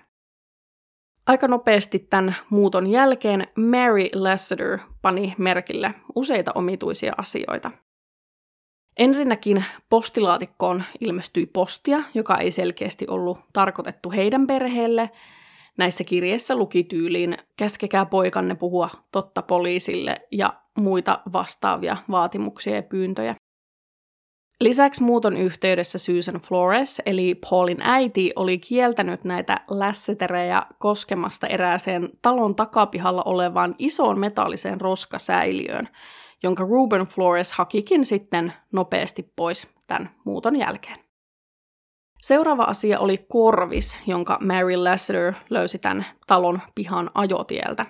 Aika 1.27 1.47
nopeasti 1.47 1.99
tämän 1.99 2.35
muuton 2.49 2.87
jälkeen 2.87 3.43
Mary 3.55 4.05
Lasseter 4.15 4.79
pani 5.01 5.35
merkille 5.37 5.93
useita 6.15 6.51
omituisia 6.55 7.13
asioita. 7.17 7.71
Ensinnäkin 8.97 9.63
postilaatikkoon 9.89 10.83
ilmestyi 10.99 11.45
postia, 11.45 12.03
joka 12.13 12.37
ei 12.37 12.51
selkeästi 12.51 13.07
ollut 13.07 13.39
tarkoitettu 13.53 14.11
heidän 14.11 14.47
perheelle. 14.47 15.09
Näissä 15.77 16.03
kirjeissä 16.03 16.55
luki 16.55 16.83
tyyliin 16.83 17.37
käskekää 17.57 18.05
poikanne 18.05 18.55
puhua 18.55 18.89
totta 19.11 19.41
poliisille 19.41 20.15
ja 20.31 20.53
muita 20.77 21.19
vastaavia 21.33 21.97
vaatimuksia 22.11 22.75
ja 22.75 22.83
pyyntöjä. 22.83 23.35
Lisäksi 24.59 25.03
muuton 25.03 25.37
yhteydessä 25.37 25.97
Susan 25.97 26.41
Flores, 26.41 27.01
eli 27.05 27.35
Paulin 27.35 27.77
äiti, 27.81 28.33
oli 28.35 28.57
kieltänyt 28.57 29.23
näitä 29.23 29.59
lässeterejä 29.69 30.63
koskemasta 30.79 31.47
erääseen 31.47 32.09
talon 32.21 32.55
takapihalla 32.55 33.23
olevaan 33.25 33.75
isoon 33.77 34.19
metalliseen 34.19 34.81
roskasäiliöön, 34.81 35.89
jonka 36.43 36.63
Ruben 36.63 37.01
Flores 37.01 37.53
hakikin 37.53 38.05
sitten 38.05 38.53
nopeasti 38.71 39.33
pois 39.35 39.73
tämän 39.87 40.09
muuton 40.25 40.55
jälkeen. 40.55 40.99
Seuraava 42.21 42.63
asia 42.63 42.99
oli 42.99 43.17
korvis, 43.29 43.99
jonka 44.07 44.37
Mary 44.41 44.75
Lasseter 44.75 45.33
löysi 45.49 45.79
tämän 45.79 46.05
talon 46.27 46.59
pihan 46.75 47.11
ajotieltä. 47.13 47.85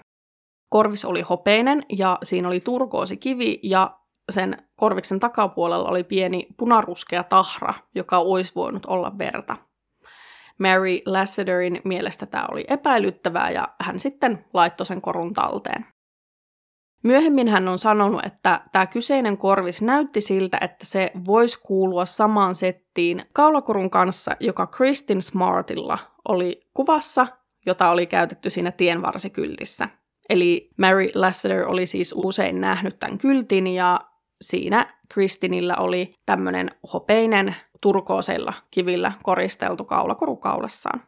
Korvis 0.69 1.05
oli 1.05 1.21
hopeinen 1.21 1.83
ja 1.97 2.17
siinä 2.23 2.47
oli 2.47 2.59
turkoosikivi 2.59 3.59
ja 3.63 3.97
sen 4.31 4.57
korviksen 4.75 5.19
takapuolella 5.19 5.89
oli 5.89 6.03
pieni 6.03 6.47
punaruskea 6.57 7.23
tahra, 7.23 7.73
joka 7.95 8.17
olisi 8.17 8.55
voinut 8.55 8.85
olla 8.85 9.17
verta. 9.17 9.57
Mary 10.59 10.99
Lasseterin 11.05 11.81
mielestä 11.83 12.25
tämä 12.25 12.45
oli 12.51 12.65
epäilyttävää 12.67 13.49
ja 13.49 13.67
hän 13.79 13.99
sitten 13.99 14.45
laittoi 14.53 14.85
sen 14.85 15.01
korun 15.01 15.33
talteen. 15.33 15.85
Myöhemmin 17.03 17.47
hän 17.47 17.67
on 17.67 17.77
sanonut, 17.77 18.25
että 18.25 18.61
tämä 18.71 18.85
kyseinen 18.85 19.37
korvis 19.37 19.81
näytti 19.81 20.21
siltä, 20.21 20.57
että 20.61 20.85
se 20.85 21.11
voisi 21.27 21.59
kuulua 21.63 22.05
samaan 22.05 22.55
settiin 22.55 23.21
kaulakorun 23.33 23.89
kanssa, 23.89 24.35
joka 24.39 24.67
Kristin 24.67 25.21
Smartilla 25.21 25.99
oli 26.27 26.61
kuvassa 26.73 27.27
jota 27.65 27.89
oli 27.89 28.05
käytetty 28.05 28.49
siinä 28.49 28.71
tienvarsikyltissä. 28.71 29.89
Eli 30.29 30.69
Mary 30.77 31.07
Lassiter 31.15 31.67
oli 31.67 31.85
siis 31.85 32.13
usein 32.17 32.61
nähnyt 32.61 32.99
tämän 32.99 33.17
kyltin 33.17 33.67
ja 33.67 34.01
siinä 34.41 34.93
Kristinillä 35.13 35.75
oli 35.75 36.15
tämmöinen 36.25 36.69
hopeinen 36.93 37.55
turkooseilla 37.81 38.53
kivillä 38.71 39.11
koristeltu 39.23 39.85
kaulakoru 39.85 40.35
kaulassaan. 40.35 41.03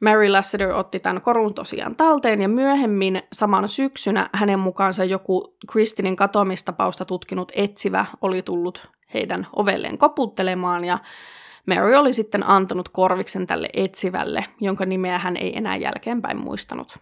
Mary 0.00 0.28
Lassiter 0.28 0.72
otti 0.72 1.00
tämän 1.00 1.22
korun 1.22 1.54
tosiaan 1.54 1.96
talteen 1.96 2.42
ja 2.42 2.48
myöhemmin 2.48 3.22
saman 3.32 3.68
syksynä 3.68 4.30
hänen 4.32 4.58
mukaansa 4.58 5.04
joku 5.04 5.56
Kristinin 5.72 6.16
katoamistapausta 6.16 7.04
tutkinut 7.04 7.52
etsivä 7.54 8.06
oli 8.20 8.42
tullut 8.42 8.90
heidän 9.14 9.46
ovelleen 9.56 9.98
koputtelemaan 9.98 10.84
ja 10.84 10.98
Mary 11.66 11.94
oli 11.94 12.12
sitten 12.12 12.46
antanut 12.46 12.88
korviksen 12.88 13.46
tälle 13.46 13.68
etsivälle, 13.74 14.44
jonka 14.60 14.86
nimeä 14.86 15.18
hän 15.18 15.36
ei 15.36 15.56
enää 15.56 15.76
jälkeenpäin 15.76 16.40
muistanut. 16.40 16.98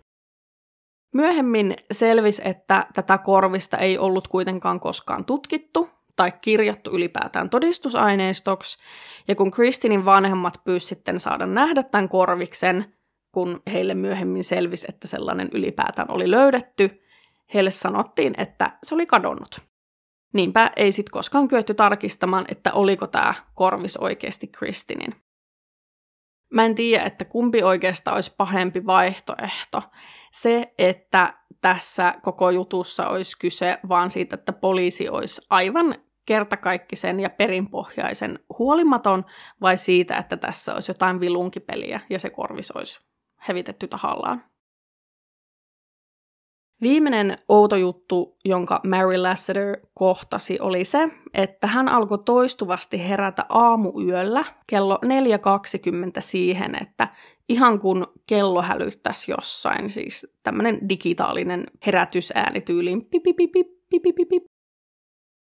Myöhemmin 1.15 1.77
selvisi, 1.91 2.43
että 2.45 2.87
tätä 2.95 3.19
korvista 3.19 3.77
ei 3.77 3.99
ollut 3.99 4.29
kuitenkaan 4.29 4.81
koskaan 4.81 5.25
tutkittu 5.25 5.98
tai 6.19 6.33
kirjattu 6.41 6.91
ylipäätään 6.91 7.51
todistusaineistoksi, 7.51 8.79
ja 9.29 9.35
kun 9.35 9.51
Kristinin 9.51 10.05
vanhemmat 10.05 10.61
pyysivät 10.65 10.89
sitten 10.89 11.21
saada 11.21 11.47
nähdä 11.47 11.83
tämän 11.83 12.09
korviksen, 12.09 12.95
kun 13.33 13.63
heille 13.73 13.95
myöhemmin 13.95 14.45
selvisi, 14.45 14.87
että 14.89 15.09
sellainen 15.09 15.49
ylipäätään 15.53 16.11
oli 16.11 16.31
löydetty, 16.31 17.03
heille 17.55 17.71
sanottiin, 17.71 18.35
että 18.39 18.79
se 18.83 18.95
oli 18.95 19.07
kadonnut. 19.07 19.61
Niinpä 20.35 20.71
ei 20.77 20.93
sitten 20.93 21.13
koskaan 21.13 21.49
kyetty 21.49 21.75
tarkistamaan, 21.75 22.45
että 22.49 22.73
oliko 22.73 23.07
tämä 23.07 23.35
korvis 23.55 23.97
oikeasti 23.97 24.47
Kristinin. 24.47 25.15
Mä 26.55 26.65
en 26.65 26.75
tiedä, 26.75 27.05
että 27.05 27.25
kumpi 27.25 27.63
oikeastaan 27.63 28.15
olisi 28.15 28.35
pahempi 28.37 28.87
vaihtoehto. 28.87 29.83
Se, 30.33 30.75
että 30.79 31.35
tässä 31.61 32.15
koko 32.23 32.51
jutussa 32.51 33.09
olisi 33.09 33.39
kyse 33.39 33.79
vaan 33.89 34.11
siitä, 34.11 34.35
että 34.35 34.53
poliisi 34.53 35.09
olisi 35.09 35.47
aivan 35.51 36.08
kertakaikkisen 36.29 37.21
ja 37.21 37.31
perinpohjaisen 37.31 38.39
huolimaton, 38.59 39.25
vai 39.61 39.77
siitä, 39.77 40.17
että 40.17 40.37
tässä 40.37 40.75
olisi 40.75 40.91
jotain 40.91 41.21
vilunkipeliä 41.21 42.01
ja 42.11 42.19
se 42.19 42.31
korvis 42.31 42.71
olisi 42.71 43.01
hevitetty 43.49 43.89
tahallaan. 43.89 44.45
Viimeinen 46.83 47.39
outo 47.49 47.77
juttu, 47.77 48.37
jonka 48.45 48.81
Mary 48.87 49.17
Lassiter 49.17 49.77
kohtasi, 49.95 50.61
oli 50.61 50.85
se, 50.85 51.09
että 51.35 51.67
hän 51.67 51.89
alkoi 51.89 52.19
toistuvasti 52.25 53.09
herätä 53.09 53.45
aamuyöllä 53.49 54.45
kello 54.67 54.99
4.20 55.05 55.11
siihen, 56.21 56.83
että 56.83 57.09
ihan 57.49 57.81
kun 57.81 58.07
kello 58.27 58.63
hälyttäisi 58.63 59.31
jossain, 59.31 59.91
siis 59.91 60.27
tämmöinen 60.43 60.89
digitaalinen 60.89 61.65
herätysääni 61.87 62.61
tyyliin 62.61 63.05
pipipipip, 63.05 63.67
pipipipip, 63.91 64.45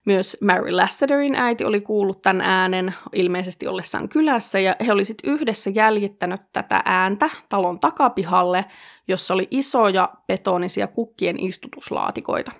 myös 0.05 0.37
Mary 0.41 0.71
Lassiterin 0.71 1.35
äiti 1.35 1.65
oli 1.65 1.81
kuullut 1.81 2.21
tämän 2.21 2.41
äänen 2.41 2.93
ilmeisesti 3.13 3.67
ollessaan 3.67 4.09
kylässä 4.09 4.59
ja 4.59 4.75
he 4.85 4.91
olisivat 4.91 5.19
yhdessä 5.23 5.69
jäljittänyt 5.69 6.41
tätä 6.53 6.81
ääntä 6.85 7.29
talon 7.49 7.79
takapihalle, 7.79 8.65
jossa 9.07 9.33
oli 9.33 9.47
isoja 9.51 10.09
betonisia 10.27 10.87
kukkien 10.87 11.39
istutuslaatikoita. 11.39 12.51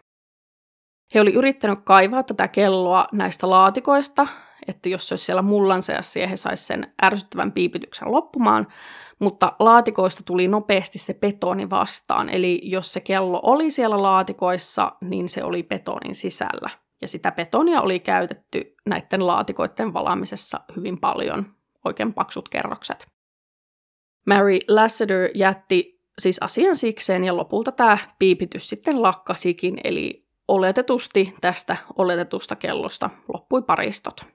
He 1.15 1.21
oli 1.21 1.33
yrittänyt 1.33 1.79
kaivaa 1.83 2.23
tätä 2.23 2.47
kelloa 2.47 3.07
näistä 3.11 3.49
laatikoista, 3.49 4.27
että 4.67 4.89
jos 4.89 5.07
se 5.07 5.13
olisi 5.13 5.25
siellä 5.25 5.41
mullan 5.41 5.83
seassa 5.83 6.19
ja 6.19 6.27
he 6.27 6.35
saisivat 6.35 6.67
sen 6.67 6.93
ärsyttävän 7.03 7.51
piipityksen 7.51 8.11
loppumaan, 8.11 8.67
mutta 9.19 9.53
laatikoista 9.59 10.23
tuli 10.23 10.47
nopeasti 10.47 10.99
se 10.99 11.13
betoni 11.13 11.69
vastaan, 11.69 12.29
eli 12.29 12.61
jos 12.63 12.93
se 12.93 12.99
kello 12.99 13.39
oli 13.43 13.71
siellä 13.71 14.01
laatikoissa, 14.01 14.91
niin 15.01 15.29
se 15.29 15.43
oli 15.43 15.63
betonin 15.63 16.15
sisällä 16.15 16.84
ja 17.05 17.09
sitä 17.09 17.31
betonia 17.31 17.81
oli 17.81 17.99
käytetty 17.99 18.75
näiden 18.85 19.27
laatikoiden 19.27 19.93
valaamisessa 19.93 20.59
hyvin 20.75 20.99
paljon, 20.99 21.55
oikein 21.85 22.13
paksut 22.13 22.49
kerrokset. 22.49 23.07
Mary 24.27 24.57
Lassiter 24.67 25.29
jätti 25.35 26.01
siis 26.19 26.39
asian 26.41 26.75
sikseen 26.75 27.23
ja 27.23 27.37
lopulta 27.37 27.71
tämä 27.71 27.97
piipitys 28.19 28.69
sitten 28.69 29.01
lakkasikin, 29.01 29.77
eli 29.83 30.27
oletetusti 30.47 31.35
tästä 31.41 31.77
oletetusta 31.97 32.55
kellosta 32.55 33.09
loppui 33.33 33.61
paristot. 33.61 34.25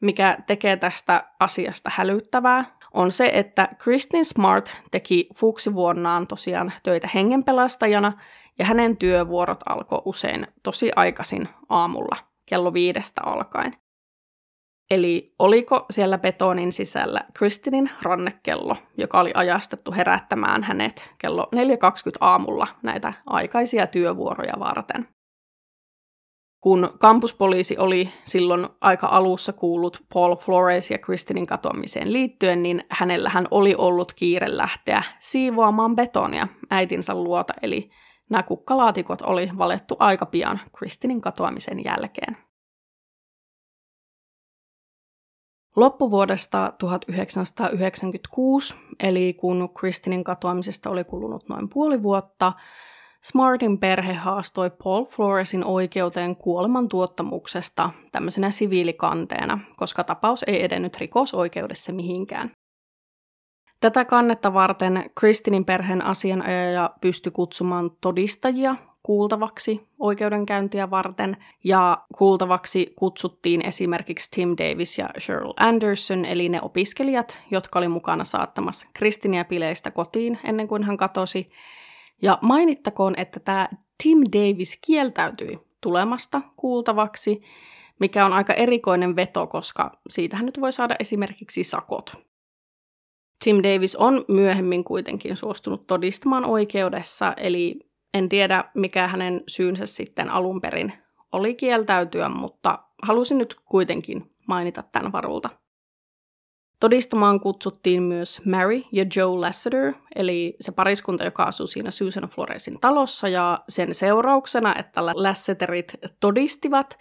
Mikä 0.00 0.38
tekee 0.46 0.76
tästä 0.76 1.24
asiasta 1.40 1.90
hälyttävää, 1.94 2.78
on 2.94 3.10
se, 3.10 3.30
että 3.34 3.68
Kristin 3.78 4.24
Smart 4.24 4.74
teki 4.90 5.28
fuksivuonnaan 5.34 6.26
tosiaan 6.26 6.72
töitä 6.82 7.08
hengenpelastajana 7.14 8.12
ja 8.58 8.64
hänen 8.64 8.96
työvuorot 8.96 9.60
alkoi 9.68 10.02
usein 10.04 10.46
tosi 10.62 10.90
aikaisin 10.96 11.48
aamulla, 11.68 12.16
kello 12.46 12.72
viidestä 12.72 13.20
alkaen. 13.24 13.72
Eli 14.90 15.34
oliko 15.38 15.86
siellä 15.90 16.18
betonin 16.18 16.72
sisällä 16.72 17.20
Kristinin 17.34 17.90
rannekello, 18.02 18.76
joka 18.98 19.20
oli 19.20 19.30
ajastettu 19.34 19.92
herättämään 19.92 20.62
hänet 20.62 21.14
kello 21.18 21.48
4.20 21.56 21.60
aamulla 22.20 22.68
näitä 22.82 23.12
aikaisia 23.26 23.86
työvuoroja 23.86 24.54
varten. 24.58 25.08
Kun 26.60 26.90
kampuspoliisi 26.98 27.78
oli 27.78 28.08
silloin 28.24 28.66
aika 28.80 29.06
alussa 29.06 29.52
kuullut 29.52 30.02
Paul 30.14 30.36
Flores 30.36 30.90
ja 30.90 30.98
Kristinin 30.98 31.46
katoamiseen 31.46 32.12
liittyen, 32.12 32.62
niin 32.62 32.84
hänellähän 32.90 33.46
oli 33.50 33.74
ollut 33.74 34.12
kiire 34.12 34.56
lähteä 34.56 35.02
siivoamaan 35.18 35.96
betonia 35.96 36.48
äitinsä 36.70 37.14
luota, 37.14 37.54
eli 37.62 37.90
Nämä 38.32 38.42
kukkalaatikot 38.42 39.22
oli 39.22 39.50
valettu 39.58 39.96
aika 39.98 40.26
pian 40.26 40.60
Kristinin 40.78 41.20
katoamisen 41.20 41.84
jälkeen. 41.84 42.36
Loppuvuodesta 45.76 46.72
1996, 46.78 48.74
eli 49.02 49.34
kun 49.34 49.68
Kristinin 49.74 50.24
katoamisesta 50.24 50.90
oli 50.90 51.04
kulunut 51.04 51.48
noin 51.48 51.68
puoli 51.68 52.02
vuotta, 52.02 52.52
Smartin 53.22 53.78
perhe 53.78 54.12
haastoi 54.12 54.70
Paul 54.70 55.04
Floresin 55.04 55.64
oikeuteen 55.64 56.36
kuoleman 56.36 56.88
tuottamuksesta 56.88 57.90
tämmöisenä 58.12 58.50
siviilikanteena, 58.50 59.58
koska 59.76 60.04
tapaus 60.04 60.44
ei 60.46 60.64
edennyt 60.64 60.96
rikosoikeudessa 60.96 61.92
mihinkään. 61.92 62.50
Tätä 63.82 64.04
kannetta 64.04 64.54
varten 64.54 65.10
Kristinin 65.14 65.64
perheen 65.64 66.04
asianajaja 66.04 66.90
pystyi 67.00 67.32
kutsumaan 67.32 67.90
todistajia 68.00 68.74
kuultavaksi 69.02 69.86
oikeudenkäyntiä 69.98 70.90
varten, 70.90 71.36
ja 71.64 72.02
kuultavaksi 72.18 72.92
kutsuttiin 72.96 73.66
esimerkiksi 73.66 74.30
Tim 74.30 74.48
Davis 74.48 74.98
ja 74.98 75.08
Cheryl 75.18 75.52
Anderson, 75.56 76.24
eli 76.24 76.48
ne 76.48 76.60
opiskelijat, 76.62 77.40
jotka 77.50 77.78
oli 77.78 77.88
mukana 77.88 78.24
saattamassa 78.24 78.86
Kristinia 78.94 79.44
pileistä 79.44 79.90
kotiin 79.90 80.38
ennen 80.44 80.68
kuin 80.68 80.82
hän 80.82 80.96
katosi. 80.96 81.50
Ja 82.22 82.38
mainittakoon, 82.42 83.14
että 83.16 83.40
tämä 83.40 83.68
Tim 84.02 84.18
Davis 84.18 84.78
kieltäytyi 84.86 85.58
tulemasta 85.80 86.40
kuultavaksi, 86.56 87.42
mikä 87.98 88.26
on 88.26 88.32
aika 88.32 88.52
erikoinen 88.52 89.16
veto, 89.16 89.46
koska 89.46 89.98
siitähän 90.08 90.46
nyt 90.46 90.60
voi 90.60 90.72
saada 90.72 90.96
esimerkiksi 91.00 91.64
sakot. 91.64 92.31
Tim 93.44 93.56
Davis 93.62 93.96
on 93.96 94.24
myöhemmin 94.28 94.84
kuitenkin 94.84 95.36
suostunut 95.36 95.86
todistamaan 95.86 96.44
oikeudessa, 96.44 97.32
eli 97.36 97.78
en 98.14 98.28
tiedä 98.28 98.64
mikä 98.74 99.08
hänen 99.08 99.42
syynsä 99.48 99.86
sitten 99.86 100.30
alun 100.30 100.60
perin 100.60 100.92
oli 101.32 101.54
kieltäytyä, 101.54 102.28
mutta 102.28 102.78
halusin 103.02 103.38
nyt 103.38 103.56
kuitenkin 103.64 104.30
mainita 104.48 104.82
tämän 104.82 105.12
varulta. 105.12 105.50
Todistamaan 106.80 107.40
kutsuttiin 107.40 108.02
myös 108.02 108.40
Mary 108.44 108.82
ja 108.92 109.06
Joe 109.16 109.38
Lassiter, 109.38 109.92
eli 110.16 110.56
se 110.60 110.72
pariskunta, 110.72 111.24
joka 111.24 111.42
asuu 111.42 111.66
siinä 111.66 111.90
Susan 111.90 112.28
Floresin 112.28 112.80
talossa, 112.80 113.28
ja 113.28 113.58
sen 113.68 113.94
seurauksena, 113.94 114.74
että 114.78 115.06
Lasseterit 115.06 115.92
todistivat, 116.20 116.98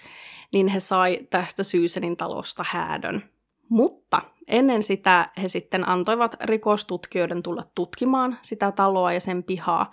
niin 0.53 0.67
he 0.67 0.79
sai 0.79 1.19
tästä 1.29 1.63
Susanin 1.63 2.17
talosta 2.17 2.65
häädön. 2.67 3.23
Mutta 3.72 4.22
ennen 4.47 4.84
sitä 4.84 5.30
he 5.41 5.47
sitten 5.47 5.89
antoivat 5.89 6.36
rikostutkijoiden 6.43 7.43
tulla 7.43 7.63
tutkimaan 7.76 8.38
sitä 8.41 8.72
taloa 8.72 9.13
ja 9.13 9.19
sen 9.19 9.43
pihaa. 9.43 9.91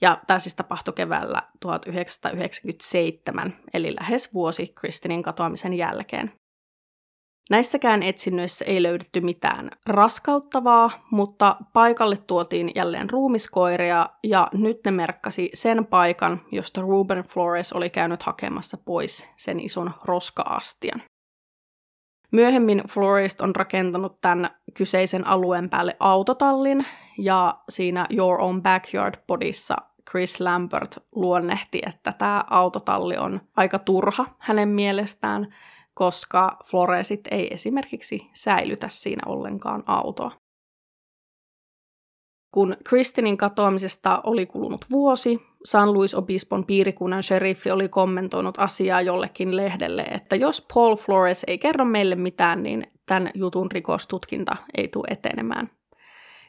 Ja 0.00 0.18
tämä 0.26 0.38
siis 0.38 0.56
tapahtui 0.56 0.94
keväällä 0.94 1.42
1997, 1.60 3.56
eli 3.74 3.94
lähes 3.94 4.34
vuosi 4.34 4.72
Kristinin 4.74 5.22
katoamisen 5.22 5.74
jälkeen. 5.74 6.32
Näissäkään 7.50 8.02
etsinnöissä 8.02 8.64
ei 8.64 8.82
löydetty 8.82 9.20
mitään 9.20 9.70
raskauttavaa, 9.86 10.90
mutta 11.10 11.56
paikalle 11.72 12.16
tuotiin 12.16 12.70
jälleen 12.74 13.10
ruumiskoiria 13.10 14.08
ja 14.24 14.48
nyt 14.52 14.80
ne 14.84 14.90
merkkasi 14.90 15.50
sen 15.54 15.86
paikan, 15.86 16.40
josta 16.52 16.80
Ruben 16.80 17.22
Flores 17.22 17.72
oli 17.72 17.90
käynyt 17.90 18.22
hakemassa 18.22 18.78
pois 18.84 19.28
sen 19.36 19.60
ison 19.60 19.90
roskaastian. 20.04 21.02
Myöhemmin 22.30 22.82
Florist 22.88 23.40
on 23.40 23.56
rakentanut 23.56 24.20
tämän 24.20 24.50
kyseisen 24.74 25.26
alueen 25.26 25.70
päälle 25.70 25.96
autotallin, 26.00 26.86
ja 27.18 27.58
siinä 27.68 28.06
Your 28.16 28.42
Own 28.42 28.62
Backyard-podissa 28.62 29.76
Chris 30.10 30.40
Lambert 30.40 30.98
luonnehti, 31.14 31.82
että 31.86 32.12
tämä 32.12 32.44
autotalli 32.50 33.16
on 33.16 33.40
aika 33.56 33.78
turha 33.78 34.26
hänen 34.38 34.68
mielestään, 34.68 35.54
koska 35.94 36.56
Floresit 36.64 37.20
ei 37.30 37.54
esimerkiksi 37.54 38.30
säilytä 38.32 38.88
siinä 38.88 39.22
ollenkaan 39.26 39.82
autoa. 39.86 40.39
Kun 42.52 42.76
Kristinin 42.84 43.36
katoamisesta 43.36 44.20
oli 44.24 44.46
kulunut 44.46 44.84
vuosi, 44.90 45.50
San 45.64 45.92
Luis-opispon 45.92 46.64
piirikunnan 46.64 47.22
sheriffi 47.22 47.70
oli 47.70 47.88
kommentoinut 47.88 48.54
asiaa 48.58 49.02
jollekin 49.02 49.56
lehdelle, 49.56 50.02
että 50.02 50.36
jos 50.36 50.66
Paul 50.74 50.96
Flores 50.96 51.44
ei 51.46 51.58
kerro 51.58 51.84
meille 51.84 52.14
mitään, 52.14 52.62
niin 52.62 52.86
tämän 53.06 53.30
jutun 53.34 53.70
rikostutkinta 53.70 54.56
ei 54.74 54.88
tule 54.88 55.06
etenemään. 55.10 55.70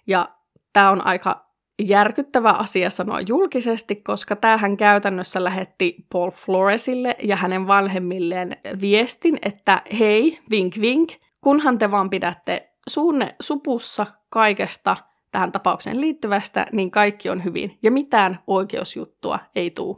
Ja 0.07 0.29
tämä 0.73 0.91
on 0.91 1.07
aika 1.07 1.45
järkyttävä 1.81 2.49
asia 2.49 2.89
sanoa 2.89 3.21
julkisesti, 3.21 3.95
koska 3.95 4.35
tämähän 4.35 4.77
käytännössä 4.77 5.43
lähetti 5.43 5.95
Paul 6.11 6.31
Floresille 6.31 7.15
ja 7.23 7.35
hänen 7.35 7.67
vanhemmilleen 7.67 8.57
viestin, 8.81 9.37
että 9.41 9.81
hei, 9.99 10.39
vink 10.49 10.75
vink, 10.81 11.11
kunhan 11.41 11.77
te 11.77 11.91
vaan 11.91 12.09
pidätte 12.09 12.71
suunne 12.89 13.35
supussa 13.39 14.05
kaikesta– 14.29 14.97
tähän 15.31 15.51
tapaukseen 15.51 16.01
liittyvästä, 16.01 16.65
niin 16.71 16.91
kaikki 16.91 17.29
on 17.29 17.43
hyvin 17.43 17.77
ja 17.83 17.91
mitään 17.91 18.39
oikeusjuttua 18.47 19.39
ei 19.55 19.71
tule. 19.71 19.97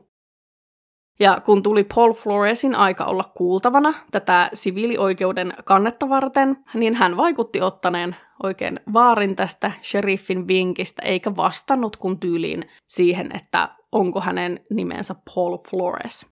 Ja 1.19 1.41
kun 1.45 1.63
tuli 1.63 1.83
Paul 1.83 2.13
Floresin 2.13 2.75
aika 2.75 3.05
olla 3.05 3.31
kuultavana 3.37 3.93
tätä 4.11 4.49
siviilioikeuden 4.53 5.53
kannetta 5.65 6.09
varten, 6.09 6.57
niin 6.73 6.95
hän 6.95 7.17
vaikutti 7.17 7.61
ottaneen 7.61 8.15
oikein 8.43 8.79
vaarin 8.93 9.35
tästä 9.35 9.71
sheriffin 9.83 10.47
vinkistä, 10.47 11.01
eikä 11.05 11.35
vastannut 11.35 11.97
kun 11.97 12.19
tyyliin 12.19 12.63
siihen, 12.87 13.35
että 13.35 13.69
onko 13.91 14.21
hänen 14.21 14.59
nimensä 14.69 15.15
Paul 15.35 15.57
Flores. 15.69 16.33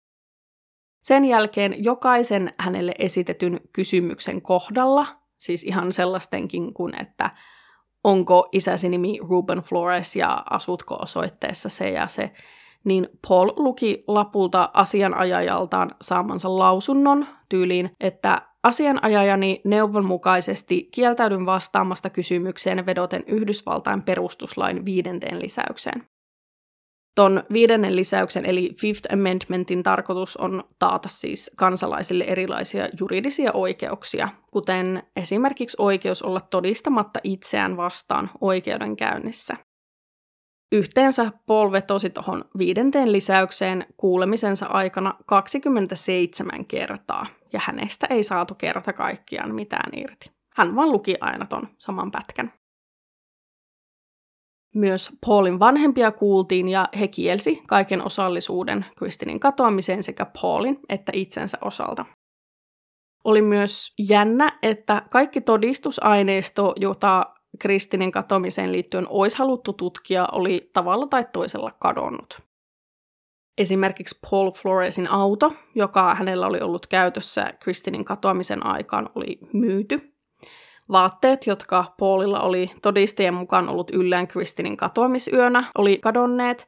Sen 1.03 1.25
jälkeen 1.25 1.83
jokaisen 1.83 2.53
hänelle 2.59 2.93
esitetyn 2.99 3.59
kysymyksen 3.73 4.41
kohdalla, 4.41 5.05
siis 5.39 5.63
ihan 5.63 5.93
sellaistenkin 5.93 6.73
kuin, 6.73 7.01
että 7.01 7.29
onko 8.07 8.49
isäsi 8.51 8.89
nimi 8.89 9.19
Ruben 9.29 9.57
Flores 9.57 10.15
ja 10.15 10.43
asutko 10.49 10.95
osoitteessa 10.95 11.69
se 11.69 11.89
ja 11.89 12.07
se, 12.07 12.31
niin 12.83 13.07
Paul 13.27 13.51
luki 13.55 14.03
lapulta 14.07 14.69
asianajajaltaan 14.73 15.91
saamansa 16.01 16.57
lausunnon 16.57 17.27
tyyliin, 17.49 17.91
että 17.99 18.41
asianajajani 18.63 19.61
neuvon 19.65 20.05
mukaisesti 20.05 20.89
kieltäydyn 20.91 21.45
vastaamasta 21.45 22.09
kysymykseen 22.09 22.85
vedoten 22.85 23.23
Yhdysvaltain 23.27 24.01
perustuslain 24.01 24.85
viidenteen 24.85 25.41
lisäykseen. 25.41 26.03
Ton 27.17 27.43
viidennen 27.53 27.95
lisäyksen 27.95 28.45
eli 28.45 28.73
Fifth 28.79 29.13
Amendmentin 29.13 29.83
tarkoitus 29.83 30.37
on 30.37 30.63
taata 30.79 31.09
siis 31.09 31.51
kansalaisille 31.55 32.23
erilaisia 32.23 32.89
juridisia 32.99 33.51
oikeuksia, 33.53 34.29
kuten 34.51 35.03
esimerkiksi 35.15 35.77
oikeus 35.79 36.21
olla 36.21 36.41
todistamatta 36.41 37.19
itseään 37.23 37.77
vastaan 37.77 38.29
oikeudenkäynnissä. 38.41 39.57
Yhteensä 40.71 41.31
Paul 41.45 41.71
vetosi 41.71 42.09
tuohon 42.09 42.43
viidenteen 42.57 43.11
lisäykseen 43.11 43.85
kuulemisensa 43.97 44.65
aikana 44.65 45.13
27 45.25 46.65
kertaa, 46.65 47.25
ja 47.53 47.59
hänestä 47.63 48.07
ei 48.09 48.23
saatu 48.23 48.55
kerta 48.55 48.93
kaikkiaan 48.93 49.55
mitään 49.55 49.91
irti. 49.95 50.31
Hän 50.55 50.75
vaan 50.75 50.91
luki 50.91 51.15
aina 51.21 51.45
ton 51.45 51.67
saman 51.77 52.11
pätkän. 52.11 52.53
Myös 54.77 55.09
Paulin 55.25 55.59
vanhempia 55.59 56.11
kuultiin 56.11 56.69
ja 56.69 56.87
he 56.99 57.07
kielsi 57.07 57.63
kaiken 57.67 58.05
osallisuuden 58.05 58.85
Kristinin 58.97 59.39
katoamiseen 59.39 60.03
sekä 60.03 60.25
Paulin 60.41 60.79
että 60.89 61.11
itsensä 61.15 61.57
osalta. 61.61 62.05
Oli 63.23 63.41
myös 63.41 63.93
jännä, 64.09 64.59
että 64.63 65.01
kaikki 65.09 65.41
todistusaineisto, 65.41 66.73
jota 66.75 67.25
Kristinin 67.59 68.11
katoamiseen 68.11 68.71
liittyen 68.71 69.05
olisi 69.09 69.37
haluttu 69.37 69.73
tutkia, 69.73 70.27
oli 70.31 70.69
tavalla 70.73 71.07
tai 71.07 71.25
toisella 71.33 71.71
kadonnut. 71.79 72.39
Esimerkiksi 73.57 74.19
Paul 74.29 74.51
Floresin 74.51 75.07
auto, 75.11 75.51
joka 75.75 76.15
hänellä 76.15 76.47
oli 76.47 76.59
ollut 76.59 76.87
käytössä 76.87 77.53
Kristinin 77.59 78.05
katoamisen 78.05 78.65
aikaan, 78.65 79.09
oli 79.15 79.39
myyty. 79.53 80.16
Vaatteet, 80.91 81.47
jotka 81.47 81.93
Paulilla 81.99 82.39
oli 82.39 82.71
todistajien 82.81 83.33
mukaan 83.33 83.69
ollut 83.69 83.91
yllään 83.91 84.27
Kristinin 84.27 84.77
katoamisyönä, 84.77 85.63
oli 85.77 85.97
kadonneet. 85.97 86.67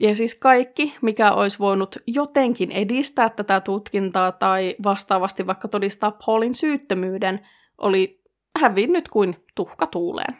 Ja 0.00 0.14
siis 0.14 0.34
kaikki, 0.34 0.94
mikä 1.02 1.32
olisi 1.32 1.58
voinut 1.58 1.96
jotenkin 2.06 2.72
edistää 2.72 3.30
tätä 3.30 3.60
tutkintaa 3.60 4.32
tai 4.32 4.76
vastaavasti 4.84 5.46
vaikka 5.46 5.68
todistaa 5.68 6.18
Paulin 6.26 6.54
syyttömyyden, 6.54 7.46
oli 7.78 8.22
hävinnyt 8.60 9.08
kuin 9.08 9.36
tuhka 9.54 9.86
tuuleen. 9.86 10.36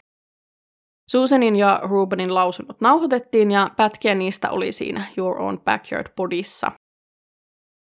Susanin 1.11 1.55
ja 1.55 1.79
Rubenin 1.83 2.33
lausunnot 2.33 2.81
nauhoitettiin 2.81 3.51
ja 3.51 3.69
pätkiä 3.77 4.15
niistä 4.15 4.49
oli 4.49 4.71
siinä 4.71 5.05
Your 5.17 5.41
Own 5.41 5.59
Backyard 5.59 6.07
Bodyssa. 6.15 6.71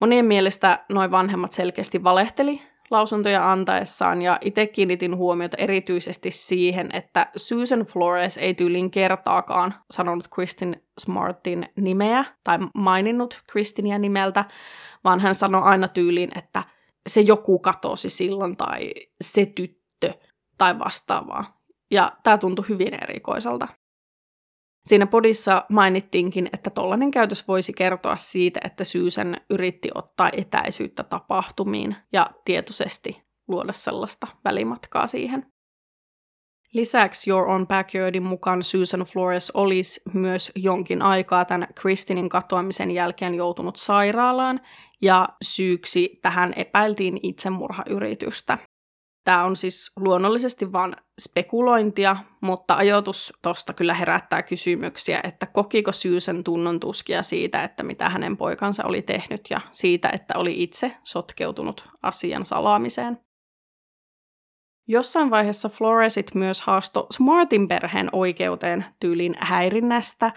Monien 0.01 0.25
mielestä 0.25 0.85
noin 0.89 1.11
vanhemmat 1.11 1.53
selkeästi 1.53 2.05
valehteli 2.05 2.63
lausuntoja 2.93 3.53
antaessaan, 3.53 4.23
ja 4.23 4.39
itse 4.41 4.67
kiinnitin 4.67 5.17
huomiota 5.17 5.57
erityisesti 5.57 6.31
siihen, 6.31 6.91
että 6.93 7.27
Susan 7.37 7.81
Flores 7.81 8.39
ei 8.39 8.55
tyylin 8.55 8.91
kertaakaan 8.91 9.75
sanonut 9.91 10.29
Kristin 10.29 10.83
Smartin 11.01 11.69
nimeä 11.77 12.25
tai 12.45 12.59
maininnut 12.75 13.43
Kristinia 13.53 13.99
nimeltä, 13.99 14.45
vaan 15.05 15.21
hän 15.21 15.35
sanoi 15.35 15.63
aina 15.63 15.89
tyyliin, 15.89 16.39
että 16.39 16.63
se 17.09 17.21
joku 17.21 17.59
katosi 17.59 18.11
silloin 18.11 18.57
tai 18.57 18.93
se 19.21 19.47
tyttö 19.47 20.13
tai 20.59 20.79
vastaavaa. 20.79 21.63
Ja 21.91 22.13
tämä 22.23 22.39
tuntui 22.39 22.69
hyvin 22.69 22.95
erikoiselta. 23.03 23.69
Siinä 24.85 25.07
podissa 25.07 25.65
mainittiinkin, 25.71 26.49
että 26.53 26.71
tollainen 26.71 27.11
käytös 27.11 27.49
voisi 27.49 27.73
kertoa 27.73 28.17
siitä, 28.17 28.61
että 28.65 28.85
Susan 28.85 29.37
yritti 29.51 29.89
ottaa 29.95 30.31
etäisyyttä 30.37 31.03
tapahtumiin 31.03 31.97
ja 32.13 32.31
tietoisesti 32.45 33.23
luoda 33.49 33.73
sellaista 33.73 34.27
välimatkaa 34.45 35.07
siihen. 35.07 35.47
Lisäksi 36.73 37.31
Your 37.31 37.49
Own 37.49 37.67
Backyardin 37.67 38.23
mukaan 38.23 38.63
Susan 38.63 39.01
Flores 39.01 39.51
olisi 39.51 40.01
myös 40.15 40.53
jonkin 40.57 41.03
aikaa 41.03 41.45
tämän 41.45 41.69
Kristinin 41.75 42.29
katoamisen 42.29 42.91
jälkeen 42.91 43.35
joutunut 43.35 43.77
sairaalaan, 43.77 44.61
ja 45.03 45.29
syyksi 45.45 46.19
tähän 46.23 46.53
epäiltiin 46.57 47.21
itsemurhayritystä. 47.23 48.59
Tämä 49.25 49.45
on 49.45 49.57
siis 49.57 49.93
luonnollisesti 49.97 50.73
vain 50.73 50.97
spekulointia, 51.21 52.17
mutta 52.41 52.75
ajoitus 52.75 53.33
tosta 53.43 53.73
kyllä 53.73 53.95
herättää 53.95 54.43
kysymyksiä, 54.43 55.21
että 55.25 55.47
kokiko 55.47 55.93
Susan 55.93 56.45
tunnon 56.45 56.81
tuskia 56.81 57.23
siitä, 57.23 57.65
että 57.65 57.83
mitä 57.83 58.09
hänen 58.09 58.37
poikansa 58.37 58.85
oli 58.85 59.03
tehnyt 59.03 59.41
ja 59.51 59.61
siitä, 59.73 60.11
että 60.13 60.35
oli 60.37 60.63
itse 60.63 60.97
sotkeutunut 61.03 61.89
asian 62.03 62.47
salaamiseen. 62.47 63.19
Jossain 64.89 65.31
vaiheessa 65.31 65.69
Floresit 65.69 66.35
myös 66.35 66.61
haasto 66.61 67.07
Smartin 67.13 67.69
perheen 67.69 68.09
oikeuteen 68.13 68.85
tyylin 69.01 69.35
häirinnästä, 69.39 70.33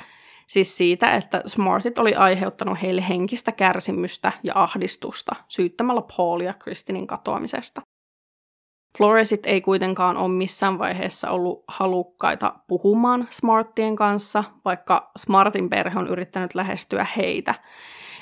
siis 0.48 0.78
siitä, 0.78 1.16
että 1.16 1.44
Smartit 1.46 1.98
oli 1.98 2.16
aiheuttanut 2.16 2.82
heille 2.82 3.10
henkistä 3.10 3.52
kärsimystä 3.52 4.32
ja 4.44 4.54
ahdistusta 4.56 5.36
syyttämällä 5.48 6.02
Paulia 6.18 6.54
Kristinin 6.54 7.08
katoamisesta. 7.08 7.82
Floresit 8.98 9.46
ei 9.46 9.62
kuitenkaan 9.62 10.18
ole 10.18 10.30
missään 10.30 10.80
vaiheessa 10.80 11.32
ollut 11.32 11.64
halukkaita 11.68 12.54
puhumaan 12.68 13.28
Smarttien 13.30 13.96
kanssa, 13.96 14.44
vaikka 14.66 15.12
Smartin 15.18 15.70
perhe 15.70 16.00
on 16.00 16.08
yrittänyt 16.08 16.56
lähestyä 16.56 17.08
heitä. 17.18 17.56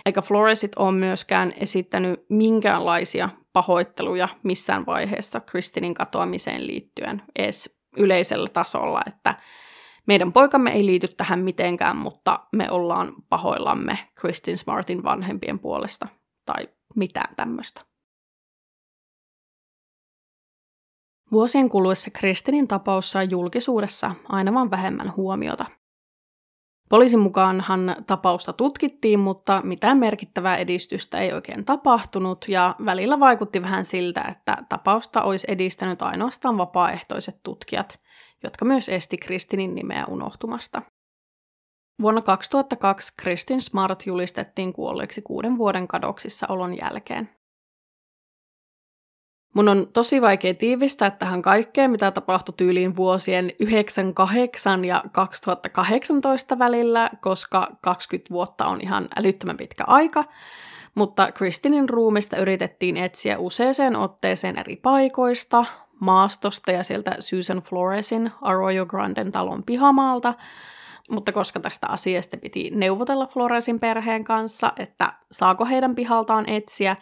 Eikä 0.05 0.21
Floresit 0.21 0.71
ole 0.75 0.91
myöskään 0.91 1.53
esittänyt 1.57 2.25
minkäänlaisia 2.29 3.29
pahoitteluja 3.53 4.29
missään 4.43 4.85
vaiheessa 4.85 5.39
Kristinin 5.39 5.93
katoamiseen 5.93 6.67
liittyen 6.67 7.21
edes 7.35 7.79
yleisellä 7.97 8.47
tasolla, 8.47 9.01
että 9.07 9.35
meidän 10.07 10.33
poikamme 10.33 10.71
ei 10.71 10.85
liity 10.85 11.07
tähän 11.07 11.39
mitenkään, 11.39 11.97
mutta 11.97 12.39
me 12.55 12.71
ollaan 12.71 13.13
pahoillamme 13.29 13.99
Kristin 14.15 14.57
Smartin 14.57 15.03
vanhempien 15.03 15.59
puolesta 15.59 16.07
tai 16.45 16.69
mitään 16.95 17.35
tämmöistä. 17.35 17.92
Vuosien 21.33 21.69
kuluessa 21.69 22.11
Kristinin 22.11 22.67
tapaus 22.67 23.11
sai 23.11 23.27
julkisuudessa 23.29 24.11
aina 24.29 24.53
vain 24.53 24.71
vähemmän 24.71 25.15
huomiota. 25.15 25.65
Poliisin 26.89 27.19
mukaanhan 27.19 27.95
tapausta 28.07 28.53
tutkittiin, 28.53 29.19
mutta 29.19 29.61
mitään 29.63 29.97
merkittävää 29.97 30.57
edistystä 30.57 31.17
ei 31.17 31.33
oikein 31.33 31.65
tapahtunut, 31.65 32.45
ja 32.47 32.75
välillä 32.85 33.19
vaikutti 33.19 33.61
vähän 33.61 33.85
siltä, 33.85 34.21
että 34.21 34.57
tapausta 34.69 35.21
olisi 35.21 35.47
edistänyt 35.49 36.01
ainoastaan 36.01 36.57
vapaaehtoiset 36.57 37.35
tutkijat, 37.43 37.99
jotka 38.43 38.65
myös 38.65 38.89
esti 38.89 39.17
Kristinin 39.17 39.75
nimeä 39.75 40.05
unohtumasta. 40.07 40.81
Vuonna 42.01 42.21
2002 42.21 43.13
Kristin 43.17 43.61
Smart 43.61 44.05
julistettiin 44.05 44.73
kuolleeksi 44.73 45.21
kuuden 45.21 45.57
vuoden 45.57 45.87
kadoksissa 45.87 46.47
olon 46.49 46.77
jälkeen. 46.81 47.42
Mun 49.53 49.69
on 49.69 49.87
tosi 49.93 50.21
vaikea 50.21 50.53
tiivistää 50.53 51.11
tähän 51.11 51.41
kaikkeen, 51.41 51.91
mitä 51.91 52.11
tapahtui 52.11 52.53
tyyliin 52.57 52.95
vuosien 52.95 53.51
98 53.59 54.85
ja 54.85 55.03
2018 55.11 56.59
välillä, 56.59 57.09
koska 57.21 57.67
20 57.81 58.33
vuotta 58.33 58.65
on 58.65 58.81
ihan 58.81 59.07
älyttömän 59.15 59.57
pitkä 59.57 59.83
aika. 59.87 60.25
Mutta 60.95 61.31
Kristinin 61.31 61.89
ruumista 61.89 62.37
yritettiin 62.37 62.97
etsiä 62.97 63.37
useeseen 63.37 63.95
otteeseen 63.95 64.57
eri 64.57 64.75
paikoista, 64.75 65.65
maastosta 65.99 66.71
ja 66.71 66.83
sieltä 66.83 67.15
Susan 67.19 67.59
Floresin 67.61 68.31
Arroyo 68.41 68.85
Granden 68.85 69.31
talon 69.31 69.63
pihamaalta, 69.63 70.33
mutta 71.09 71.31
koska 71.31 71.59
tästä 71.59 71.87
asiasta 71.87 72.37
piti 72.37 72.71
neuvotella 72.73 73.27
Floresin 73.27 73.79
perheen 73.79 74.23
kanssa, 74.23 74.71
että 74.77 75.13
saako 75.31 75.65
heidän 75.65 75.95
pihaltaan 75.95 76.49
etsiä, 76.49 76.95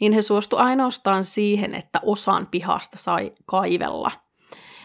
niin 0.00 0.12
he 0.12 0.22
suostu 0.22 0.56
ainoastaan 0.56 1.24
siihen, 1.24 1.74
että 1.74 2.00
osan 2.02 2.46
pihasta 2.50 2.98
sai 2.98 3.32
kaivella. 3.46 4.10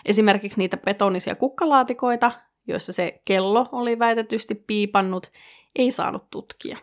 Esimerkiksi 0.06 0.60
niitä 0.60 0.78
betonisia 0.78 1.36
kukkalaatikoita, 1.36 2.32
joissa 2.68 2.94
se 2.94 3.22
kello 3.26 3.70
oli 3.72 4.00
väitetysti 4.00 4.56
piipannut, 4.56 5.32
ei 5.76 5.92
saanut 5.92 6.30
tutkia. 6.30 6.78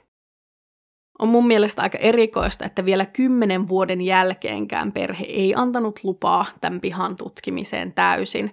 On 1.18 1.28
mun 1.28 1.46
mielestä 1.46 1.82
aika 1.82 1.98
erikoista, 1.98 2.64
että 2.64 2.84
vielä 2.84 3.06
kymmenen 3.06 3.68
vuoden 3.68 4.00
jälkeenkään 4.00 4.92
perhe 4.92 5.24
ei 5.24 5.54
antanut 5.56 6.00
lupaa 6.02 6.46
tämän 6.60 6.80
pihan 6.80 7.16
tutkimiseen 7.16 7.92
täysin, 7.92 8.52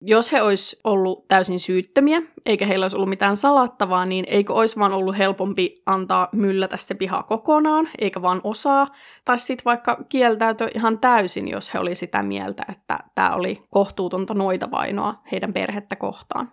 jos 0.00 0.32
he 0.32 0.42
olisi 0.42 0.80
ollut 0.84 1.28
täysin 1.28 1.60
syyttömiä, 1.60 2.22
eikä 2.46 2.66
heillä 2.66 2.84
olisi 2.84 2.96
ollut 2.96 3.08
mitään 3.08 3.36
salattavaa, 3.36 4.06
niin 4.06 4.24
eikö 4.28 4.52
olisi 4.52 4.78
vaan 4.78 4.92
ollut 4.92 5.18
helpompi 5.18 5.82
antaa 5.86 6.28
myllätä 6.32 6.76
se 6.76 6.94
piha 6.94 7.22
kokonaan, 7.22 7.88
eikä 7.98 8.22
vaan 8.22 8.40
osaa, 8.44 8.86
tai 9.24 9.38
sitten 9.38 9.64
vaikka 9.64 10.04
kieltäytyä 10.08 10.68
ihan 10.74 10.98
täysin, 10.98 11.48
jos 11.48 11.74
he 11.74 11.78
oli 11.78 11.94
sitä 11.94 12.22
mieltä, 12.22 12.62
että 12.68 12.98
tämä 13.14 13.34
oli 13.34 13.60
kohtuutonta 13.70 14.34
noita 14.34 14.70
vainoa 14.70 15.14
heidän 15.32 15.52
perhettä 15.52 15.96
kohtaan. 15.96 16.52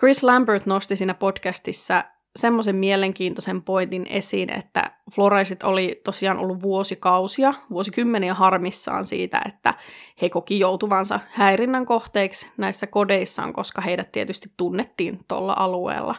Chris 0.00 0.22
Lambert 0.22 0.66
nosti 0.66 0.96
siinä 0.96 1.14
podcastissa 1.14 2.04
semmoisen 2.38 2.76
mielenkiintoisen 2.76 3.62
pointin 3.62 4.06
esiin, 4.10 4.52
että 4.52 4.90
floraisit 5.14 5.62
oli 5.62 6.00
tosiaan 6.04 6.38
ollut 6.38 6.62
vuosikausia, 6.62 7.54
vuosikymmeniä 7.70 8.34
harmissaan 8.34 9.04
siitä, 9.04 9.42
että 9.46 9.74
he 10.22 10.28
koki 10.28 10.58
joutuvansa 10.58 11.20
häirinnän 11.30 11.86
kohteeksi 11.86 12.50
näissä 12.56 12.86
kodeissaan, 12.86 13.52
koska 13.52 13.80
heidät 13.80 14.12
tietysti 14.12 14.52
tunnettiin 14.56 15.24
tuolla 15.28 15.54
alueella. 15.56 16.14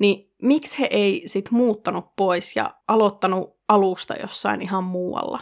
Niin 0.00 0.34
miksi 0.42 0.78
he 0.78 0.88
ei 0.90 1.22
sit 1.26 1.50
muuttanut 1.50 2.16
pois 2.16 2.56
ja 2.56 2.74
aloittanut 2.88 3.56
alusta 3.68 4.14
jossain 4.14 4.62
ihan 4.62 4.84
muualla? 4.84 5.40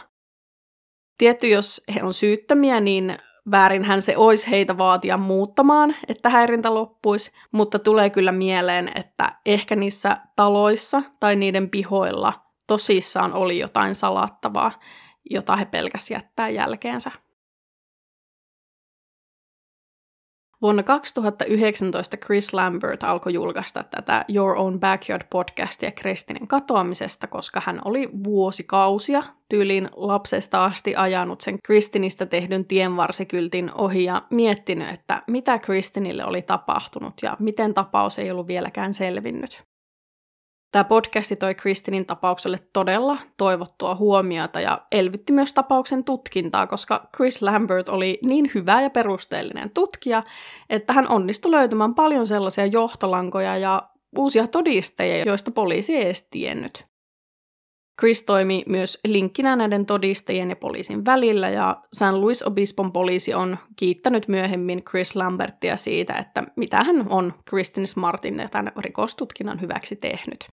Tietty, 1.17 1.47
jos 1.47 1.83
he 1.95 2.03
on 2.03 2.13
syyttömiä, 2.13 2.79
niin 2.79 3.17
väärinhän 3.51 4.01
se 4.01 4.17
olisi 4.17 4.49
heitä 4.49 4.77
vaatia 4.77 5.17
muuttamaan, 5.17 5.95
että 6.07 6.29
häirintä 6.29 6.73
loppuisi, 6.73 7.31
mutta 7.51 7.79
tulee 7.79 8.09
kyllä 8.09 8.31
mieleen, 8.31 8.91
että 8.95 9.35
ehkä 9.45 9.75
niissä 9.75 10.17
taloissa 10.35 11.01
tai 11.19 11.35
niiden 11.35 11.69
pihoilla 11.69 12.33
tosissaan 12.67 13.33
oli 13.33 13.59
jotain 13.59 13.95
salattavaa, 13.95 14.71
jota 15.29 15.55
he 15.55 15.65
pelkäs 15.65 16.11
jättää 16.11 16.49
jälkeensä. 16.49 17.11
Vuonna 20.61 20.83
2019 20.83 22.17
Chris 22.17 22.53
Lambert 22.53 23.03
alkoi 23.03 23.33
julkaista 23.33 23.83
tätä 23.83 24.25
Your 24.35 24.57
Own 24.57 24.79
Backyard 24.79 25.21
podcastia 25.29 25.91
Kristinin 25.91 26.47
katoamisesta, 26.47 27.27
koska 27.27 27.61
hän 27.65 27.81
oli 27.85 28.09
vuosikausia 28.23 29.23
tyyliin 29.49 29.89
lapsesta 29.95 30.65
asti 30.65 30.95
ajanut 30.95 31.41
sen 31.41 31.57
Kristinistä 31.63 32.25
tehdyn 32.25 32.65
tienvarsikyltin 32.65 33.71
ohi 33.73 34.03
ja 34.03 34.21
miettinyt, 34.29 34.89
että 34.89 35.21
mitä 35.27 35.59
Kristinille 35.59 36.25
oli 36.25 36.41
tapahtunut 36.41 37.13
ja 37.21 37.37
miten 37.39 37.73
tapaus 37.73 38.19
ei 38.19 38.31
ollut 38.31 38.47
vieläkään 38.47 38.93
selvinnyt. 38.93 39.70
Tämä 40.71 40.83
podcasti 40.83 41.35
toi 41.35 41.55
Kristinin 41.55 42.05
tapaukselle 42.05 42.57
todella 42.73 43.17
toivottua 43.37 43.95
huomiota 43.95 44.59
ja 44.59 44.81
elvytti 44.91 45.33
myös 45.33 45.53
tapauksen 45.53 46.03
tutkintaa, 46.03 46.67
koska 46.67 47.09
Chris 47.15 47.41
Lambert 47.41 47.89
oli 47.89 48.19
niin 48.23 48.51
hyvä 48.55 48.81
ja 48.81 48.89
perusteellinen 48.89 49.69
tutkija, 49.69 50.23
että 50.69 50.93
hän 50.93 51.09
onnistui 51.09 51.51
löytämään 51.51 51.95
paljon 51.95 52.27
sellaisia 52.27 52.65
johtolankoja 52.65 53.57
ja 53.57 53.89
uusia 54.17 54.47
todisteja, 54.47 55.25
joista 55.25 55.51
poliisi 55.51 55.95
ei 55.95 56.05
edes 56.05 56.27
tiennyt. 56.31 56.85
Chris 57.99 58.23
toimi 58.23 58.63
myös 58.67 58.99
linkkinä 59.07 59.55
näiden 59.55 59.85
todistajien 59.85 60.49
ja 60.49 60.55
poliisin 60.55 61.05
välillä, 61.05 61.49
ja 61.49 61.81
San 61.93 62.21
Luis 62.21 62.43
Obispon 62.43 62.91
poliisi 62.91 63.33
on 63.33 63.57
kiittänyt 63.75 64.27
myöhemmin 64.27 64.83
Chris 64.83 65.15
Lambertia 65.15 65.77
siitä, 65.77 66.13
että 66.13 66.43
mitä 66.55 66.83
hän 66.83 67.05
on 67.09 67.33
Kristin 67.45 67.87
Smartin 67.87 68.39
ja 68.39 68.49
tämän 68.49 68.71
rikostutkinnan 68.77 69.61
hyväksi 69.61 69.95
tehnyt. 69.95 70.50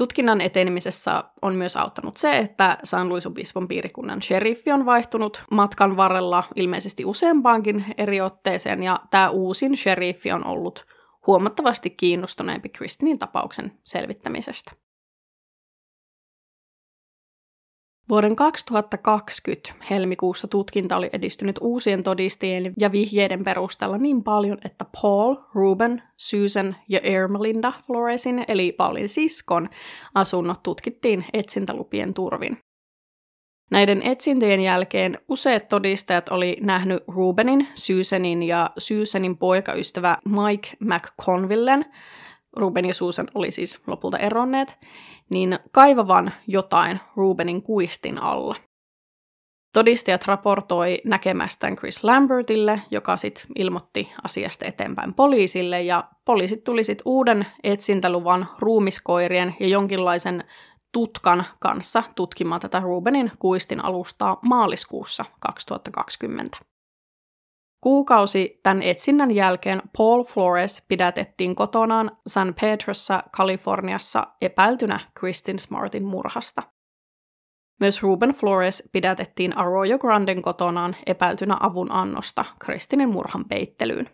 Tutkinnan 0.00 0.40
etenemisessä 0.40 1.24
on 1.42 1.54
myös 1.54 1.76
auttanut 1.76 2.16
se, 2.16 2.38
että 2.38 2.78
San 2.84 3.08
Luis 3.08 3.26
Obispon 3.26 3.68
piirikunnan 3.68 4.22
sheriffi 4.22 4.72
on 4.72 4.86
vaihtunut 4.86 5.42
matkan 5.50 5.96
varrella 5.96 6.44
ilmeisesti 6.56 7.04
useampaankin 7.04 7.84
eri 7.98 8.20
otteeseen, 8.20 8.82
ja 8.82 8.96
tämä 9.10 9.30
uusin 9.30 9.76
sheriffi 9.76 10.32
on 10.32 10.46
ollut 10.46 10.86
huomattavasti 11.26 11.90
kiinnostuneempi 11.90 12.68
Kristinin 12.68 13.18
tapauksen 13.18 13.72
selvittämisestä. 13.84 14.72
Vuoden 18.10 18.36
2020 18.36 19.74
helmikuussa 19.90 20.48
tutkinta 20.48 20.96
oli 20.96 21.10
edistynyt 21.12 21.58
uusien 21.60 22.02
todistajien 22.02 22.72
ja 22.78 22.92
vihjeiden 22.92 23.44
perusteella 23.44 23.98
niin 23.98 24.24
paljon, 24.24 24.58
että 24.64 24.84
Paul, 25.02 25.36
Ruben, 25.54 26.02
Susan 26.16 26.76
ja 26.88 26.98
Ermelinda 27.02 27.72
Floresin 27.86 28.44
eli 28.48 28.72
Paulin 28.72 29.08
siskon 29.08 29.68
asunnot 30.14 30.62
tutkittiin 30.62 31.24
etsintälupien 31.32 32.14
turvin. 32.14 32.58
Näiden 33.70 34.02
etsintöjen 34.02 34.60
jälkeen 34.60 35.18
useat 35.28 35.68
todistajat 35.68 36.28
oli 36.28 36.56
nähnyt 36.60 37.02
Rubenin, 37.08 37.68
Susanin 37.74 38.42
ja 38.42 38.70
Susanin 38.78 39.38
poikaystävä 39.38 40.16
Mike 40.24 40.68
McConvillen, 40.80 41.84
Ruben 42.56 42.84
ja 42.84 42.94
Susan 42.94 43.28
oli 43.34 43.50
siis 43.50 43.82
lopulta 43.86 44.18
eronneet, 44.18 44.78
niin 45.30 45.58
kaivavan 45.72 46.32
jotain 46.46 47.00
Rubenin 47.16 47.62
kuistin 47.62 48.18
alla. 48.18 48.56
Todistajat 49.74 50.26
raportoi 50.26 50.98
näkemästään 51.04 51.76
Chris 51.76 52.04
Lambertille, 52.04 52.82
joka 52.90 53.16
sitten 53.16 53.44
ilmoitti 53.58 54.12
asiasta 54.24 54.66
eteenpäin 54.66 55.14
poliisille, 55.14 55.82
ja 55.82 56.04
poliisit 56.24 56.64
tuli 56.64 56.84
sitten 56.84 57.02
uuden 57.04 57.46
etsintäluvan 57.62 58.48
ruumiskoirien 58.58 59.56
ja 59.60 59.68
jonkinlaisen 59.68 60.44
tutkan 60.92 61.44
kanssa 61.60 62.02
tutkimaan 62.14 62.60
tätä 62.60 62.80
Rubenin 62.80 63.32
kuistin 63.38 63.84
alustaa 63.84 64.38
maaliskuussa 64.42 65.24
2020. 65.40 66.69
Kuukausi 67.80 68.60
tämän 68.62 68.82
etsinnän 68.82 69.30
jälkeen 69.30 69.82
Paul 69.96 70.24
Flores 70.24 70.84
pidätettiin 70.88 71.54
kotonaan 71.54 72.10
San 72.26 72.54
Pedrossa, 72.60 73.22
Kaliforniassa 73.36 74.26
epäiltynä 74.40 75.00
Kristin 75.14 75.58
Smartin 75.58 76.04
murhasta. 76.04 76.62
Myös 77.80 78.02
Ruben 78.02 78.30
Flores 78.30 78.88
pidätettiin 78.92 79.58
Arroyo 79.58 79.98
Granden 79.98 80.42
kotonaan 80.42 80.96
epäiltynä 81.06 81.56
avun 81.60 81.92
annosta 81.92 82.44
Kristinin 82.58 83.08
murhan 83.08 83.44
peittelyyn. 83.44 84.10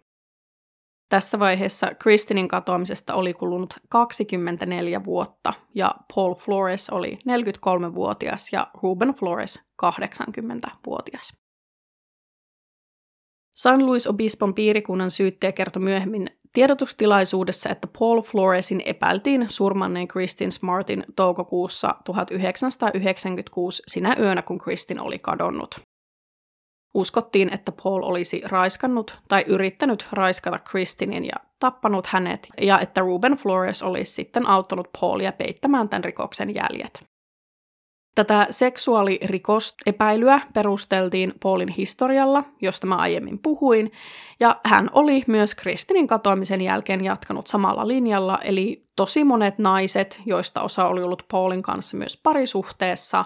Tässä 1.09 1.39
vaiheessa 1.39 1.95
Kristinin 1.95 2.49
katoamisesta 2.49 3.15
oli 3.15 3.35
kulunut 3.35 3.75
24 3.89 5.05
vuotta 5.05 5.53
ja 5.75 5.95
Paul 6.15 6.35
Flores 6.35 6.91
oli 6.91 7.19
43-vuotias 7.29 8.53
ja 8.53 8.71
Ruben 8.83 9.15
Flores 9.15 9.69
80-vuotias. 9.83 11.46
San 13.57 13.87
Luis 13.87 14.07
Obispon 14.07 14.55
piirikunnan 14.55 15.11
syyttäjä 15.11 15.53
kertoi 15.53 15.83
myöhemmin 15.83 16.27
tiedotustilaisuudessa, 16.53 17.69
että 17.69 17.89
Paul 17.99 18.23
Floresin 18.23 18.83
epäiltiin 18.85 19.47
surmanneen 19.49 20.09
Kristin 20.09 20.53
Smartin 20.53 21.05
toukokuussa 21.17 21.95
1996 22.05 23.83
sinä 23.87 24.17
yönä, 24.19 24.43
kun 24.43 24.59
Kristin 24.59 25.01
oli 25.01 25.19
kadonnut. 25.19 25.81
Uskottiin, 26.95 27.55
että 27.55 27.73
Paul 27.83 28.03
olisi 28.03 28.41
raiskannut 28.45 29.19
tai 29.29 29.45
yrittänyt 29.47 30.07
raiskata 30.13 30.59
Kristinin 30.59 31.25
ja 31.25 31.37
tappanut 31.59 32.07
hänet, 32.07 32.49
ja 32.61 32.81
että 32.81 33.01
Ruben 33.01 33.33
Flores 33.33 33.83
olisi 33.83 34.13
sitten 34.13 34.49
auttanut 34.49 34.89
Paulia 35.01 35.33
peittämään 35.33 35.89
tämän 35.89 36.05
rikoksen 36.05 36.55
jäljet. 36.55 37.16
Tätä 38.17 38.47
seksuaalirikosepäilyä 38.51 40.41
perusteltiin 40.55 41.35
Paulin 41.43 41.69
historialla, 41.69 42.45
josta 42.63 42.87
mä 42.87 42.95
aiemmin 42.95 43.39
puhuin, 43.39 43.93
ja 44.41 44.61
hän 44.65 44.91
oli 44.93 45.25
myös 45.27 45.55
Kristinin 45.55 46.07
katoamisen 46.07 46.61
jälkeen 46.61 47.05
jatkanut 47.05 47.47
samalla 47.47 47.89
linjalla, 47.89 48.39
eli 48.45 48.87
tosi 48.97 49.25
monet 49.25 49.59
naiset, 49.59 50.21
joista 50.27 50.63
osa 50.63 50.87
oli 50.87 51.03
ollut 51.03 51.23
Paulin 51.31 51.63
kanssa 51.63 51.97
myös 51.97 52.21
parisuhteessa, 52.23 53.25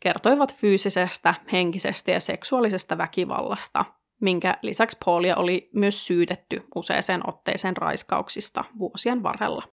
kertoivat 0.00 0.56
fyysisestä, 0.56 1.34
henkisestä 1.52 2.10
ja 2.10 2.20
seksuaalisesta 2.20 2.98
väkivallasta, 2.98 3.84
minkä 4.20 4.58
lisäksi 4.62 4.96
Paulia 5.04 5.36
oli 5.36 5.70
myös 5.74 6.06
syytetty 6.06 6.66
useaseen 6.74 7.28
otteeseen 7.28 7.76
raiskauksista 7.76 8.64
vuosien 8.78 9.22
varrella. 9.22 9.71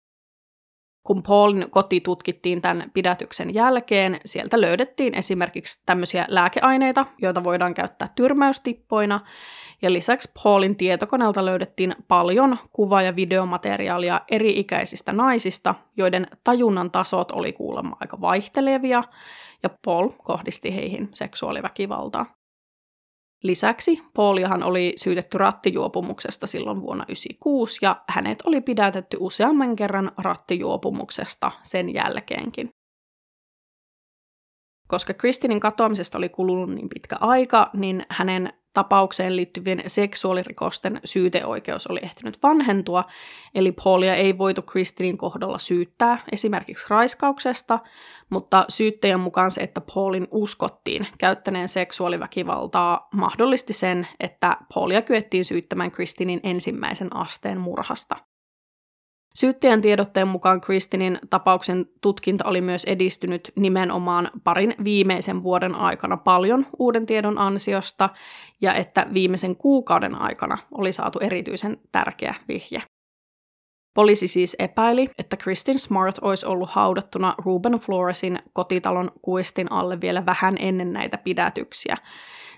Kun 1.03 1.23
Paulin 1.23 1.67
koti 1.71 2.01
tutkittiin 2.01 2.63
tämän 2.63 2.91
pidätyksen 2.95 3.55
jälkeen, 3.55 4.21
sieltä 4.25 4.61
löydettiin 4.61 5.15
esimerkiksi 5.15 5.83
tämmöisiä 5.87 6.27
lääkeaineita, 6.29 7.07
joita 7.23 7.45
voidaan 7.45 7.75
käyttää 7.75 8.09
tyrmäystippoina, 8.15 9.21
ja 9.83 9.93
lisäksi 9.93 10.33
Paulin 10.45 10.77
tietokoneelta 10.77 11.45
löydettiin 11.45 11.95
paljon 12.09 12.59
kuva- 12.73 13.03
ja 13.03 13.17
videomateriaalia 13.17 14.21
eri-ikäisistä 14.31 15.13
naisista, 15.13 15.75
joiden 15.97 16.27
tajunnan 16.45 16.91
tasot 16.91 17.31
oli 17.31 17.53
kuulemma 17.53 17.97
aika 18.01 18.21
vaihtelevia, 18.21 19.03
ja 19.63 19.71
Paul 19.85 20.09
kohdisti 20.09 20.75
heihin 20.75 21.09
seksuaaliväkivaltaa. 21.15 22.38
Lisäksi 23.43 24.03
Pauliahan 24.15 24.63
oli 24.63 24.93
syytetty 24.97 25.39
rattijuopumuksesta 25.39 26.47
silloin 26.47 26.81
vuonna 26.81 27.05
1996 27.05 27.79
ja 27.83 28.03
hänet 28.09 28.43
oli 28.43 28.61
pidätetty 28.61 29.17
useamman 29.21 29.77
kerran 29.77 30.13
rattijuopumuksesta 30.19 31.53
sen 31.63 31.95
jälkeenkin. 31.95 32.71
Koska 34.89 35.15
Kristinin 35.15 35.61
katoamisesta 35.61 36.19
oli 36.19 36.29
kulunut 36.29 36.71
niin 36.71 36.89
pitkä 36.89 37.17
aika, 37.21 37.71
niin 37.75 38.03
hänen 38.09 38.53
tapaukseen 38.75 39.37
liittyvien 39.37 39.83
seksuaalirikosten 39.87 41.01
syyteoikeus 41.05 41.87
oli 41.87 42.01
ehtinyt 42.03 42.43
vanhentua, 42.43 43.05
eli 43.55 43.73
Paulia 43.73 44.15
ei 44.15 44.39
voitu 44.39 44.63
Kristinin 44.63 45.19
kohdalla 45.19 45.59
syyttää 45.59 46.19
esimerkiksi 46.33 46.87
raiskauksesta, 46.91 47.79
mutta 48.31 48.65
syyttäjän 48.69 49.21
mukaan 49.21 49.51
se, 49.51 49.61
että 49.61 49.81
Paulin 49.95 50.29
uskottiin 50.31 51.07
käyttäneen 51.19 51.69
seksuaaliväkivaltaa, 51.69 53.09
mahdollisti 53.15 53.73
sen, 53.73 54.09
että 54.21 54.57
Paulia 54.75 55.03
kyettiin 55.03 55.45
syyttämään 55.45 55.91
Kristinin 55.91 56.41
ensimmäisen 56.43 57.17
asteen 57.17 57.61
murhasta. 57.61 58.17
Syyttäjän 59.35 59.81
tiedotteen 59.81 60.29
mukaan 60.29 60.61
Kristinin 60.61 61.19
tapauksen 61.31 61.87
tutkinta 62.01 62.45
oli 62.45 62.61
myös 62.61 62.85
edistynyt 62.85 63.53
nimenomaan 63.57 64.31
parin 64.45 64.75
viimeisen 64.85 65.43
vuoden 65.43 65.75
aikana 65.75 66.17
paljon 66.17 66.67
uuden 66.79 67.07
tiedon 67.07 67.39
ansiosta, 67.39 68.09
ja 68.61 68.75
että 68.75 69.07
viimeisen 69.15 69.57
kuukauden 69.57 70.15
aikana 70.15 70.59
oli 70.73 70.93
saatu 70.93 71.19
erityisen 71.19 71.77
tärkeä 71.93 72.35
vihje. 72.49 72.83
Poliisi 73.95 74.29
siis 74.29 74.57
epäili, 74.59 75.11
että 75.19 75.37
Kristin 75.37 75.79
Smart 75.79 76.19
olisi 76.23 76.47
ollut 76.47 76.71
haudattuna 76.71 77.35
Ruben 77.39 77.73
Floresin 77.73 78.39
kotitalon 78.53 79.11
kuistin 79.23 79.73
alle 79.73 80.01
vielä 80.01 80.27
vähän 80.27 80.57
ennen 80.59 80.93
näitä 80.93 81.19
pidätyksiä, 81.19 81.97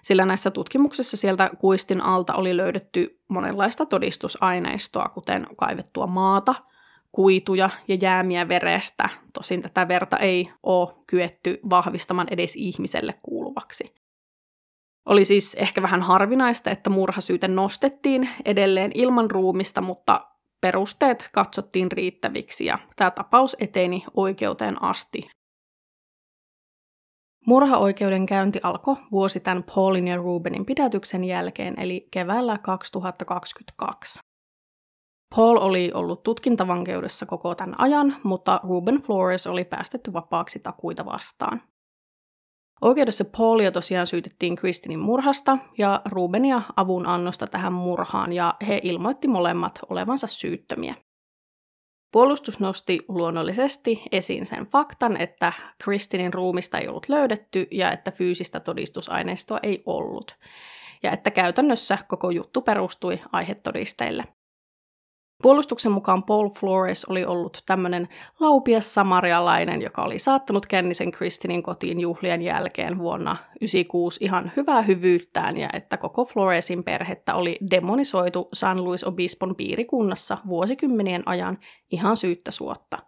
sillä 0.02 0.24
näissä 0.24 0.50
tutkimuksissa 0.50 1.16
sieltä 1.16 1.50
kuistin 1.58 2.00
alta 2.00 2.34
oli 2.34 2.56
löydetty 2.56 3.20
monenlaista 3.28 3.86
todistusaineistoa, 3.86 5.08
kuten 5.08 5.46
kaivettua 5.56 6.06
maata, 6.06 6.54
kuituja 7.12 7.70
ja 7.88 7.96
jäämiä 8.02 8.48
verestä. 8.48 9.08
Tosin 9.32 9.62
tätä 9.62 9.88
verta 9.88 10.16
ei 10.16 10.50
ole 10.62 10.94
kyetty 11.06 11.60
vahvistamaan 11.70 12.28
edes 12.30 12.56
ihmiselle 12.56 13.14
kuuluvaksi. 13.22 13.94
Oli 15.06 15.24
siis 15.24 15.54
ehkä 15.54 15.82
vähän 15.82 16.02
harvinaista, 16.02 16.70
että 16.70 16.90
murhasyyte 16.90 17.48
nostettiin 17.48 18.28
edelleen 18.44 18.90
ilman 18.94 19.30
ruumista, 19.30 19.80
mutta 19.80 20.26
perusteet 20.60 21.28
katsottiin 21.32 21.92
riittäviksi 21.92 22.64
ja 22.64 22.78
tämä 22.96 23.10
tapaus 23.10 23.56
eteni 23.60 24.04
oikeuteen 24.14 24.82
asti. 24.82 25.30
Murhaoikeudenkäynti 27.46 28.60
alkoi 28.62 28.96
vuosi 29.10 29.40
tämän 29.40 29.64
Paulin 29.74 30.08
ja 30.08 30.16
Rubenin 30.16 30.66
pidätyksen 30.66 31.24
jälkeen, 31.24 31.80
eli 31.80 32.08
keväällä 32.10 32.58
2022. 32.58 34.20
Paul 35.36 35.56
oli 35.56 35.90
ollut 35.94 36.22
tutkintavankeudessa 36.22 37.26
koko 37.26 37.54
tämän 37.54 37.80
ajan, 37.80 38.16
mutta 38.22 38.60
Ruben 38.62 38.96
Flores 38.96 39.46
oli 39.46 39.64
päästetty 39.64 40.12
vapaaksi 40.12 40.58
takuita 40.58 41.04
vastaan. 41.04 41.62
Oikeudessa 42.80 43.24
Paulia 43.36 43.72
tosiaan 43.72 44.06
syytettiin 44.06 44.56
Kristinin 44.56 44.98
murhasta 44.98 45.58
ja 45.78 46.02
Rubenia 46.04 46.62
avun 46.76 47.06
annosta 47.06 47.46
tähän 47.46 47.72
murhaan 47.72 48.32
ja 48.32 48.54
he 48.66 48.80
ilmoitti 48.82 49.28
molemmat 49.28 49.78
olevansa 49.90 50.26
syyttömiä. 50.26 50.94
Puolustus 52.12 52.60
nosti 52.60 53.00
luonnollisesti 53.08 54.02
esiin 54.12 54.46
sen 54.46 54.66
faktan, 54.66 55.16
että 55.16 55.52
Kristinin 55.84 56.34
ruumista 56.34 56.78
ei 56.78 56.88
ollut 56.88 57.08
löydetty 57.08 57.68
ja 57.70 57.92
että 57.92 58.10
fyysistä 58.10 58.60
todistusaineistoa 58.60 59.58
ei 59.62 59.82
ollut, 59.86 60.36
ja 61.02 61.12
että 61.12 61.30
käytännössä 61.30 61.98
koko 62.08 62.30
juttu 62.30 62.62
perustui 62.62 63.20
aihetodisteille. 63.32 64.24
Puolustuksen 65.42 65.92
mukaan 65.92 66.22
Paul 66.22 66.48
Flores 66.48 67.04
oli 67.04 67.24
ollut 67.24 67.62
tämmöinen 67.66 68.08
laupias 68.40 68.94
samarialainen, 68.94 69.82
joka 69.82 70.02
oli 70.02 70.18
saattanut 70.18 70.66
Kennisen 70.66 71.10
Kristinin 71.10 71.62
kotiin 71.62 72.00
juhlien 72.00 72.42
jälkeen 72.42 72.98
vuonna 72.98 73.30
1996 73.30 74.24
ihan 74.24 74.52
hyvää 74.56 74.82
hyvyyttään 74.82 75.56
ja 75.56 75.68
että 75.72 75.96
koko 75.96 76.24
Floresin 76.24 76.84
perhettä 76.84 77.34
oli 77.34 77.58
demonisoitu 77.70 78.48
San 78.52 78.84
Luis 78.84 79.04
Obispon 79.04 79.56
piirikunnassa 79.56 80.38
vuosikymmenien 80.48 81.22
ajan 81.26 81.58
ihan 81.90 82.16
syyttä 82.16 82.50
suotta. 82.50 82.98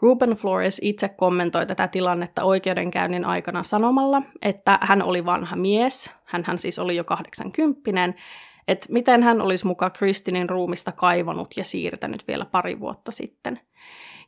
Ruben 0.00 0.30
Flores 0.30 0.80
itse 0.82 1.08
kommentoi 1.08 1.66
tätä 1.66 1.88
tilannetta 1.88 2.44
oikeudenkäynnin 2.44 3.24
aikana 3.24 3.62
sanomalla, 3.62 4.22
että 4.42 4.78
hän 4.80 5.02
oli 5.02 5.24
vanha 5.24 5.56
mies, 5.56 6.10
hän 6.24 6.58
siis 6.58 6.78
oli 6.78 6.96
jo 6.96 7.04
80 7.04 8.12
että 8.68 8.86
miten 8.90 9.22
hän 9.22 9.42
olisi 9.42 9.66
muka 9.66 9.90
Kristinin 9.90 10.48
ruumista 10.48 10.92
kaivannut 10.92 11.56
ja 11.56 11.64
siirtänyt 11.64 12.28
vielä 12.28 12.44
pari 12.44 12.80
vuotta 12.80 13.12
sitten. 13.12 13.60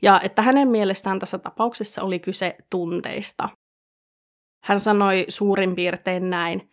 Ja 0.03 0.21
että 0.25 0.43
hänen 0.43 0.69
mielestään 0.69 1.19
tässä 1.19 1.39
tapauksessa 1.39 2.03
oli 2.03 2.19
kyse 2.19 2.57
tunteista. 2.71 3.49
Hän 4.65 4.81
sanoi 4.81 5.25
suurin 5.29 5.75
piirtein 5.75 6.31
näin, 6.31 6.71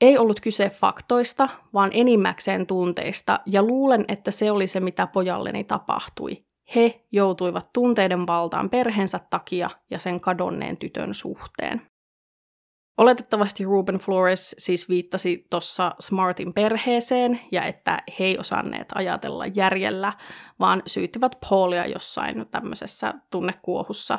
ei 0.00 0.18
ollut 0.18 0.40
kyse 0.40 0.70
faktoista, 0.70 1.48
vaan 1.74 1.90
enimmäkseen 1.92 2.66
tunteista, 2.66 3.40
ja 3.46 3.62
luulen, 3.62 4.04
että 4.08 4.30
se 4.30 4.50
oli 4.50 4.66
se, 4.66 4.80
mitä 4.80 5.06
pojalleni 5.06 5.64
tapahtui. 5.64 6.44
He 6.74 7.06
joutuivat 7.12 7.70
tunteiden 7.72 8.26
valtaan 8.26 8.70
perheensä 8.70 9.20
takia 9.30 9.70
ja 9.90 9.98
sen 9.98 10.20
kadonneen 10.20 10.76
tytön 10.76 11.14
suhteen. 11.14 11.82
Oletettavasti 12.98 13.64
Ruben 13.64 13.96
Flores 13.96 14.54
siis 14.58 14.88
viittasi 14.88 15.46
tuossa 15.50 15.94
Smartin 16.00 16.54
perheeseen 16.54 17.40
ja 17.52 17.62
että 17.62 18.02
he 18.18 18.24
ei 18.24 18.38
osanneet 18.38 18.88
ajatella 18.94 19.46
järjellä, 19.46 20.12
vaan 20.60 20.82
syyttivät 20.86 21.32
Paulia 21.50 21.86
jossain 21.86 22.46
tämmöisessä 22.50 23.14
tunnekuohussa. 23.30 24.18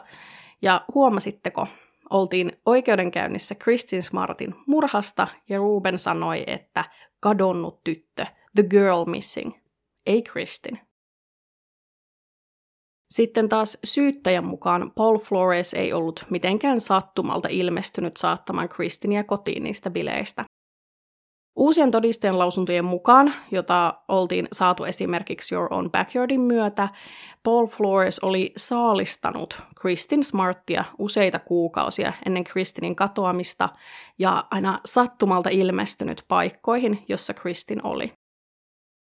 Ja 0.61 0.85
huomasitteko, 0.93 1.67
oltiin 2.09 2.51
oikeudenkäynnissä 2.65 3.55
Kristin 3.55 4.03
Smartin 4.03 4.55
murhasta 4.67 5.27
ja 5.49 5.57
Ruben 5.57 5.99
sanoi, 5.99 6.43
että 6.47 6.85
kadonnut 7.19 7.83
tyttö, 7.83 8.25
the 8.55 8.63
girl 8.63 9.05
missing, 9.05 9.53
ei 10.05 10.21
Kristin. 10.21 10.86
Sitten 13.09 13.49
taas 13.49 13.77
syyttäjän 13.83 14.45
mukaan 14.45 14.91
Paul 14.95 15.17
Flores 15.17 15.73
ei 15.73 15.93
ollut 15.93 16.25
mitenkään 16.29 16.81
sattumalta 16.81 17.47
ilmestynyt 17.51 18.17
saattamaan 18.17 18.69
Kristinia 18.69 19.23
kotiin 19.23 19.63
niistä 19.63 19.89
bileistä. 19.89 20.43
Uusien 21.55 21.91
todistajan 21.91 22.39
lausuntojen 22.39 22.85
mukaan, 22.85 23.33
jota 23.51 23.93
oltiin 24.07 24.47
saatu 24.51 24.83
esimerkiksi 24.83 25.55
Your 25.55 25.73
Own 25.73 25.91
Backyardin 25.91 26.41
myötä, 26.41 26.89
Paul 27.43 27.67
Flores 27.67 28.19
oli 28.19 28.53
saalistanut 28.57 29.61
Kristin 29.81 30.23
Smarttia 30.23 30.83
useita 30.97 31.39
kuukausia 31.39 32.13
ennen 32.25 32.43
Kristinin 32.43 32.95
katoamista 32.95 33.69
ja 34.19 34.47
aina 34.51 34.79
sattumalta 34.85 35.49
ilmestynyt 35.49 36.23
paikkoihin, 36.27 37.05
jossa 37.07 37.33
Kristin 37.33 37.85
oli. 37.85 38.13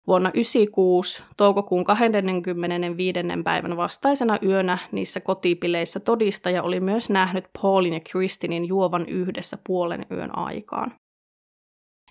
Vuonna 0.09 0.31
1996 0.31 1.23
toukokuun 1.37 1.83
25. 1.83 3.19
päivän 3.43 3.77
vastaisena 3.77 4.37
yönä 4.43 4.77
niissä 4.91 5.19
kotipileissä 5.19 5.99
todistaja 5.99 6.63
oli 6.63 6.79
myös 6.79 7.09
nähnyt 7.09 7.45
Paulin 7.61 7.93
ja 7.93 7.99
Kristinin 8.11 8.65
juovan 8.65 9.05
yhdessä 9.09 9.57
puolen 9.67 10.05
yön 10.11 10.37
aikaan. 10.37 10.93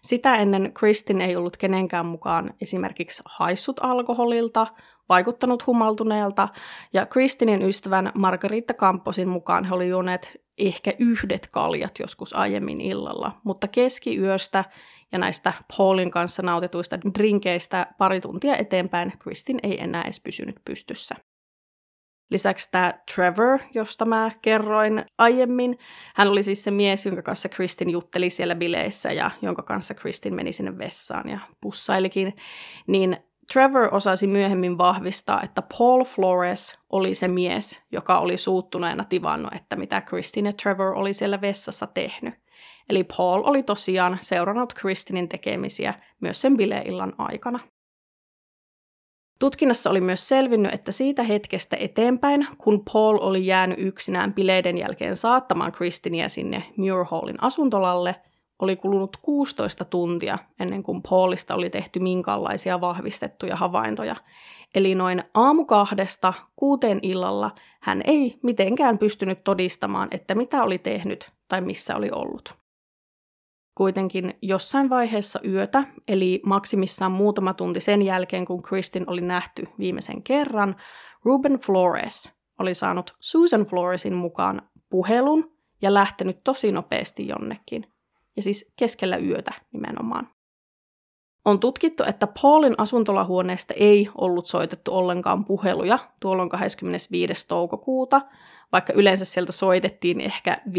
Sitä 0.03 0.37
ennen 0.37 0.73
Kristin 0.75 1.21
ei 1.21 1.37
ollut 1.37 1.57
kenenkään 1.57 2.07
mukaan 2.07 2.55
esimerkiksi 2.61 3.23
haissut 3.27 3.77
alkoholilta, 3.83 4.67
vaikuttanut 5.09 5.67
humaltuneelta, 5.67 6.49
ja 6.93 7.07
Kristinin 7.07 7.63
ystävän 7.63 8.13
Margarita 8.15 8.75
Kamposin 8.75 9.29
mukaan 9.29 9.65
he 9.65 9.75
olivat 9.75 9.91
juoneet 9.91 10.41
ehkä 10.59 10.93
yhdet 10.99 11.49
kaljat 11.51 11.99
joskus 11.99 12.37
aiemmin 12.37 12.81
illalla, 12.81 13.33
mutta 13.45 13.69
keskiyöstä 13.69 14.65
ja 15.13 15.19
näistä 15.19 15.53
Paulin 15.77 16.11
kanssa 16.11 16.43
nautituista 16.43 16.99
drinkeistä 17.01 17.87
pari 17.99 18.21
tuntia 18.21 18.57
eteenpäin 18.57 19.13
Kristin 19.19 19.59
ei 19.63 19.83
enää 19.83 20.03
edes 20.03 20.21
pysynyt 20.21 20.57
pystyssä. 20.65 21.15
Lisäksi 22.31 22.69
tämä 22.71 22.95
Trevor, 23.15 23.59
josta 23.75 24.05
mä 24.05 24.31
kerroin 24.43 25.05
aiemmin, 25.19 25.79
hän 26.15 26.29
oli 26.29 26.43
siis 26.43 26.65
se 26.65 26.71
mies, 26.71 27.07
jonka 27.07 27.23
kanssa 27.23 27.49
Kristin 27.49 27.91
jutteli 27.91 28.31
siellä 28.31 28.55
bileissä 28.55 29.13
ja 29.13 29.31
jonka 29.43 29.63
kanssa 29.63 29.95
Kristin 29.95 30.35
meni 30.35 30.53
sinne 30.53 30.79
vessaan 30.79 31.29
ja 31.29 31.39
pussailikin, 31.61 32.37
niin 32.87 33.17
Trevor 33.53 33.89
osasi 33.95 34.27
myöhemmin 34.27 34.79
vahvistaa, 34.79 35.43
että 35.43 35.63
Paul 35.79 36.05
Flores 36.05 36.79
oli 36.91 37.15
se 37.15 37.29
mies, 37.29 37.83
joka 37.93 38.19
oli 38.19 38.37
suuttuneena 38.37 39.05
tivannut, 39.05 39.55
että 39.55 39.77
mitä 39.77 40.01
Kristin 40.01 40.47
ja 40.47 40.53
Trevor 40.53 40.93
oli 40.95 41.13
siellä 41.15 41.41
vessassa 41.41 41.87
tehnyt. 41.87 42.35
Eli 42.89 43.05
Paul 43.05 43.43
oli 43.45 43.63
tosiaan 43.63 44.19
seurannut 44.21 44.75
Kristinin 44.75 45.29
tekemisiä 45.29 45.95
myös 46.21 46.41
sen 46.41 46.57
bileillan 46.57 47.13
aikana. 47.19 47.59
Tutkinnassa 49.39 49.91
oli 49.91 50.01
myös 50.01 50.29
selvinnyt, 50.29 50.75
että 50.75 50.93
siitä 50.93 51.23
hetkestä 51.23 51.77
eteenpäin, 51.81 52.47
kun 52.59 52.83
Paul 52.93 53.19
oli 53.21 53.47
jäänyt 53.47 53.79
yksinään 53.79 54.35
bileiden 54.35 54.79
jälkeen 54.79 55.17
saattamaan 55.17 55.73
Kristinia 55.73 56.29
sinne 56.29 56.65
Muir 56.77 57.05
Hallin 57.05 57.43
asuntolalle, 57.43 58.15
oli 58.59 58.77
kulunut 58.77 59.17
16 59.17 59.85
tuntia 59.85 60.39
ennen 60.61 60.83
kuin 60.83 61.03
Paulista 61.11 61.55
oli 61.55 61.71
tehty 61.71 62.01
minkäänlaisia 62.01 62.81
vahvistettuja 62.81 63.57
havaintoja. 63.57 64.17
Eli 64.75 64.95
noin 64.95 65.23
aamukahdesta 65.35 66.33
kuuteen 66.57 66.99
illalla 67.03 67.51
hän 67.81 68.03
ei 68.05 68.39
mitenkään 68.43 68.99
pystynyt 68.99 69.45
todistamaan, 69.45 70.09
että 70.11 70.35
mitä 70.35 70.63
oli 70.63 70.79
tehnyt 70.79 71.31
tai 71.49 71.61
missä 71.61 71.97
oli 71.97 72.11
ollut. 72.11 72.59
Kuitenkin 73.79 74.35
jossain 74.43 74.91
vaiheessa 74.91 75.41
yötä, 75.47 75.85
eli 76.09 76.41
maksimissaan 76.47 77.13
muutama 77.13 77.55
tunti 77.55 77.81
sen 77.81 78.03
jälkeen, 78.03 78.45
kun 78.45 78.63
Kristin 78.63 79.05
oli 79.11 79.21
nähty 79.21 79.65
viimeisen 79.79 80.23
kerran, 80.23 80.77
Ruben 81.25 81.53
Flores 81.53 82.33
oli 82.59 82.75
saanut 82.75 83.17
Susan 83.21 83.63
Floresin 83.63 84.15
mukaan 84.15 84.63
puhelun 84.91 85.53
ja 85.83 85.95
lähtenyt 85.95 86.45
tosi 86.45 86.73
nopeasti 86.73 87.29
jonnekin. 87.29 87.87
Ja 88.37 88.43
siis 88.43 88.75
keskellä 88.79 89.17
yötä 89.17 89.53
nimenomaan. 89.73 90.29
On 91.49 91.61
tutkittu, 91.61 92.05
että 92.07 92.29
Paulin 92.43 92.75
asuntolahuoneesta 92.79 93.75
ei 93.77 94.09
ollut 94.19 94.47
soitettu 94.47 94.95
ollenkaan 94.95 95.45
puheluja 95.45 95.99
tuolloin 96.21 96.49
25. 96.49 97.49
toukokuuta, 97.49 98.21
vaikka 98.73 98.93
yleensä 98.93 99.25
sieltä 99.25 99.53
soitettiin 99.53 100.21
ehkä 100.21 100.57
5-10 100.69 100.71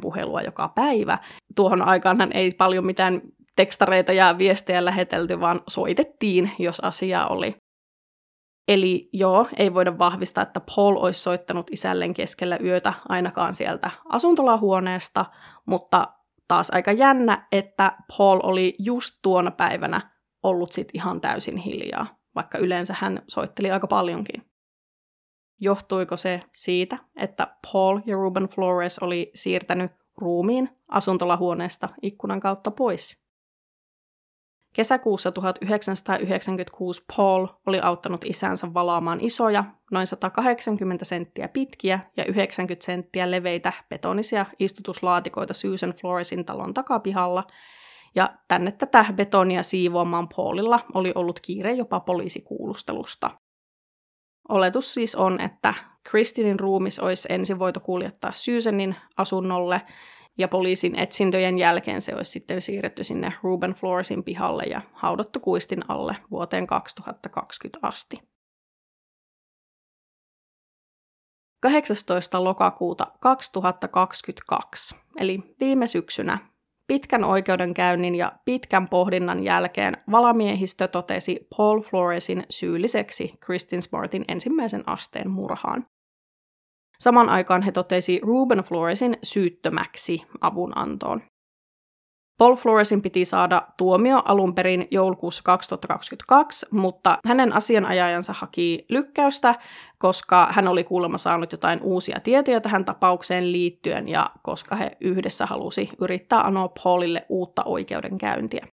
puhelua 0.00 0.42
joka 0.42 0.68
päivä. 0.68 1.18
Tuohon 1.54 1.82
aikaan 1.82 2.32
ei 2.34 2.50
paljon 2.50 2.86
mitään 2.86 3.20
tekstareita 3.56 4.12
ja 4.12 4.38
viestejä 4.38 4.84
lähetelty, 4.84 5.40
vaan 5.40 5.60
soitettiin, 5.68 6.50
jos 6.58 6.80
asia 6.80 7.26
oli. 7.26 7.56
Eli 8.68 9.08
joo, 9.12 9.46
ei 9.56 9.74
voida 9.74 9.98
vahvistaa, 9.98 10.42
että 10.42 10.60
Paul 10.76 10.96
olisi 10.96 11.22
soittanut 11.22 11.70
isälleen 11.70 12.14
keskellä 12.14 12.58
yötä 12.64 12.92
ainakaan 13.08 13.54
sieltä 13.54 13.90
asuntolahuoneesta, 14.08 15.26
mutta 15.66 16.08
taas 16.50 16.70
aika 16.70 16.92
jännä, 16.92 17.46
että 17.52 17.96
Paul 18.16 18.40
oli 18.42 18.74
just 18.78 19.18
tuona 19.22 19.50
päivänä 19.50 20.10
ollut 20.42 20.72
sit 20.72 20.88
ihan 20.94 21.20
täysin 21.20 21.56
hiljaa, 21.56 22.18
vaikka 22.34 22.58
yleensä 22.58 22.94
hän 22.98 23.22
soitteli 23.28 23.70
aika 23.70 23.86
paljonkin. 23.86 24.50
Johtuiko 25.60 26.16
se 26.16 26.40
siitä, 26.52 26.98
että 27.16 27.56
Paul 27.72 28.00
ja 28.06 28.16
Ruben 28.16 28.48
Flores 28.48 28.98
oli 28.98 29.30
siirtänyt 29.34 29.92
ruumiin 30.16 30.68
asuntolahuoneesta 30.88 31.88
ikkunan 32.02 32.40
kautta 32.40 32.70
pois? 32.70 33.24
Kesäkuussa 34.72 35.32
1996 35.32 37.04
Paul 37.16 37.46
oli 37.66 37.80
auttanut 37.80 38.24
isänsä 38.24 38.74
valaamaan 38.74 39.18
isoja, 39.20 39.64
noin 39.90 40.06
180 40.06 41.04
senttiä 41.04 41.48
pitkiä 41.48 42.00
ja 42.16 42.24
90 42.24 42.84
senttiä 42.84 43.30
leveitä 43.30 43.72
betonisia 43.88 44.46
istutuslaatikoita 44.58 45.54
Susan 45.54 45.94
Floresin 46.00 46.44
talon 46.44 46.74
takapihalla, 46.74 47.44
ja 48.14 48.28
tänne 48.48 48.72
tätä 48.72 49.04
betonia 49.12 49.62
siivoamaan 49.62 50.28
Paulilla 50.36 50.80
oli 50.94 51.12
ollut 51.14 51.40
kiire 51.40 51.72
jopa 51.72 52.00
poliisikuulustelusta. 52.00 53.30
Oletus 54.48 54.94
siis 54.94 55.14
on, 55.14 55.40
että 55.40 55.74
Kristinin 56.10 56.60
ruumis 56.60 56.98
olisi 56.98 57.28
ensin 57.32 57.58
voitu 57.58 57.80
kuljettaa 57.80 58.32
Susanin 58.32 58.96
asunnolle, 59.16 59.82
ja 60.38 60.48
poliisin 60.48 60.98
etsintöjen 60.98 61.58
jälkeen 61.58 62.00
se 62.00 62.14
olisi 62.14 62.30
sitten 62.30 62.60
siirretty 62.60 63.04
sinne 63.04 63.32
Ruben 63.42 63.72
Floresin 63.72 64.24
pihalle 64.24 64.62
ja 64.64 64.80
haudattu 64.92 65.40
kuistin 65.40 65.82
alle 65.88 66.16
vuoteen 66.30 66.66
2020 66.66 67.78
asti. 67.82 68.16
18. 71.60 72.44
lokakuuta 72.44 73.06
2022, 73.20 74.94
eli 75.18 75.42
viime 75.60 75.86
syksynä, 75.86 76.38
pitkän 76.86 77.24
oikeudenkäynnin 77.24 78.14
ja 78.14 78.32
pitkän 78.44 78.88
pohdinnan 78.88 79.44
jälkeen 79.44 79.96
valamiehistö 80.10 80.88
totesi 80.88 81.46
Paul 81.56 81.80
Floresin 81.80 82.44
syylliseksi 82.50 83.34
Kristin 83.40 83.82
Smartin 83.82 84.24
ensimmäisen 84.28 84.88
asteen 84.88 85.30
murhaan. 85.30 85.86
Saman 87.00 87.28
aikaan 87.28 87.62
he 87.62 87.72
totesi 87.72 88.20
Ruben 88.22 88.58
Floresin 88.58 89.18
syyttömäksi 89.22 90.22
avunantoon. 90.40 91.22
Paul 92.38 92.56
Floresin 92.56 93.02
piti 93.02 93.24
saada 93.24 93.62
tuomio 93.76 94.22
alun 94.24 94.54
perin 94.54 94.88
joulukuussa 94.90 95.42
2022, 95.44 96.66
mutta 96.70 97.18
hänen 97.26 97.52
asianajajansa 97.52 98.32
haki 98.32 98.86
lykkäystä, 98.88 99.54
koska 99.98 100.48
hän 100.50 100.68
oli 100.68 100.84
kuulemma 100.84 101.18
saanut 101.18 101.52
jotain 101.52 101.80
uusia 101.82 102.20
tietoja 102.20 102.60
tähän 102.60 102.84
tapaukseen 102.84 103.52
liittyen 103.52 104.08
ja 104.08 104.30
koska 104.42 104.76
he 104.76 104.96
yhdessä 105.00 105.46
halusi 105.46 105.90
yrittää 106.00 106.40
anoa 106.40 106.68
Paulille 106.84 107.26
uutta 107.28 107.64
oikeudenkäyntiä. 107.64 108.66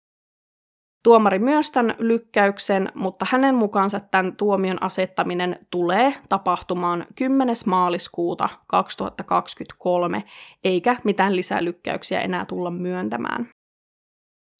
Tuomari 1.05 1.39
myös 1.39 1.71
tämän 1.71 1.95
lykkäyksen, 1.99 2.89
mutta 2.95 3.27
hänen 3.31 3.55
mukaansa 3.55 4.01
tämän 4.01 4.37
tuomion 4.37 4.79
asettaminen 4.81 5.67
tulee 5.71 6.15
tapahtumaan 6.29 7.07
10. 7.17 7.57
maaliskuuta 7.67 8.49
2023, 8.67 10.25
eikä 10.65 10.97
mitään 11.05 11.37
lisälykkäyksiä 11.37 12.21
enää 12.21 12.45
tulla 12.45 12.71
myöntämään. 12.71 13.49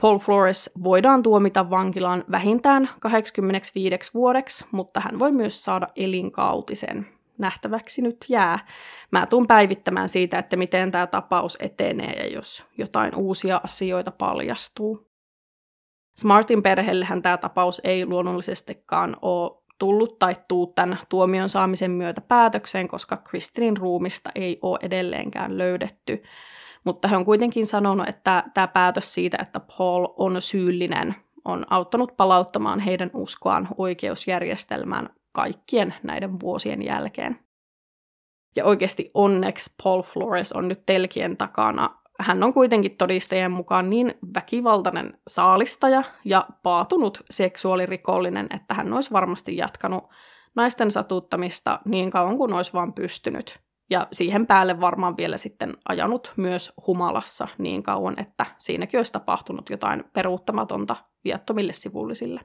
Paul 0.01 0.17
Flores 0.17 0.71
voidaan 0.83 1.23
tuomita 1.23 1.69
vankilaan 1.69 2.23
vähintään 2.31 2.89
85 2.99 4.13
vuodeksi, 4.13 4.65
mutta 4.71 4.99
hän 4.99 5.19
voi 5.19 5.31
myös 5.31 5.63
saada 5.63 5.87
elinkautisen. 5.95 7.07
Nähtäväksi 7.37 8.01
nyt 8.01 8.25
jää. 8.29 8.59
Mä 9.11 9.25
tuun 9.25 9.47
päivittämään 9.47 10.09
siitä, 10.09 10.39
että 10.39 10.57
miten 10.57 10.91
tämä 10.91 11.07
tapaus 11.07 11.57
etenee 11.61 12.13
ja 12.13 12.27
jos 12.27 12.63
jotain 12.77 13.15
uusia 13.15 13.61
asioita 13.63 14.11
paljastuu. 14.11 15.04
Smartin 16.17 16.63
perheellehän 16.63 17.21
tämä 17.21 17.37
tapaus 17.37 17.81
ei 17.83 18.05
luonnollisestikaan 18.05 19.17
ole 19.21 19.65
tullut 19.79 20.19
tai 20.19 20.35
tuu 20.47 20.67
tämän 20.67 20.99
tuomion 21.09 21.49
saamisen 21.49 21.91
myötä 21.91 22.21
päätökseen, 22.21 22.87
koska 22.87 23.17
Kristinin 23.17 23.77
ruumista 23.77 24.29
ei 24.35 24.59
ole 24.61 24.79
edelleenkään 24.81 25.57
löydetty. 25.57 26.23
Mutta 26.83 27.07
he 27.07 27.15
on 27.15 27.25
kuitenkin 27.25 27.67
sanonut, 27.67 28.09
että 28.09 28.43
tämä 28.53 28.67
päätös 28.67 29.13
siitä, 29.13 29.37
että 29.41 29.59
Paul 29.59 30.07
on 30.17 30.41
syyllinen, 30.41 31.15
on 31.45 31.65
auttanut 31.69 32.17
palauttamaan 32.17 32.79
heidän 32.79 33.09
uskoaan 33.13 33.67
oikeusjärjestelmään 33.77 35.09
kaikkien 35.31 35.93
näiden 36.03 36.39
vuosien 36.39 36.85
jälkeen. 36.85 37.39
Ja 38.55 38.65
oikeasti 38.65 39.11
onneksi 39.13 39.73
Paul 39.83 40.01
Flores 40.01 40.53
on 40.53 40.67
nyt 40.67 40.85
telkien 40.85 41.37
takana 41.37 42.04
hän 42.19 42.43
on 42.43 42.53
kuitenkin 42.53 42.97
todistajien 42.97 43.51
mukaan 43.51 43.89
niin 43.89 44.13
väkivaltainen 44.35 45.17
saalistaja 45.27 46.03
ja 46.25 46.47
paatunut 46.63 47.23
seksuaalirikollinen, 47.29 48.47
että 48.55 48.73
hän 48.73 48.93
olisi 48.93 49.11
varmasti 49.11 49.57
jatkanut 49.57 50.03
naisten 50.55 50.91
satuttamista 50.91 51.79
niin 51.85 52.11
kauan 52.11 52.37
kuin 52.37 52.53
olisi 52.53 52.73
vaan 52.73 52.93
pystynyt. 52.93 53.59
Ja 53.89 54.07
siihen 54.11 54.47
päälle 54.47 54.81
varmaan 54.81 55.17
vielä 55.17 55.37
sitten 55.37 55.73
ajanut 55.89 56.33
myös 56.35 56.73
humalassa 56.87 57.47
niin 57.57 57.83
kauan, 57.83 58.19
että 58.19 58.45
siinäkin 58.57 58.99
olisi 58.99 59.13
tapahtunut 59.13 59.69
jotain 59.69 60.03
peruuttamatonta 60.13 60.95
viattomille 61.23 61.73
sivullisille. 61.73 62.41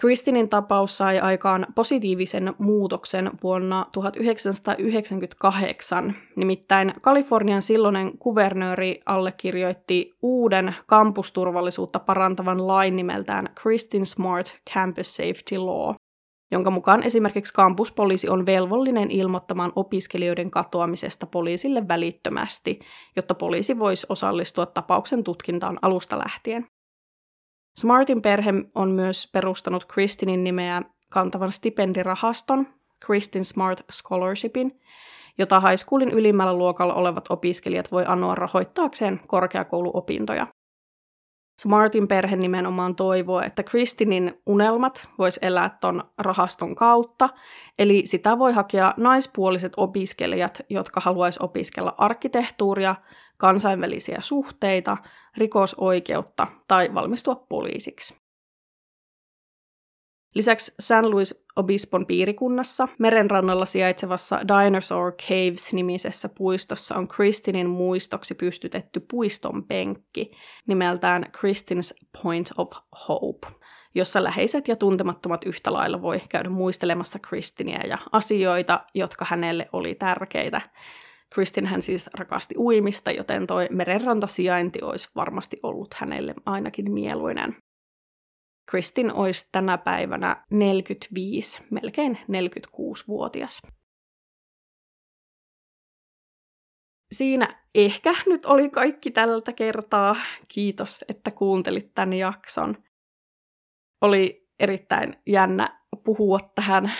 Kristinin 0.00 0.48
tapaus 0.48 0.98
sai 0.98 1.18
aikaan 1.18 1.66
positiivisen 1.74 2.54
muutoksen 2.58 3.30
vuonna 3.42 3.86
1998, 3.92 6.14
nimittäin 6.36 6.92
Kalifornian 7.00 7.62
silloinen 7.62 8.18
kuvernööri 8.18 9.00
allekirjoitti 9.06 10.14
uuden 10.22 10.74
kampusturvallisuutta 10.86 11.98
parantavan 11.98 12.66
lain 12.66 12.96
nimeltään 12.96 13.48
Kristin 13.54 14.06
Smart 14.06 14.56
Campus 14.74 15.16
Safety 15.16 15.58
Law, 15.58 15.94
jonka 16.50 16.70
mukaan 16.70 17.02
esimerkiksi 17.02 17.54
kampuspoliisi 17.54 18.28
on 18.28 18.46
velvollinen 18.46 19.10
ilmoittamaan 19.10 19.72
opiskelijoiden 19.76 20.50
katoamisesta 20.50 21.26
poliisille 21.26 21.88
välittömästi, 21.88 22.78
jotta 23.16 23.34
poliisi 23.34 23.78
voisi 23.78 24.06
osallistua 24.08 24.66
tapauksen 24.66 25.24
tutkintaan 25.24 25.78
alusta 25.82 26.18
lähtien. 26.18 26.66
Smartin 27.80 28.22
perhe 28.22 28.54
on 28.74 28.90
myös 28.90 29.30
perustanut 29.32 29.84
Kristinin 29.84 30.44
nimeä 30.44 30.82
kantavan 31.10 31.52
stipendirahaston, 31.52 32.66
Kristin 33.06 33.44
Smart 33.44 33.84
Scholarshipin, 33.92 34.80
jota 35.38 35.60
high 35.60 35.76
schoolin 35.76 36.10
ylimmällä 36.10 36.54
luokalla 36.54 36.94
olevat 36.94 37.24
opiskelijat 37.30 37.92
voi 37.92 38.04
anoa 38.06 38.34
rahoittaakseen 38.34 39.20
korkeakouluopintoja. 39.26 40.46
Smartin 41.58 42.08
perhe 42.08 42.36
nimenomaan 42.36 42.96
toivoo, 42.96 43.40
että 43.40 43.62
Kristinin 43.62 44.42
unelmat 44.46 45.08
vois 45.18 45.38
elää 45.42 45.78
ton 45.80 46.04
rahaston 46.18 46.74
kautta, 46.74 47.28
eli 47.78 48.02
sitä 48.04 48.38
voi 48.38 48.52
hakea 48.52 48.94
naispuoliset 48.96 49.72
opiskelijat, 49.76 50.60
jotka 50.70 51.00
haluaisi 51.00 51.38
opiskella 51.42 51.94
arkkitehtuuria, 51.98 52.94
kansainvälisiä 53.36 54.18
suhteita, 54.20 54.96
rikosoikeutta 55.36 56.46
tai 56.68 56.94
valmistua 56.94 57.34
poliisiksi. 57.34 58.26
Lisäksi 60.34 60.74
San 60.80 61.10
Luis 61.10 61.46
Obispon 61.56 62.06
piirikunnassa 62.06 62.88
merenrannalla 62.98 63.66
sijaitsevassa 63.66 64.40
Dinosaur 64.48 65.12
Caves-nimisessä 65.12 66.28
puistossa 66.28 66.94
on 66.94 67.08
Kristinin 67.08 67.70
muistoksi 67.70 68.34
pystytetty 68.34 69.00
puiston 69.10 69.64
penkki 69.64 70.30
nimeltään 70.66 71.24
Kristin's 71.24 72.08
Point 72.22 72.50
of 72.56 72.70
Hope, 73.08 73.48
jossa 73.94 74.24
läheiset 74.24 74.68
ja 74.68 74.76
tuntemattomat 74.76 75.44
yhtä 75.44 75.72
lailla 75.72 76.02
voi 76.02 76.20
käydä 76.28 76.48
muistelemassa 76.48 77.18
Kristinia 77.18 77.86
ja 77.86 77.98
asioita, 78.12 78.84
jotka 78.94 79.26
hänelle 79.28 79.68
oli 79.72 79.94
tärkeitä. 79.94 80.60
Kristin 81.34 81.66
hän 81.66 81.82
siis 81.82 82.10
rakasti 82.14 82.54
uimista, 82.58 83.10
joten 83.10 83.46
toi 83.46 83.68
merenrantasijainti 83.70 84.82
olisi 84.82 85.08
varmasti 85.14 85.60
ollut 85.62 85.94
hänelle 85.94 86.34
ainakin 86.46 86.92
mieluinen. 86.92 87.56
Kristin 88.70 89.12
olisi 89.12 89.48
tänä 89.52 89.78
päivänä 89.78 90.44
45, 90.50 91.64
melkein 91.70 92.18
46-vuotias. 92.32 93.62
Siinä 97.14 97.64
ehkä 97.74 98.14
nyt 98.26 98.46
oli 98.46 98.70
kaikki 98.70 99.10
tältä 99.10 99.52
kertaa. 99.52 100.16
Kiitos, 100.48 101.04
että 101.08 101.30
kuuntelit 101.30 101.94
tämän 101.94 102.12
jakson. 102.12 102.84
Oli 104.00 104.48
erittäin 104.60 105.16
jännä 105.26 105.80
puhua 106.04 106.38
tähän 106.54 106.92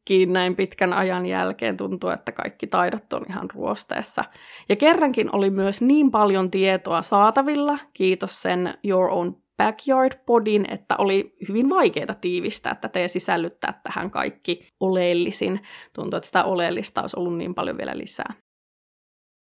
mikkiin 0.00 0.32
näin 0.32 0.56
pitkän 0.56 0.92
ajan 0.92 1.26
jälkeen. 1.26 1.76
Tuntuu, 1.76 2.10
että 2.10 2.32
kaikki 2.32 2.66
taidot 2.66 3.12
on 3.12 3.22
ihan 3.28 3.50
ruosteessa. 3.50 4.24
Ja 4.68 4.76
kerrankin 4.76 5.36
oli 5.36 5.50
myös 5.50 5.82
niin 5.82 6.10
paljon 6.10 6.50
tietoa 6.50 7.02
saatavilla, 7.02 7.78
kiitos 7.92 8.42
sen 8.42 8.74
Your 8.84 9.10
Own 9.10 9.34
Backyard-podin, 9.62 10.64
että 10.74 10.96
oli 10.98 11.36
hyvin 11.48 11.70
vaikeaa 11.70 12.14
tiivistää 12.20 12.74
tätä 12.74 12.98
ja 13.00 13.08
sisällyttää 13.08 13.80
tähän 13.82 14.10
kaikki 14.10 14.68
oleellisin. 14.80 15.60
Tuntuu, 15.92 16.16
että 16.16 16.26
sitä 16.26 16.44
oleellista 16.44 17.00
olisi 17.00 17.16
ollut 17.18 17.36
niin 17.36 17.54
paljon 17.54 17.78
vielä 17.78 17.98
lisää. 17.98 18.34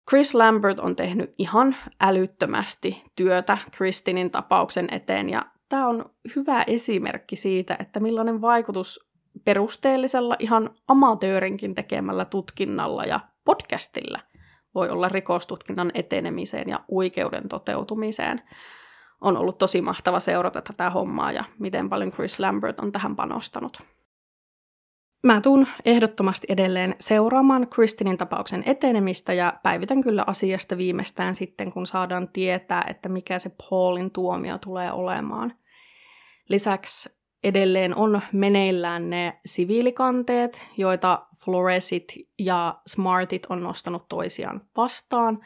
Chris 0.09 0.35
Lambert 0.35 0.79
on 0.79 0.95
tehnyt 0.95 1.33
ihan 1.37 1.75
älyttömästi 2.01 3.03
työtä 3.15 3.57
Kristinin 3.71 4.31
tapauksen 4.31 4.87
eteen 4.91 5.29
ja 5.29 5.45
tämä 5.69 5.87
on 5.87 6.05
hyvä 6.35 6.63
esimerkki 6.67 7.35
siitä, 7.35 7.77
että 7.79 7.99
millainen 7.99 8.41
vaikutus 8.41 9.06
perusteellisella, 9.45 10.35
ihan 10.39 10.69
amatöörinkin 10.87 11.75
tekemällä 11.75 12.25
tutkinnalla 12.25 13.05
ja 13.05 13.19
podcastilla 13.45 14.19
voi 14.75 14.89
olla 14.89 15.09
rikostutkinnan 15.09 15.91
etenemiseen 15.93 16.69
ja 16.69 16.79
oikeuden 16.91 17.49
toteutumiseen 17.49 18.41
on 19.21 19.37
ollut 19.37 19.57
tosi 19.57 19.81
mahtava 19.81 20.19
seurata 20.19 20.61
tätä 20.61 20.89
hommaa 20.89 21.31
ja 21.31 21.43
miten 21.59 21.89
paljon 21.89 22.11
Chris 22.11 22.39
Lambert 22.39 22.79
on 22.79 22.91
tähän 22.91 23.15
panostanut. 23.15 23.79
Mä 25.23 25.41
tuun 25.41 25.67
ehdottomasti 25.85 26.47
edelleen 26.49 26.95
seuraamaan 26.99 27.67
Kristinin 27.67 28.17
tapauksen 28.17 28.63
etenemistä 28.65 29.33
ja 29.33 29.53
päivitän 29.63 30.01
kyllä 30.01 30.23
asiasta 30.27 30.77
viimeistään 30.77 31.35
sitten, 31.35 31.71
kun 31.71 31.85
saadaan 31.85 32.27
tietää, 32.27 32.83
että 32.87 33.09
mikä 33.09 33.39
se 33.39 33.51
Paulin 33.69 34.11
tuomio 34.11 34.57
tulee 34.57 34.91
olemaan. 34.91 35.53
Lisäksi 36.49 37.16
edelleen 37.43 37.95
on 37.95 38.21
meneillään 38.31 39.09
ne 39.09 39.39
siviilikanteet, 39.45 40.65
joita 40.77 41.25
Floresit 41.43 42.13
ja 42.39 42.77
Smartit 42.87 43.45
on 43.49 43.63
nostanut 43.63 44.07
toisiaan 44.09 44.61
vastaan, 44.77 45.39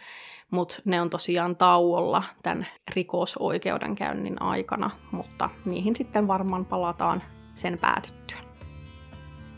mutta 0.51 0.81
ne 0.85 1.01
on 1.01 1.09
tosiaan 1.09 1.55
tauolla 1.55 2.23
tämän 2.43 2.67
rikosoikeudenkäynnin 2.95 4.41
aikana, 4.41 4.89
mutta 5.11 5.49
niihin 5.65 5.95
sitten 5.95 6.27
varmaan 6.27 6.65
palataan 6.65 7.23
sen 7.55 7.77
päätyttyä. 7.77 8.37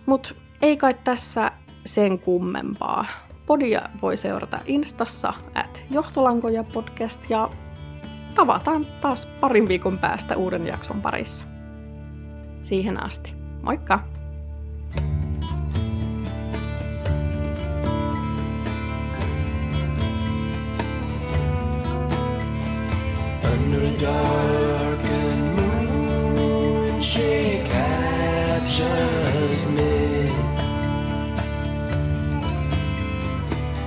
Mutta 0.05 0.35
ei 0.61 0.77
kai 0.77 0.93
tässä 1.03 1.51
sen 1.85 2.19
kummempaa. 2.19 3.05
Podia 3.45 3.81
voi 4.01 4.17
seurata 4.17 4.59
Instassa 4.65 5.33
at 5.55 5.83
Johtolankoja 5.91 6.63
podcast 6.63 7.29
ja 7.29 7.49
tavataan 8.35 8.85
taas 9.01 9.25
parin 9.25 9.67
viikon 9.67 9.97
päästä 9.97 10.37
uuden 10.37 10.67
jakson 10.67 11.01
parissa. 11.01 11.52
Siihen 12.63 12.97
asti. 12.97 13.33
Moikka! 13.61 13.99
Under 23.43 23.85
a 23.85 23.97
darkened 23.97 25.55
moon, 25.55 27.01
she 27.01 27.61
captures 27.65 29.65
me. 29.65 30.29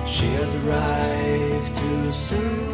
She 0.05 0.25
has 0.37 0.53
arrived 0.63 1.75
too 1.75 2.11
soon. 2.13 2.66